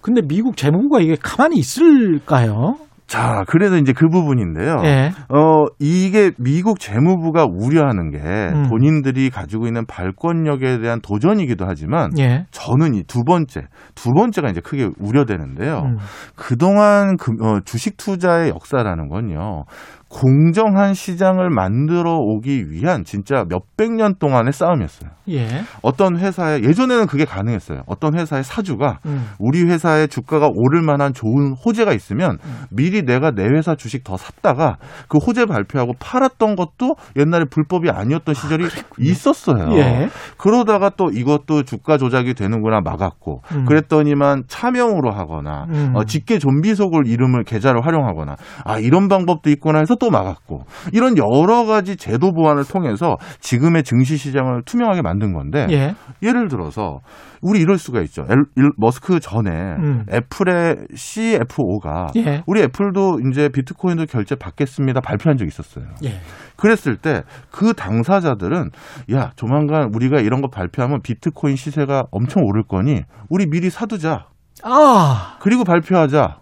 [0.00, 2.76] 근데 미국 재무부가 이게 가만히 있을까요?
[3.06, 4.82] 자, 그래서 이제 그 부분인데요.
[4.84, 5.12] 예.
[5.28, 8.68] 어, 이게 미국 재무부가 우려하는 게 음.
[8.68, 12.46] 본인들이 가지고 있는 발권력에 대한 도전이기도 하지만 예.
[12.50, 13.62] 저는 이 두 번째,
[13.94, 15.82] 두 번째가 이제 크게 우려되는데요.
[15.86, 15.96] 음.
[16.34, 19.64] 그동안 그, 어, 주식 투자의 역사라는 건요.
[20.08, 25.10] 공정한 시장을 만들어 오기 위한 진짜 몇백 년 동안의 싸움이었어요.
[25.30, 25.48] 예.
[25.82, 27.82] 어떤 회사에 예전에는 그게 가능했어요.
[27.86, 29.26] 어떤 회사의 사주가 음.
[29.40, 32.38] 우리 회사의 주가가 오를 만한 좋은 호재가 있으면
[32.70, 34.76] 미리 내가 내 회사 주식 더 샀다가
[35.08, 38.68] 그 호재 발표하고 팔았던 것도 옛날에 불법이 아니었던 시절이
[39.00, 39.76] 있었어요.
[39.76, 40.08] 예.
[40.38, 43.64] 그러다가 또 이것도 주가 조작이 되는구나 막았고 음.
[43.64, 45.92] 그랬더니만 차명으로 하거나 음.
[45.96, 51.16] 어, 직계 좀비 속을 이름을 계좌를 활용하거나 아 이런 방법도 있구나 해서 또 막았고 이런
[51.18, 55.94] 여러 가지 제도 보완을 통해서 지금의 증시 시장을 투명하게 만든 건데 예.
[56.22, 57.00] 예를 들어서
[57.42, 58.22] 우리 이럴 수가 있죠.
[58.28, 60.04] 엘- 일- 머스크 전에 음.
[60.12, 62.42] 애플의 CFO가 예.
[62.46, 65.84] 우리 애플도 이제 비트코인도 결제 받겠습니다 발표한 적이 있었어요.
[66.04, 66.20] 예.
[66.56, 68.70] 그랬을 때 그 당사자들은
[69.12, 74.26] 야 조만간 우리가 이런 거 발표하면 비트코인 시세가 엄청 오를 거니 우리 미리 사두자.
[74.62, 75.36] 아.
[75.40, 76.38] 그리고 발표하자.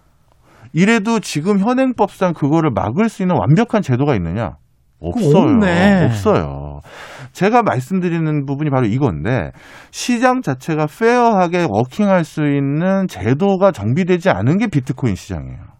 [0.75, 4.57] 이래도 지금 현행법상 그거를 막을 수 있는 완벽한 제도가 있느냐?
[5.01, 5.37] 없어요.
[5.37, 6.05] 없네.
[6.05, 6.81] 없어요.
[7.33, 9.51] 제가 말씀드리는 부분이 바로 이건데
[9.91, 15.75] 시장 자체가 페어하게 워킹할 수 있는 제도가 정비되지 않은 게 비트코인 시장이에요.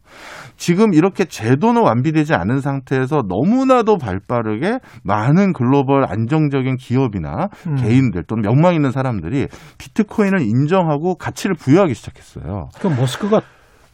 [0.57, 7.75] 지금 이렇게 제도는 완비되지 않은 상태에서 너무나도 발빠르게 많은 글로벌 안정적인 기업이나 음.
[7.75, 9.49] 개인들 또는 명망 있는 사람들이
[9.79, 12.69] 비트코인을 인정하고 가치를 부여하기 시작했어요.
[12.79, 13.41] 그 머스크가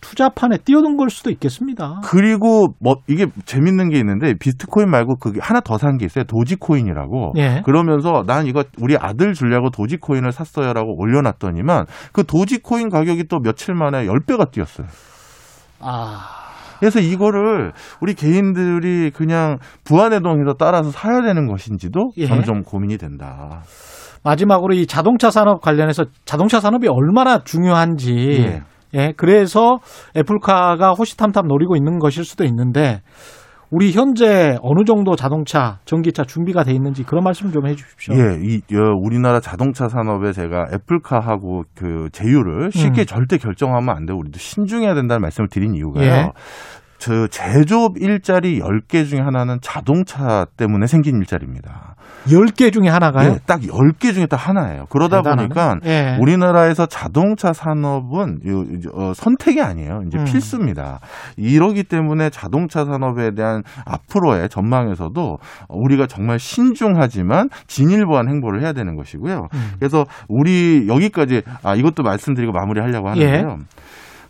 [0.00, 2.00] 투자판에 뛰어든 걸 수도 있겠습니다.
[2.04, 6.24] 그리고 뭐 이게 재밌는 게 있는데 비트코인 말고 그게 하나 더 산 게 있어요.
[6.24, 7.32] 도지코인이라고.
[7.36, 7.62] 예.
[7.64, 14.06] 그러면서 난 이거 우리 아들 주려고 도지코인을 샀어요라고 올려놨더니만 그 도지코인 가격이 또 며칠 만에
[14.06, 14.86] 10배가 뛰었어요.
[15.80, 16.18] 아.
[16.78, 22.26] 그래서 이거를 우리 개인들이 그냥 부안해동해서 따라서 사야 되는 것인지도 예.
[22.26, 23.62] 저는 좀 고민이 된다.
[24.24, 28.62] 마지막으로 이 자동차 산업 관련해서 자동차 산업이 얼마나 중요한지 예.
[28.94, 29.78] 예, 그래서
[30.16, 33.00] 애플카가 호시탐탐 노리고 있는 것일 수도 있는데
[33.70, 38.14] 우리 현재 어느 정도 자동차, 전기차 준비가 돼 있는지 그런 말씀 좀 해주십시오.
[38.14, 43.06] 예, 이 어, 우리나라 자동차 산업에 제가 애플카하고 그 제휴를 쉽게 음.
[43.06, 46.04] 절대 결정하면 안 되고 우리도 신중해야 된다는 말씀을 드린 이유가요.
[46.04, 46.28] 예.
[47.00, 51.96] 저 제조업 일자리 10개 중에 하나는 자동차 때문에 생긴 일자리입니다.
[52.26, 53.32] 10개 중에 하나가요?
[53.32, 54.84] 네, 딱 10개 중에 딱 하나예요.
[54.90, 55.48] 그러다 대단하네.
[55.48, 56.18] 보니까 예.
[56.20, 60.02] 우리나라에서 자동차 산업은 요- 어, 선택이 아니에요.
[60.06, 60.24] 이제 음.
[60.24, 61.00] 필수입니다.
[61.38, 65.38] 이러기 때문에 자동차 산업에 대한 앞으로의 전망에서도
[65.70, 69.48] 우리가 정말 신중하지만 진일보한 행보를 해야 되는 것이고요.
[69.54, 69.70] 음.
[69.78, 73.56] 그래서 우리 여기까지 아 이것도 말씀드리고 마무리하려고 하는데요.
[73.58, 73.64] 예.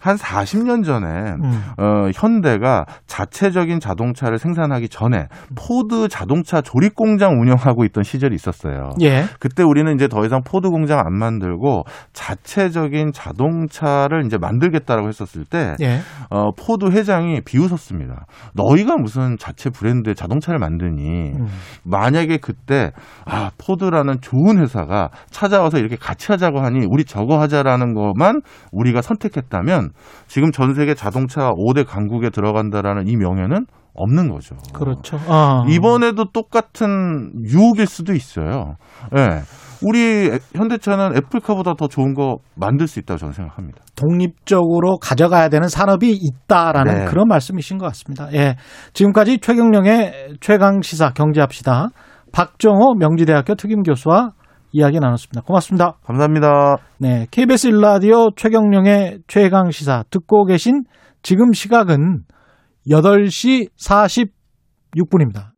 [0.00, 1.06] 한 40년 전에
[1.42, 1.62] 음.
[1.78, 8.90] 어, 현대가 자체적인 자동차를 생산하기 전에 포드 자동차 조립 공장 운영하고 있던 시절이 있었어요.
[9.02, 9.24] 예.
[9.38, 15.74] 그때 우리는 이제 더 이상 포드 공장 안 만들고 자체적인 자동차를 이제 만들겠다라고 했었을 때
[15.82, 16.00] 예.
[16.30, 18.24] 어, 포드 회장이 비웃었습니다.
[18.54, 21.46] 너희가 무슨 자체 브랜드의 자동차를 만드니 음.
[21.84, 22.92] 만약에 그때
[23.26, 28.40] 아 포드라는 좋은 회사가 찾아와서 이렇게 같이 하자고 하니 우리 저거 하자라는 것만
[28.72, 29.89] 우리가 선택했다면
[30.26, 34.56] 지금 전 세계 자동차 5대 강국에 들어간다라는 이 명예는 없는 거죠.
[34.72, 35.16] 그렇죠.
[35.28, 35.64] 어.
[35.68, 38.76] 이번에도 똑같은 유혹일 수도 있어요.
[39.16, 39.40] 예.
[39.82, 43.78] 우리 현대차는 애플카보다 더 좋은 거 만들 수 있다고 저는 생각합니다.
[43.96, 47.04] 독립적으로 가져가야 되는 산업이 있다라는 네.
[47.06, 48.28] 그런 말씀이신 것 같습니다.
[48.34, 48.56] 예.
[48.92, 51.88] 지금까지 최경령의 최강 시사 경제합시다.
[52.32, 54.32] 박정호 명지대학교 특임 교수와
[54.72, 55.42] 이야기 나눴습니다.
[55.42, 55.96] 고맙습니다.
[56.04, 56.76] 감사합니다.
[56.98, 57.26] 네.
[57.30, 60.84] KBS 일라디오 최경령의 최강 시사 듣고 계신
[61.22, 62.22] 지금 시각은
[62.88, 65.50] 8시 46분입니다.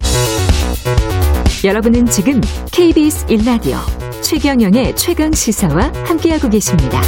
[1.64, 2.40] 여러분은 지금
[2.72, 3.76] KBS 1라디오
[4.22, 7.00] 최경영의 최강 시사와 함께하고 계십니다.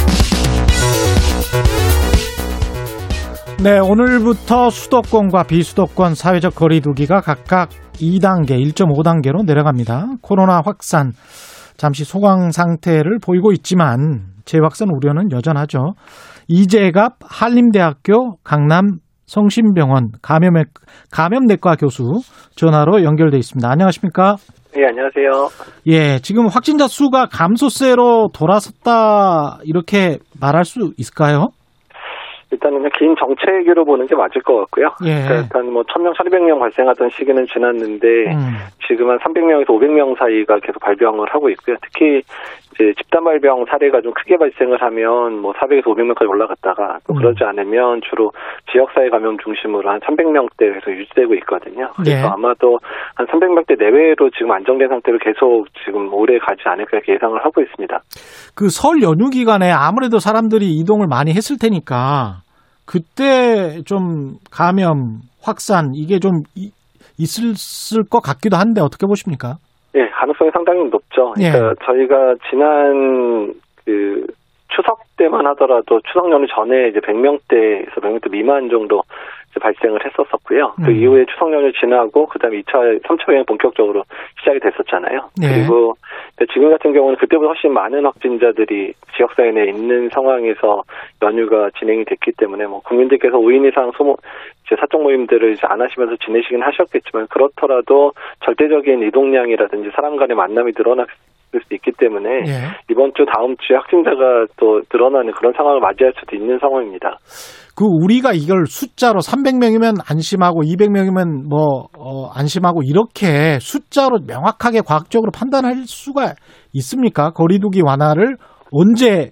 [3.63, 10.07] 네, 오늘부터 수도권과 비수도권 사회적 거리두기가 각각 2단계, 1.5단계로 내려갑니다.
[10.21, 11.13] 코로나 확산
[11.77, 15.93] 잠시 소강 상태를 보이고 있지만 재확산 우려는 여전하죠.
[16.47, 20.65] 이재갑 한림대학교 강남 성심병원 감염외,
[21.11, 22.03] 감염내과 교수
[22.55, 23.67] 전화로 연결돼 있습니다.
[23.69, 24.35] 안녕하십니까?
[24.77, 25.49] 예, 안녕하세요.
[25.87, 31.47] 예, 지금 확진자 수가 감소세로 돌아섰다 이렇게 말할 수 있을까요?
[32.51, 34.89] 일단은 긴 정체기로 보는 게 맞을 것 같고요.
[35.03, 35.23] 예.
[35.23, 38.55] 그러니까 일단 뭐 1000명, 1200명 발생하던 시기는 지났는데 음.
[38.87, 41.75] 지금 한 300명에서 500명 사이가 계속 발병을 하고 있고요.
[41.81, 42.21] 특히
[42.75, 47.15] 이제 집단 발병 사례가 좀 크게 발생을 하면 뭐 400에서 500명까지 올라갔다가 또 음.
[47.17, 48.31] 그러지 않으면 주로
[48.71, 51.89] 지역사회 감염 중심으로 한 300명대 에서 유지되고 있거든요.
[51.95, 52.29] 그래서 예.
[52.29, 52.79] 아마도
[53.15, 57.99] 한 300명대 내외로 지금 안정된 상태로 계속 지금 오래 가지 않을까 예상을 하고 있습니다.
[58.55, 62.41] 그 설 연휴 기간에 아무래도 사람들이 이동을 많이 했을 테니까
[62.85, 66.71] 그때 좀 감염 확산 이게 좀 이-
[67.17, 69.57] 있을 것 같기도 한데 어떻게 보십니까?
[69.95, 71.33] 예, 가능성이 상당히 높죠.
[71.39, 71.51] 예.
[71.51, 73.53] 그러니까 저희가 지난
[73.85, 74.27] 그
[74.75, 79.03] 추석 때만 하더라도 추석 연휴 전에 이제 100명대에서 100명대 미만 정도
[79.59, 80.73] 발생을 했었었고요.
[80.77, 80.95] 그 음.
[80.95, 84.03] 이후에 추석 연휴 지나고 그다음에 2차, 3차 유행 본격적으로
[84.39, 85.29] 시작이 됐었잖아요.
[85.39, 85.47] 네.
[85.47, 85.95] 그리고
[86.53, 90.83] 지금 같은 경우는 그때보다 훨씬 많은 확진자들이 지역사회 내에 있는 상황에서
[91.21, 94.17] 연휴가 진행이 됐기 때문에 뭐 국민들께서 5인 이상 소모
[94.65, 98.13] 이제 사적 모임들을 이제 안 하시면서 지내시긴 하셨겠지만 그렇더라도
[98.43, 101.07] 절대적인 이동량이라든지 사람 간의 만남이 늘어났
[101.55, 102.51] 을 수 있기 때문에 예.
[102.91, 107.17] 이번 주 다음 주에 확진자가 또 늘어나는 그런 상황을 맞이할 수도 있는 상황입니다.
[107.75, 115.85] 그 우리가 이걸 숫자로 300명이면 안심하고 200명이면 뭐 어, 안심하고 이렇게 숫자로 명확하게 과학적으로 판단할
[115.87, 116.35] 수가
[116.73, 117.31] 있습니까?
[117.31, 118.37] 거리두기 완화를
[118.71, 119.31] 언제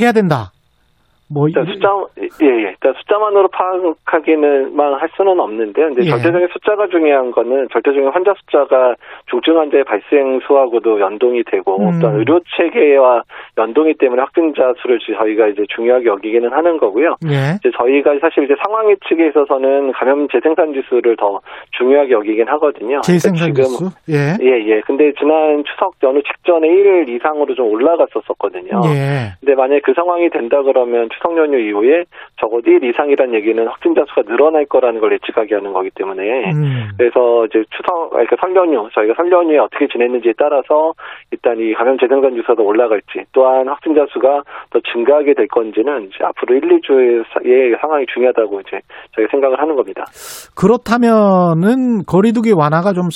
[0.00, 0.53] 해야 된다.
[1.30, 1.88] 뭐 일단 숫자
[2.20, 2.68] 예, 예.
[2.70, 6.08] 일단 숫자만으로 파악하기는 만 할 수는 없는데 근데 예.
[6.10, 8.94] 절대적인 숫자가 중요한 거는 절대적인 환자 숫자가
[9.26, 12.00] 중증 환자의 발생 수하고도 연동이 되고 음.
[12.00, 13.22] 또 의료 체계와
[13.58, 17.16] 연동이 때문에 확진자 수를 저희가 이제 중요하게 여기기는 하는 거고요.
[17.26, 17.56] 예.
[17.60, 21.40] 이제 저희가 사실 이제 상황 예측에 있어서는 감염 재생산 지수를 더
[21.76, 23.00] 중요하게 여기긴 하거든요.
[23.02, 23.90] 재생산 그러니까 지수?
[24.08, 24.36] 예.
[24.40, 24.80] 예, 예.
[24.86, 28.80] 근데 지난 추석 연휴 직전에 1일 이상으로 좀 올라갔었었거든요.
[28.86, 29.34] 예.
[29.40, 32.04] 근데 만약에 그 상황이 된다 그러면 추석 연휴 이후에
[32.40, 36.88] 적어도 1 이상이라는 얘기는 확진자 수가 늘어날 거라는 걸 예측하게 하는 거기 때문에 음.
[36.96, 40.92] 그래서 이제 추석 그러니까 설 연휴 저희가 설 연휴에 어떻게 지냈는지에 따라서
[41.30, 46.54] 일단 이 감염 재생산 더 올라갈지 또한 확진자 수가 더 증가하게 될 건지는 이제 앞으로
[46.56, 48.80] 1, 2주의 상황이 중요하다고 이제
[49.14, 50.04] 저희가 생각을 하는 겁니다.
[50.56, 53.10] 그렇다면은 거리두기 완화가 좀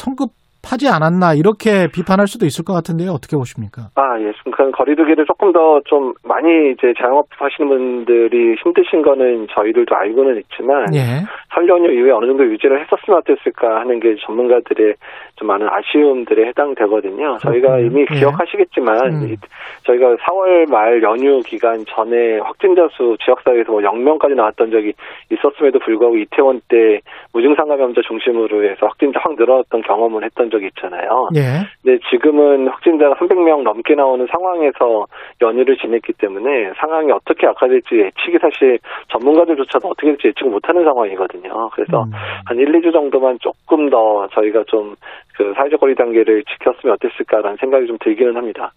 [0.70, 3.10] 하지 않았나 이렇게 비판할 수도 있을 것 같은데요.
[3.12, 3.88] 어떻게 보십니까?
[3.94, 4.32] 아, 예.
[4.50, 10.92] 그 거리두기를 조금 더 좀 많이 이제 자영업 하시는 분들이 힘드신 거는 저희들도 알고는 있지만
[10.94, 11.22] 예.
[11.54, 14.94] 설 연휴 이후에 어느 정도 유지를 했었으면 어땠을까 하는 게 전문가들의
[15.36, 17.38] 좀 많은 아쉬움들에 해당되거든요.
[17.38, 18.14] 저희가 이미 예.
[18.18, 19.28] 기억하시겠지만 음.
[19.28, 19.36] 이-
[19.84, 24.92] 저희가 4월 말 연휴 기간 전에 확진자 수 지역사회에서 뭐 0명까지 나왔던 적이
[25.30, 27.00] 있었음에도 불구하고 이태원 때
[27.32, 31.28] 무증상 감염자 중심으로 해서 확진자 확 늘어났던 경험을 했던 적이 있잖아요.
[31.36, 31.64] 예.
[31.82, 35.06] 근데 지금은 확진자가 300명 넘게 나오는 상황에서
[35.40, 38.78] 연휴를 지냈기 때문에 상황이 어떻게 악화될지 예측이 사실
[39.08, 41.70] 전문가들조차도 어떻게 될지 예측을 못하는 상황이거든요.
[41.72, 42.10] 그래서 음.
[42.46, 44.94] 한 1, 2주 정도만 조금 더 저희가 좀
[45.38, 48.72] 그 사회적 거리 단계를 지켰으면 어땠을까라는 생각이 좀 들기는 합니다.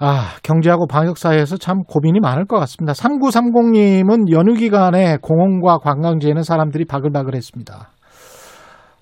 [0.00, 2.92] 아, 경제하고 방역 사이에서 참 고민이 많을 것 같습니다.
[2.92, 7.90] 3930님은 연휴 기간에 공원과 관광지에는 사람들이 바글바글 했습니다.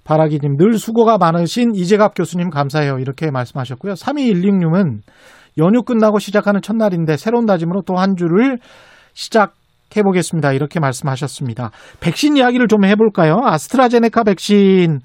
[0.06, 2.98] 바라기님 늘 수고가 많으신 이재갑 교수님 감사해요.
[2.98, 3.94] 이렇게 말씀하셨고요.
[3.94, 5.00] 3216님은
[5.58, 8.58] 연휴 끝나고 시작하는 첫날인데 새로운 다짐으로 또 한 주를
[9.14, 10.52] 시작해 보겠습니다.
[10.52, 11.70] 이렇게 말씀하셨습니다.
[12.00, 13.38] 백신 이야기를 좀 해볼까요?
[13.42, 14.98] 아스트라제네카 백신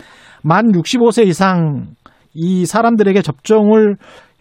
[0.43, 1.85] 만 65세 이상
[2.33, 3.95] 이 사람들에게 접종을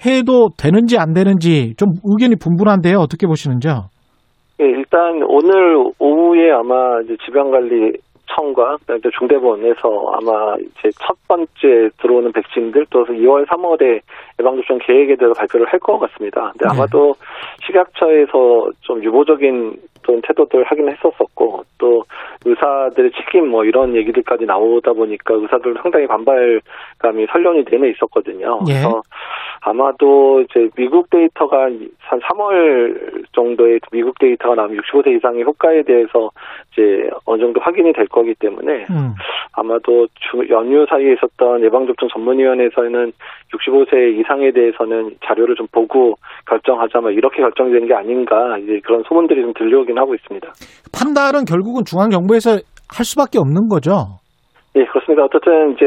[0.05, 2.99] 해도 되는지 안 되는지 좀 의견이 분분한데요.
[2.99, 3.89] 어떻게 보시는지요?
[4.61, 7.93] 예, 일단 오늘 오후에 아마 이제 질병관리
[8.35, 14.01] 청과 그다음에 중대본에서 아마 이제 첫 번째 들어오는 백신들 또 2월 3월에
[14.39, 16.53] 예방접종 계획에 대해서 발표를 할 것 같습니다.
[16.53, 17.15] 근데 아마도
[17.67, 22.05] 식약처에서 좀 유보적인 또 태도들 하긴 했었었고 또
[22.45, 28.61] 의사들의 책임 뭐 이런 얘기들까지 나오다 보니까 의사들 상당히 반발감이 설련이 내내 있었거든요.
[28.69, 28.73] 예.
[28.73, 29.03] 그래서
[29.63, 36.31] 아마도 이제 미국 데이터가 한 3월 정도에 미국 데이터가 나오면 65세 이상의 효과에 대해서
[36.73, 39.15] 이제 어느 정도 확인이 될 거기 때문에 음.
[39.53, 43.13] 아마도 주- 연휴 사이에 있었던 예방접종 전문위원회에서는
[43.53, 46.15] 65세 이상에 대해서는 자료를 좀 보고
[46.49, 50.49] 결정하자 뭐 이렇게 결정된 게 아닌가 이제 그런 소문들이 좀 들려오긴 하고 있습니다.
[50.93, 52.59] 판단은 결국은 중앙정부에서
[52.89, 54.21] 할 수밖에 없는 거죠.
[54.77, 55.25] 예, 그렇습니다.
[55.25, 55.85] 어쨌든 이제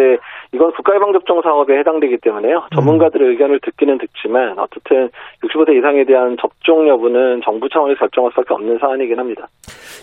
[0.53, 2.67] 이건 국가예방접종 사업에 해당되기 때문에요.
[2.75, 5.09] 전문가들의 의견을 듣기는 듣지만 어쨌든
[5.41, 9.47] 65세 이상에 대한 접종 여부는 정부 차원에서 결정할 수밖에 없는 사안이긴 합니다.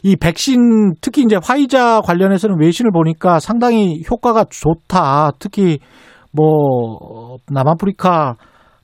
[0.02, 5.32] 이 백신 특히 이제 화이자 관련해서는 외신을 보니까 상당히 효과가 좋다.
[5.38, 5.78] 특히
[6.34, 8.36] 뭐 남아프리카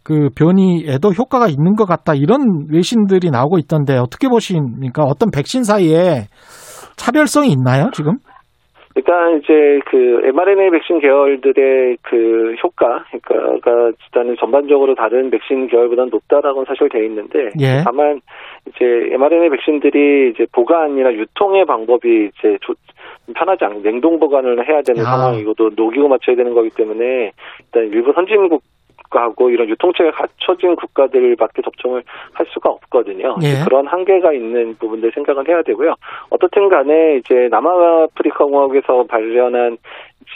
[0.07, 2.15] 그 변이에도 효과가 있는 것 같다.
[2.15, 5.03] 이런 외신들이 나오고 있던데 어떻게 보십니까?
[5.03, 6.31] 어떤 백신 사이에
[6.97, 8.13] 차별성이 있나요, 지금?
[8.95, 16.65] 일단 이제 그 mRNA 백신 계열들의 그 효과, 그러니까 일단은 전반적으로 다른 백신 계열보다는 높다라고는
[16.67, 17.83] 사실 돼 있는데, 예.
[17.85, 18.21] 다만
[18.69, 22.75] 이제 mRNA 백신들이 이제 보관이나 유통의 방법이 이제 조-
[23.35, 25.11] 편하지 않고 냉동 보관을 해야 되는 아.
[25.19, 27.33] 상황이고 또 녹이고 맞춰야 되는 거기 때문에
[27.65, 28.63] 일단 일부 선진국
[29.11, 32.03] 하고 이런 유통체가 갖춰진 국가들밖에 접종을
[32.33, 33.37] 할 수가 없거든요.
[33.43, 33.65] 예.
[33.65, 35.95] 그런 한계가 있는 부분들 생각은 해야 되고요.
[36.31, 39.79] 어떻든 간에 이제 남아프리카 공화국에서 발견한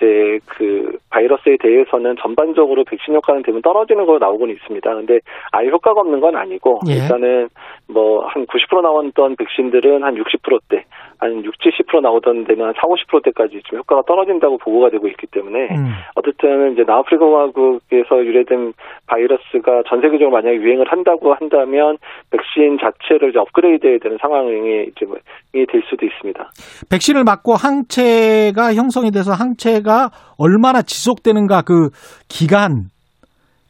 [0.01, 4.95] 이제 그 바이러스에 대해서는 전반적으로 백신 효과는 대부분 떨어지는 걸로 나오고는 있습니다.
[4.95, 5.21] 근데
[5.53, 6.95] 아예 효과가 없는 건 아니고 예.
[6.95, 7.49] 일단은
[7.89, 10.85] 뭐 한 90% 나왔던 백신들은 한 60%대,
[11.19, 15.69] 한 6, 70% 나오던 데는 한 4, 50%대까지 지금 효과가 떨어진다고 보고가 되고 있기 때문에
[15.71, 15.93] 음.
[16.15, 18.73] 어쨌든 이제 남아프리카 공화국에서 유래된
[19.07, 21.99] 바이러스가 전 세계적으로 만약에 유행을 한다고 한다면
[22.31, 25.19] 백신 자체를 이제 업그레이드해야 되는 상황이 이제 뭐,
[25.53, 26.51] 이될 수도 있습니다.
[26.91, 29.90] 백신을 맞고 항체가 형성이 돼서 항체가
[30.37, 31.91] 얼마나 지속되는가 그
[32.29, 32.89] 기간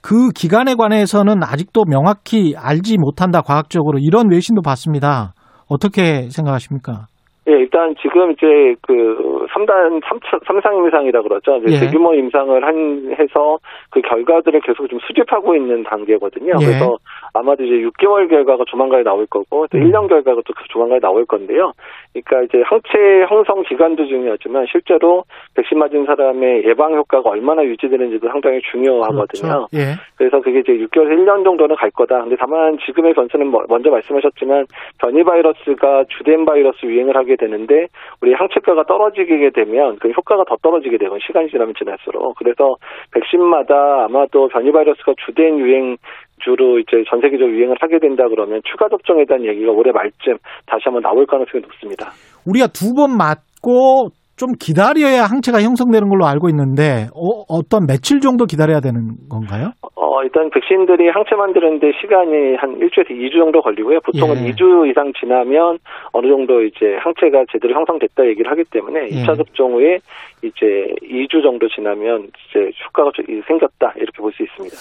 [0.03, 5.35] 그 기간에 관해서는 아직도 명확히 알지 못한다 과학적으로 이런 외신도 봤습니다.
[5.69, 7.07] 어떻게 생각하십니까?
[7.49, 11.57] 예, 일단 지금 이제 그 3단 3상 임상이라 그러죠.
[11.65, 11.81] 이제 예.
[11.87, 13.59] 대규모 임상을 한 해서
[13.91, 16.53] 그 결과들을 계속 좀 수집하고 있는 단계거든요.
[16.61, 16.65] 예.
[16.67, 16.99] 그래서
[17.33, 19.85] 아마도 이제 6개월 결과가 조만간에 나올 거고 또 음.
[19.91, 21.73] 1년 결과가 또 조만간에 나올 건데요.
[22.13, 28.61] 그러니까 이제 항체 형성 기간도 중요하지만 실제로 백신 맞은 사람의 예방 효과가 얼마나 유지되는지도 상당히
[28.71, 29.27] 중요하거든요.
[29.27, 29.67] 그렇죠.
[29.75, 29.95] 예.
[30.17, 32.21] 그래서 그게 이제 6개월에서 1년 정도는 갈 거다.
[32.21, 34.67] 근데 다만 지금의 변수는 뭐- 먼저 말씀하셨지만
[34.99, 37.87] 변이 바이러스가 주된 바이러스 유행을 하게 되는데
[38.21, 42.75] 우리 항체가가 떨어지게 되면 그 효과가 더 떨어지게 되고 시간이 지나면 지날수록 그래서
[43.13, 45.97] 백신마다 아마도 변이 바이러스가 주된 유행
[46.43, 50.83] 주로 이제 전 세계적으로 유행을 하게 된다 그러면 추가 접종에 대한 얘기가 올해 말쯤 다시
[50.85, 52.11] 한번 나올 가능성이 높습니다.
[52.47, 54.11] 우리가 두 번 맞고
[54.41, 59.73] 좀 기다려야 항체가 형성되는 걸로 알고 있는데 어, 떤 며칠 정도 기다려야 되는 건가요?
[59.97, 64.01] 어, 일단 백신들이 항체 만드는데 시간이 한 일주에서 2주 정도 걸리고요.
[64.01, 64.51] 보통은 예.
[64.53, 65.77] 2주 이상 지나면
[66.13, 69.23] 어느 정도 이제 항체가 제대로 형성됐다 얘기를 하기 때문에 예.
[69.25, 69.99] 2차 접종 후에
[70.43, 74.75] 이제 2주 정도 지나면 이제 효과가 좀 생겼다 이렇게 볼 수 있습니다.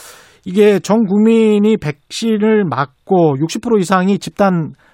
[0.48, 4.89] 이게 전 국민이 백신을 맞고 60% 이상이 집단 막-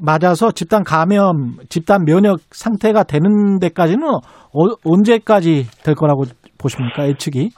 [0.00, 6.24] 맞아서 집단 감염, 집단 면역 상태가 되는 데까지는 어- 언제까지 될 거라고
[6.58, 7.06] 보십니까?
[7.08, 7.50] 예측이?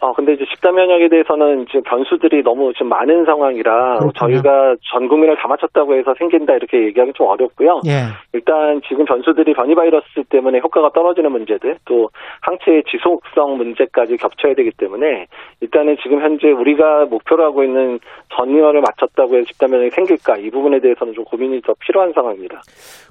[0.00, 4.12] 어, 근데 이제 집단 면역에 대해서는 지금 변수들이 너무 지금 많은 상황이라 그렇군요.
[4.12, 7.80] 저희가 전 국민을 다 맞췄다고 해서 생긴다 이렇게 얘기하기 좀 어렵고요.
[7.86, 8.12] 예.
[8.34, 12.10] 일단 지금 변수들이 변이 바이러스 때문에 효과가 떨어지는 문제들 또
[12.42, 15.26] 항체의 지속성 문제까지 겹쳐야 되기 때문에
[15.60, 17.98] 일단은 지금 현재 우리가 목표로 하고 있는
[18.36, 22.60] 전이어를 맞췄다고 해서 집단 면역이 생길까 이 부분에 대해서는 좀 고민이 더 필요한 상황입니다.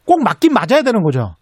[0.06, 1.34] 꼭 맞긴 맞아야 되는 거죠.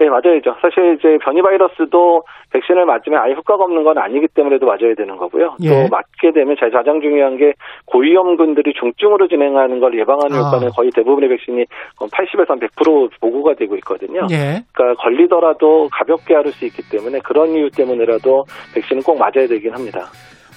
[0.00, 0.56] 네, 맞아야죠.
[0.62, 2.22] 사실 이제 변이 바이러스도
[2.52, 5.56] 백신을 맞으면 아예 효과가 없는 건 아니기 때문에도 맞아야 되는 거고요.
[5.62, 5.68] 예.
[5.68, 7.52] 또 맞게 되면 제일 가장 중요한 게
[7.84, 10.46] 고위험군들이 중증으로 진행하는 걸 예방하는 아.
[10.46, 11.66] 효과는 거의 대부분의 백신이
[12.00, 14.26] 80에서 한100% 보고가 되고 있거든요.
[14.32, 14.64] 예.
[14.72, 18.44] 그러니까 걸리더라도 가볍게 앓을 수 있기 때문에 그런 이유 때문에라도
[18.74, 20.06] 백신은 꼭 맞아야 되긴 합니다.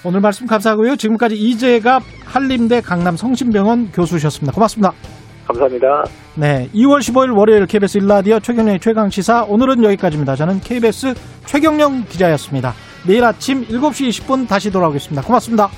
[0.06, 0.96] 오늘 말씀 감사하고요.
[0.96, 4.54] 지금까지 이재갑 한림대 강남 성심병원 교수셨습니다.
[4.54, 5.23] 고맙습니다.
[5.46, 6.04] 감사합니다.
[6.34, 10.36] 네, 2월 15일 월요일 KBS 일라디오 최경영의 최강 시사 오늘은 여기까지입니다.
[10.36, 11.14] 저는 KBS
[11.46, 12.74] 최경영 기자였습니다.
[13.06, 15.22] 내일 아침 7시 20분 다시 돌아오겠습니다.
[15.22, 15.68] 고맙습니다.